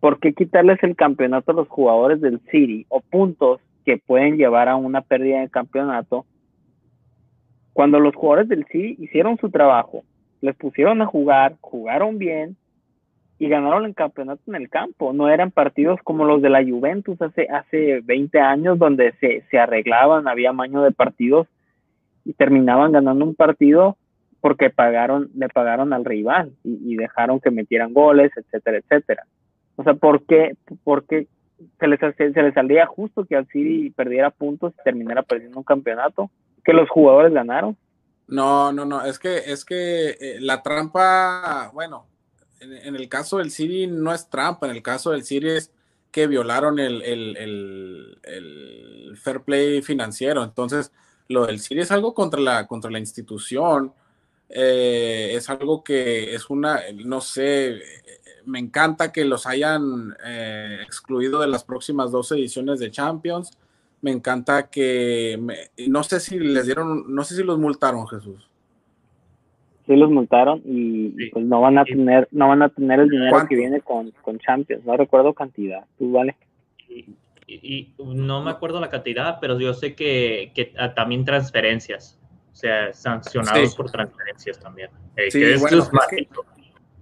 [0.00, 4.70] ¿Por qué quitarles el campeonato a los jugadores del City o puntos que pueden llevar
[4.70, 6.24] a una pérdida de campeonato?
[7.74, 10.04] Cuando los jugadores del City hicieron su trabajo,
[10.40, 12.56] les pusieron a jugar, jugaron bien
[13.38, 15.12] y ganaron el campeonato en el campo.
[15.12, 19.58] No eran partidos como los de la Juventus hace, hace 20 años donde se, se
[19.58, 21.46] arreglaban, había maño de partidos
[22.24, 23.96] y terminaban ganando un partido
[24.40, 29.24] porque pagaron, le pagaron al rival y, y, dejaron que metieran goles, etcétera, etcétera.
[29.76, 31.28] O sea, ¿por qué, por qué
[31.78, 35.64] se, les, se les salía justo que al City perdiera puntos y terminara perdiendo un
[35.64, 36.30] campeonato?
[36.64, 37.76] Que los jugadores ganaron.
[38.26, 42.06] No, no, no, es que, es que eh, la trampa, bueno,
[42.60, 45.72] en, en, el caso del City no es trampa, en el caso del City es
[46.12, 50.44] que violaron el, el, el, el fair play financiero.
[50.44, 50.92] Entonces,
[51.28, 53.92] lo del City es algo contra la, contra la institución,
[54.48, 57.80] eh, es algo que es una, no sé,
[58.44, 63.58] me encanta que los hayan eh, excluido de las próximas dos ediciones de Champions.
[64.00, 68.48] Me encanta que, me, no sé si les dieron, no sé si los multaron, Jesús.
[69.86, 71.30] Sí los multaron y sí.
[71.32, 73.48] pues no van a tener, no van a tener el dinero ¿Cuánto?
[73.48, 74.84] que viene con, con Champions.
[74.84, 75.84] No recuerdo cantidad.
[75.98, 76.36] Tú vale.
[77.60, 82.18] Y, y, no me acuerdo la cantidad, pero yo sé que, que ah, también transferencias,
[82.52, 83.76] o sea, sancionados sí.
[83.76, 84.90] por transferencias también.
[85.16, 86.28] Eh, sí, que bueno, es, que,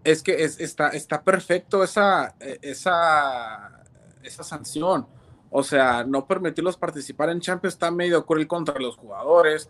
[0.05, 3.83] es que es, está, está perfecto esa, esa,
[4.23, 5.07] esa sanción.
[5.51, 9.69] O sea, no permitirlos participar en Champions está medio cruel contra los jugadores,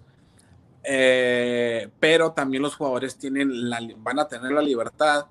[0.84, 5.26] eh, pero también los jugadores tienen la, van a tener la libertad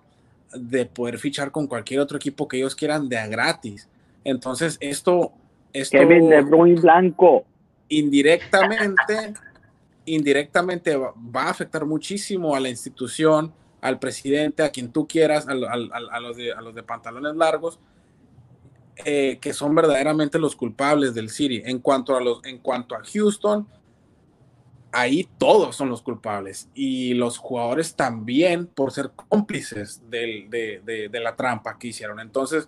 [0.53, 3.87] de poder fichar con cualquier otro equipo que ellos quieran de a gratis.
[4.29, 5.33] Entonces, esto,
[5.73, 7.45] esto Kevin De Bruyne blanco.
[7.89, 9.33] Indirectamente,
[10.05, 15.53] indirectamente va, a afectar muchísimo a la institución, al presidente, a quien tú quieras, a,
[15.53, 17.79] a, a los, de, a los de pantalones largos,
[19.05, 21.61] eh, que son verdaderamente los culpables del City.
[21.65, 23.67] En cuanto a los, en cuanto a Houston,
[24.91, 31.09] ahí todos son los culpables y los jugadores también por ser cómplices de, de, de,
[31.09, 32.19] de la trampa que hicieron.
[32.19, 32.67] Entonces,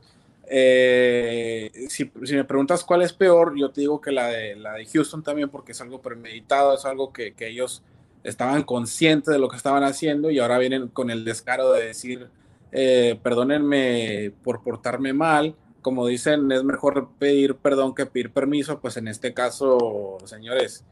[0.54, 4.74] eh, si, si, me preguntas cuál es peor, yo te digo que la de, la
[4.74, 7.84] de Houston también, porque es algo premeditado, es algo que, que, ellos
[8.26, 12.28] estaban conscientes de lo que estaban haciendo y ahora vienen con el descaro de decir,
[12.74, 15.56] eh, perdónenme por portarme mal.
[15.82, 20.84] Como dicen, es mejor pedir perdón que pedir permiso, pues en este caso, señores,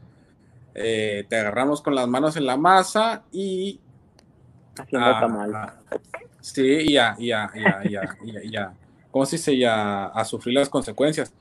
[0.74, 3.78] eh, te agarramos con las manos en la masa y...
[4.78, 5.74] Haciendo ah.
[5.90, 5.98] Ah,
[6.40, 8.74] sí, ya, ya, ya, ya, ya, ya.
[9.10, 9.56] ¿Cómo se dice?
[9.56, 11.32] Ya a sufrir las consecuencias.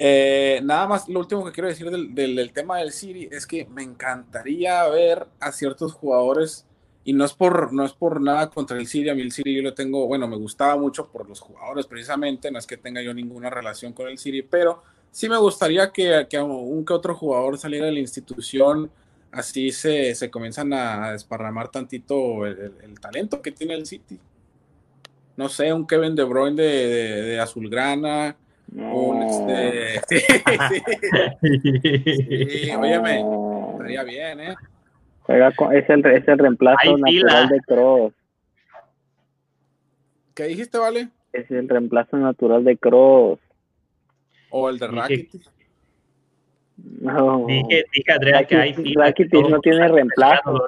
[0.00, 3.46] Eh, nada más, lo último que quiero decir del, del, del, tema del City es
[3.46, 6.66] que me encantaría ver a ciertos jugadores,
[7.04, 9.56] y no es por, no es por nada contra el City, a mí el City
[9.56, 13.02] yo lo tengo, bueno, me gustaba mucho por los jugadores precisamente, no es que tenga
[13.02, 17.16] yo ninguna relación con el City, pero sí me gustaría que, que un que otro
[17.16, 18.90] jugador saliera de la institución,
[19.32, 24.20] así se, se comienzan a desparramar tantito el, el, el talento que tiene el City
[25.38, 28.34] no sé, un Kevin De Bruyne de, de, de Azulgrana,
[28.72, 28.92] no.
[28.92, 30.00] un este.
[31.40, 32.64] Sí, sí.
[32.64, 33.24] sí óyeme,
[33.70, 34.56] estaría bien, ¿eh?
[35.20, 37.46] Juega con, es, el, es el reemplazo Ay, natural fila.
[37.46, 38.12] de Cross.
[40.34, 41.08] ¿Qué dijiste, Vale?
[41.32, 43.38] Es el reemplazo natural de Cross.
[44.50, 45.42] O el de Rakitic.
[47.00, 47.46] No.
[47.46, 48.72] Dije, dije Andrea, que hay.
[48.96, 50.66] Rakitic no tiene reemplazo.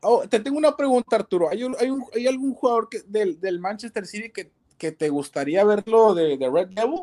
[0.00, 1.48] Oh, te tengo una pregunta, Arturo.
[1.48, 5.08] ¿Hay, un, hay, un, hay algún jugador que, del, del, Manchester City que, que, te
[5.08, 7.02] gustaría verlo de, de, Red Devil?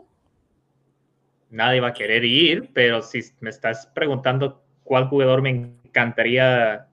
[1.50, 6.88] Nadie va a querer ir, pero si me estás preguntando cuál jugador me encantaría,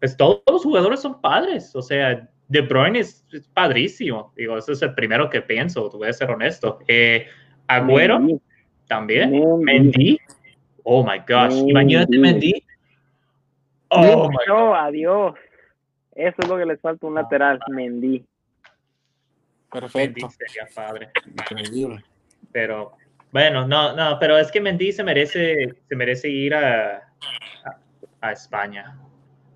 [0.00, 1.74] pues todos los jugadores son padres.
[1.74, 4.34] O sea, De Bruyne es, es padrísimo.
[4.36, 6.78] Digo, ese es el primero que pienso, voy a ser honesto.
[6.88, 7.26] Eh,
[7.68, 8.40] Agüero Mendy.
[8.86, 9.30] también.
[9.30, 9.64] Mendy.
[9.64, 10.18] Mendy.
[10.82, 11.54] Oh my gosh.
[11.54, 11.70] Mendy.
[11.70, 12.65] Imagínate Mendy
[13.88, 15.34] Oh, no, adiós.
[16.14, 18.24] Eso es lo que les falta un lateral, Mendy.
[19.70, 20.26] Perfecto.
[20.26, 21.10] Mendy sería padre.
[21.26, 22.02] Increíble.
[22.52, 22.92] Pero
[23.32, 27.76] bueno, no, no, pero es que Mendy se merece, se merece ir a, a,
[28.20, 28.98] a España.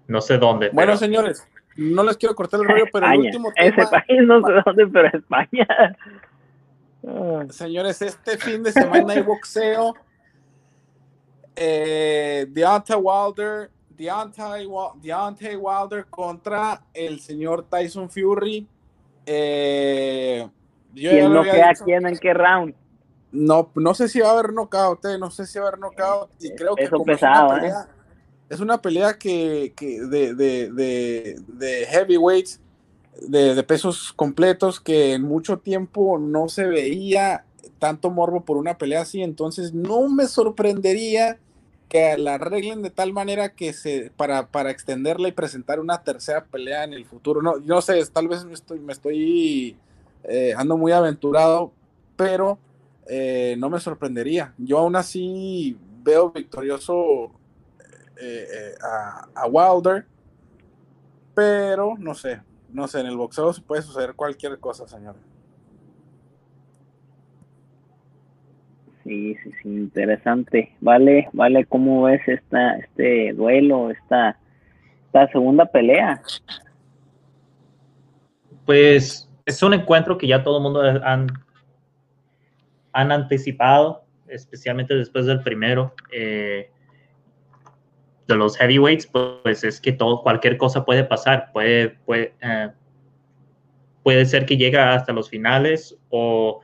[0.07, 0.69] No sé dónde.
[0.70, 0.98] Bueno, pero...
[0.98, 3.20] señores, no les quiero cortar el rollo, pero España.
[3.20, 3.69] el último tema...
[3.69, 5.97] Ese país no sé dónde, pero España.
[7.48, 9.94] Señores, este fin de semana hay boxeo.
[11.57, 13.70] Eh, Deontay Wilder
[14.01, 14.66] Deontay,
[15.02, 18.66] Deontay Wilder contra el señor Tyson Fury.
[19.27, 20.48] Eh,
[20.94, 22.74] yo ¿Quién no queda quién en qué round?
[23.31, 25.81] no, no sé si va a haber knockout, eh, no sé si va a haber
[25.81, 26.31] knockout.
[26.40, 27.89] Y creo que Peso pesado, es, una pelea,
[28.48, 32.59] es una pelea que, que de, de, de, de heavyweights,
[33.28, 37.44] de, de pesos completos, que en mucho tiempo no se veía
[37.78, 39.22] tanto morbo por una pelea así.
[39.22, 41.39] Entonces no me sorprendería
[41.91, 46.45] que la arreglen de tal manera que se para, para extenderla y presentar una tercera
[46.45, 47.43] pelea en el futuro.
[47.43, 48.95] No, no sé, tal vez me estoy, me
[50.23, 51.73] eh, ando muy aventurado,
[52.17, 52.59] pero
[53.09, 54.55] eh, no me sorprendería.
[54.57, 57.33] Yo aún así veo victorioso
[58.21, 60.07] eh, a, a, Wilder,
[61.35, 62.41] pero no sé,
[62.73, 65.17] no sé, en el boxeo puede suceder cualquier cosa, señor.
[69.05, 70.74] Sí, sí, sí, interesante.
[70.81, 74.39] Vale, vale, ¿cómo ves esta, este duelo, esta,
[75.06, 76.20] esta segunda pelea?
[78.66, 81.28] Pues es un encuentro que ya todo el mundo han,
[82.93, 85.94] han anticipado, especialmente después del primero.
[86.12, 86.70] Eh,
[88.28, 91.51] de los heavyweights, pues es que todo, cualquier cosa puede pasar.
[91.52, 92.70] Puede, puede, eh,
[94.02, 96.60] puede ser que llegue hasta los finales o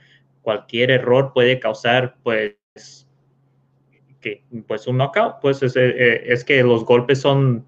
[0.46, 2.56] cualquier error puede causar, pues,
[4.20, 5.40] que, pues un knockout.
[5.42, 7.66] Pues es, eh, es que los golpes son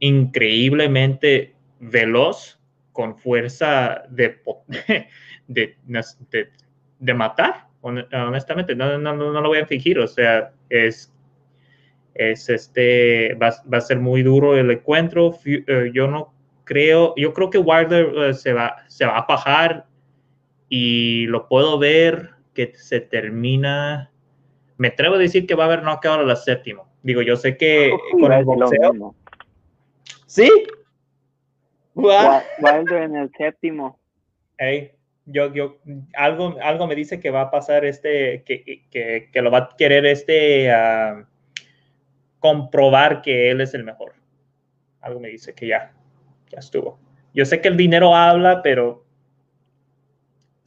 [0.00, 2.58] increíblemente veloz,
[2.90, 4.42] con fuerza de,
[5.46, 5.76] de,
[6.98, 11.14] de, matar, honestamente, no, no, no, lo voy a fingir, o sea, es,
[12.14, 16.34] es este, va, va a ser muy duro el encuentro, eh, yo no
[16.64, 19.87] creo, yo creo que Wilder se, va, se va a bajar
[20.68, 24.10] y lo puedo ver que se termina,
[24.76, 27.56] me atrevo a decir que va a haber knockout a la séptima, digo, yo sé
[27.56, 29.14] que con el boxeo,
[30.26, 30.50] ¿sí?
[31.94, 33.98] Wilder en el séptimo.
[34.56, 34.92] Hey,
[35.26, 35.78] yo, yo,
[36.14, 39.68] algo, algo me dice que va a pasar este, que, que, que lo va a
[39.76, 41.24] querer este uh,
[42.38, 44.14] comprobar que él es el mejor.
[45.00, 45.92] Algo me dice que ya,
[46.50, 46.98] ya estuvo.
[47.34, 49.04] Yo sé que el dinero habla, pero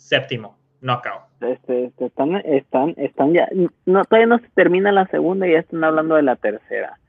[0.02, 1.22] séptimo, knockout.
[1.42, 3.48] Este, este, están, están, están ya,
[3.86, 7.00] no, todavía no se termina la segunda y ya están hablando de la tercera.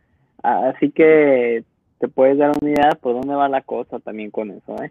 [0.43, 1.65] Así que
[1.99, 4.91] te puedes dar una idea por dónde va la cosa también con eso, ¿eh?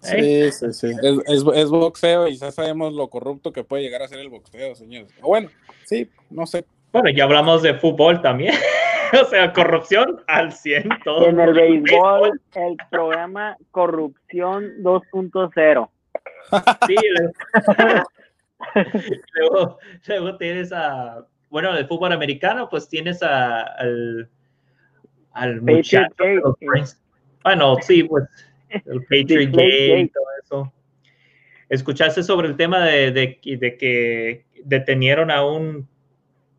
[0.00, 0.86] Sí, sí, sí.
[1.02, 4.28] Es, es, es, boxeo y ya sabemos lo corrupto que puede llegar a ser el
[4.28, 5.12] boxeo, señores.
[5.20, 5.48] Bueno,
[5.84, 6.64] sí, no sé.
[6.92, 8.54] Bueno, ya hablamos de fútbol también.
[9.20, 10.88] o sea, corrupción al 100.
[11.04, 15.88] Todo en el béisbol, el programa Corrupción 2.0.
[16.86, 16.96] Sí,
[19.34, 24.28] luego, luego, tienes a, bueno, el fútbol americano, pues tienes a, al
[25.36, 26.56] al muchacho.
[27.44, 28.24] Bueno, sí, pues
[28.70, 30.72] el Patriot Gate y todo eso.
[31.68, 35.88] ¿Escuchaste sobre el tema de, de, de que detenieron a un,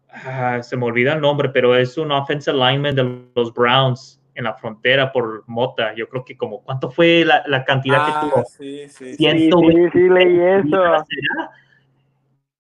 [0.10, 4.44] ah, se me olvida el nombre, pero es un offensive lineman de los Browns en
[4.44, 5.96] la frontera por Mota.
[5.96, 8.46] Yo creo que como, ¿cuánto fue la, la cantidad ah, que tuvo?
[8.46, 10.84] Sí, sí, sí, sí, sí, leí eso.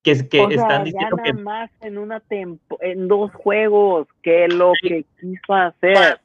[0.02, 4.48] Que, que o sea, están diciendo que más en una tempo, en dos juegos que
[4.48, 4.88] lo sí.
[4.88, 6.20] que quiso hacer.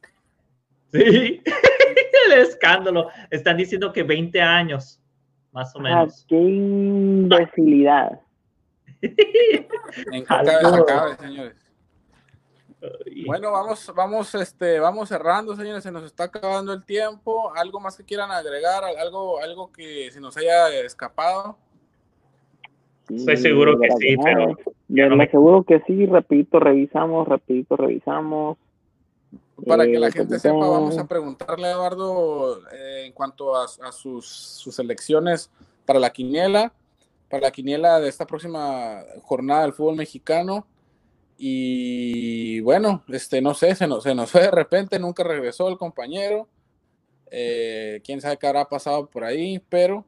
[0.91, 1.43] Sí,
[2.27, 3.09] el escándalo.
[3.31, 5.03] Están diciendo que 20 años,
[5.53, 6.23] más o menos.
[6.23, 8.21] Ah, qué imbecilidad.
[9.03, 11.62] en acabe, señores.
[13.27, 15.83] Bueno, vamos, vamos, este, vamos cerrando, señores.
[15.83, 17.53] Se nos está acabando el tiempo.
[17.55, 18.83] ¿Algo más que quieran agregar?
[18.85, 21.57] ¿Algo, algo que se nos haya escapado?
[23.09, 24.57] Estoy seguro que sí, pero...
[24.95, 28.59] Yo no me aseguro que sí, rapidito revisamos, rapidito revisamos.
[29.67, 33.93] Para que la gente sepa, vamos a preguntarle a Eduardo eh, en cuanto a, a
[33.93, 35.51] sus, sus, elecciones
[35.87, 36.75] para la quiniela,
[37.31, 40.67] para la quiniela de esta próxima jornada del fútbol mexicano.
[41.45, 45.77] Y bueno, este, no sé, se nos, se nos fue de repente, nunca regresó el
[45.77, 46.47] compañero.
[47.33, 50.05] Eh, quién sabe qué habrá pasado por ahí, pero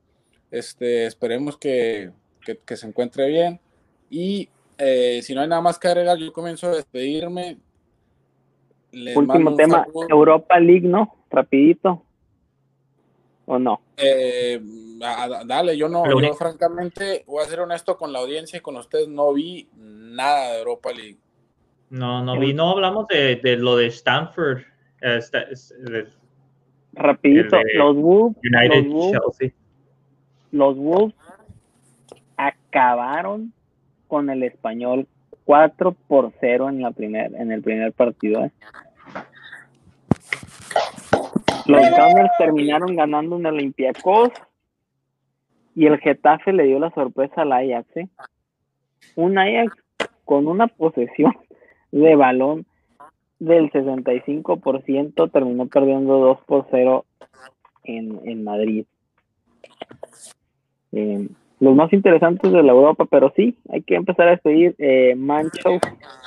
[0.52, 2.12] este, esperemos que,
[2.47, 3.59] que, que se encuentre bien.
[4.11, 4.48] Y
[4.78, 7.59] eh, si no hay nada más que agregar, yo comienzo a despedirme.
[8.93, 10.06] Les Último tema, saludo.
[10.11, 11.16] Europa League, ¿no?
[11.31, 12.05] Rapidito.
[13.47, 13.81] ¿O no?
[13.97, 14.61] Eh,
[15.47, 19.09] dale, yo no, yo francamente, voy a ser honesto con la audiencia y con ustedes,
[19.09, 21.19] no vi nada de Europa League.
[21.95, 24.62] No, no vi, no hablamos de, de lo de Stanford.
[25.21, 26.09] Sta, de,
[26.93, 29.57] Rapidito, de los Wolves, United los Wolves, Chelsea.
[30.51, 31.15] los Wolves
[32.37, 33.53] acabaron
[34.09, 35.07] con el español
[35.45, 38.45] 4 por 0 en la primer, en el primer partido.
[38.45, 38.51] ¿eh?
[41.66, 44.31] Los Gunners terminaron ganando en Olympiacos
[45.77, 48.09] Y el Getafe le dio la sorpresa al Ajax, ¿eh?
[49.15, 49.77] Un Ajax
[50.25, 51.33] con una posesión
[51.95, 52.66] de balón
[53.39, 57.05] del 65% terminó perdiendo 2 por 0
[57.85, 58.85] en, en Madrid.
[60.93, 61.29] Eh,
[61.61, 64.75] los más interesantes de la Europa, pero sí, hay que empezar a despedir.
[64.79, 65.81] Eh, Manchester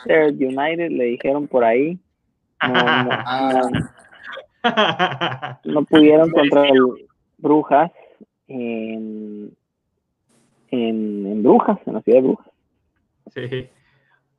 [0.06, 2.00] United le dijeron por ahí.
[2.66, 3.70] No, no,
[4.64, 6.80] no, no pudieron contra el
[7.38, 7.92] Brujas
[8.48, 9.52] en,
[10.72, 12.48] en, en Brujas, en la ciudad de Brujas.
[13.34, 13.70] Sí.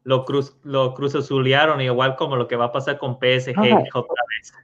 [0.09, 3.85] Lo, cruz, lo cruz azulearon, igual como lo que va a pasar con PSG Ajá.
[3.93, 4.55] otra vez.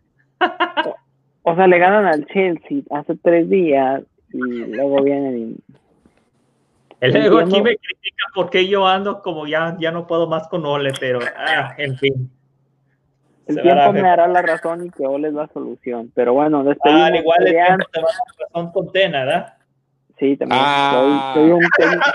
[1.43, 4.03] O sea, le ganan al Chelsea hace tres días
[4.33, 5.75] y luego vienen y
[7.01, 10.65] El ego aquí me critica porque yo ando como ya, ya no puedo más con
[10.65, 12.31] Ole, pero ah, en fin.
[13.47, 16.11] el Se tiempo me dar- dará la razón y que Ole es la solución.
[16.15, 17.03] Pero bueno, despedimos.
[17.03, 19.55] Ah, al igual el tiempo te va a dar razón con Tena, ¿verdad?
[20.19, 20.63] Sí, también.
[20.65, 21.35] Ah.
[21.35, 21.63] Soy, soy, un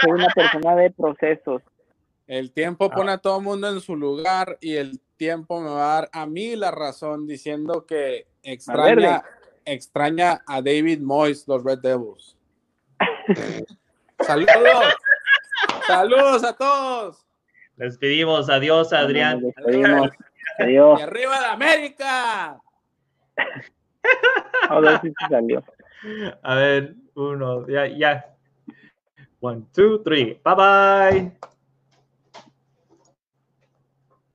[0.01, 1.61] soy una persona de procesos.
[2.29, 5.97] El tiempo pone a todo el mundo en su lugar y el tiempo me va
[5.97, 9.23] a dar a mí la razón diciendo que extraña,
[9.65, 12.37] extraña a David Moyes, los Red Devils.
[14.19, 14.93] Saludos.
[15.87, 17.25] Saludos a todos.
[17.77, 19.41] Les pedimos adiós, Adrián.
[19.41, 20.11] Despedimos.
[20.59, 20.99] Adiós.
[20.99, 22.61] Y arriba de América.
[24.69, 25.63] A ver si se salió.
[26.43, 28.35] A ver, uno, ya, ya.
[29.39, 30.39] One, two, three.
[30.43, 31.39] Bye bye.